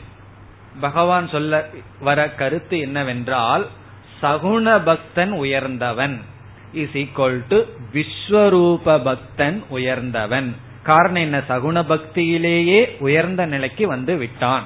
பகவான் 0.80 1.28
சொல்ல 1.28 1.70
வர 2.00 2.30
கருத்து 2.30 2.80
என்னவென்றால் 2.80 3.68
சகுண 4.22 4.84
பக்தன் 4.84 5.32
உயர்ந்தவன் 5.32 6.22
இஸ் 6.74 6.96
ஈக்வல் 6.96 7.42
டு 7.48 7.60
விஸ்வரூப 7.94 9.04
பக்தன் 9.04 9.64
உயர்ந்தவன். 9.70 10.56
காரணம் 10.84 11.22
என்ன? 11.22 11.38
சகுண 11.50 11.78
பக்தியிலேயே 11.84 12.98
உயர்ந்த 13.00 13.46
நிலைக்கு 13.46 13.88
வந்து 13.88 14.16
விட்டான். 14.16 14.64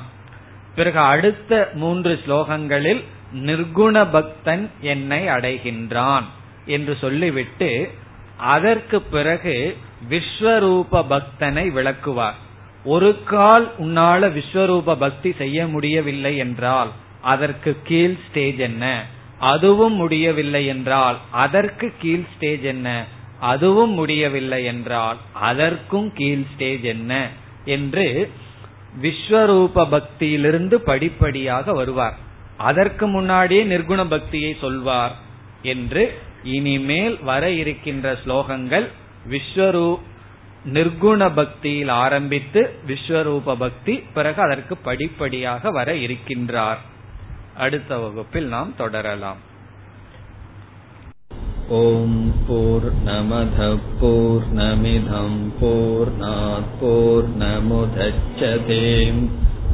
பிறகு 0.75 0.99
அடுத்த 0.99 1.69
மூன்று 1.73 2.19
ஸ்லோகங்களில் 2.25 3.03
நிர்குண 3.33 4.11
பக்தன் 4.11 4.69
என்னை 4.81 5.27
அடைகின்றான் 5.27 6.23
என்று 6.65 6.97
சொல்லிவிட்டு 7.01 7.91
அதற்கு 8.37 9.01
பிறகு 9.01 9.77
விஸ்வரூப 10.09 10.91
பக்தனை 10.91 11.71
விளக்குவார். 11.71 12.35
ஒரு 12.83 13.23
கால் 13.23 13.71
உன்னால 13.77 14.29
விஸ்வரூப 14.37 14.95
பக்தி 14.95 15.33
செய்ய 15.33 15.67
முடியவில்லை 15.67 16.37
என்றால் 16.37 16.89
அதற்கு 17.21 17.77
கீழ் 17.83 18.15
ஸ்டேஜ் 18.29 18.57
என்ன? 18.57 19.05
அதுவும் 19.39 19.93
முடியவில்லை 19.93 20.65
என்றால் 20.65 21.17
அதற்கு 21.31 21.93
கீழ் 21.99 22.25
ஸ்டேஜ் 22.35 22.61
என்ன? 22.61 23.05
அதுவும் 23.39 23.91
முடியவில்லை 23.91 24.65
என்றால் 24.65 25.17
அதற்கும் 25.33 26.13
கீழ் 26.13 26.43
ஸ்டேஜ் 26.53 26.81
என்ன? 26.81 27.29
என்று 27.65 28.31
விஸ்வரூப 29.01 29.87
பக்தியிலிருந்து 29.91 30.75
படிப்படியாக 30.75 31.73
வருவார். 31.73 32.29
அதற்கு 32.61 33.05
முன்னாடியே 33.07 33.63
நிர்குண 33.65 34.01
பக்தியை 34.09 34.51
சொல்வார் 34.59 35.15
என்று 35.73 36.03
இனிமேல் 36.43 37.17
வர 37.23 37.43
இருக்கின்ற 37.51 38.13
ஸ்லோகங்கள் 38.23 38.87
விஸ்வரூ 39.29 39.89
நிர்குண 40.73 41.21
பக்தியில் 41.33 41.91
ஆரம்பித்து 42.05 42.61
விஸ்வரூப 42.87 43.55
பக்தி 43.55 43.93
பிறகு 44.13 44.39
அதற்கு 44.41 44.77
படிப்படியாக 44.77 45.71
வர 45.71 45.91
இருக்கின்றார். 46.05 46.81
அடுத்த 47.55 47.97
வகுப்பில் 47.97 48.47
நாம் 48.47 48.73
தொடரலாம். 48.77 49.39
ஓம் 51.67 52.21
போர் 52.47 52.87
நமத 53.05 53.59
போர் 53.99 54.45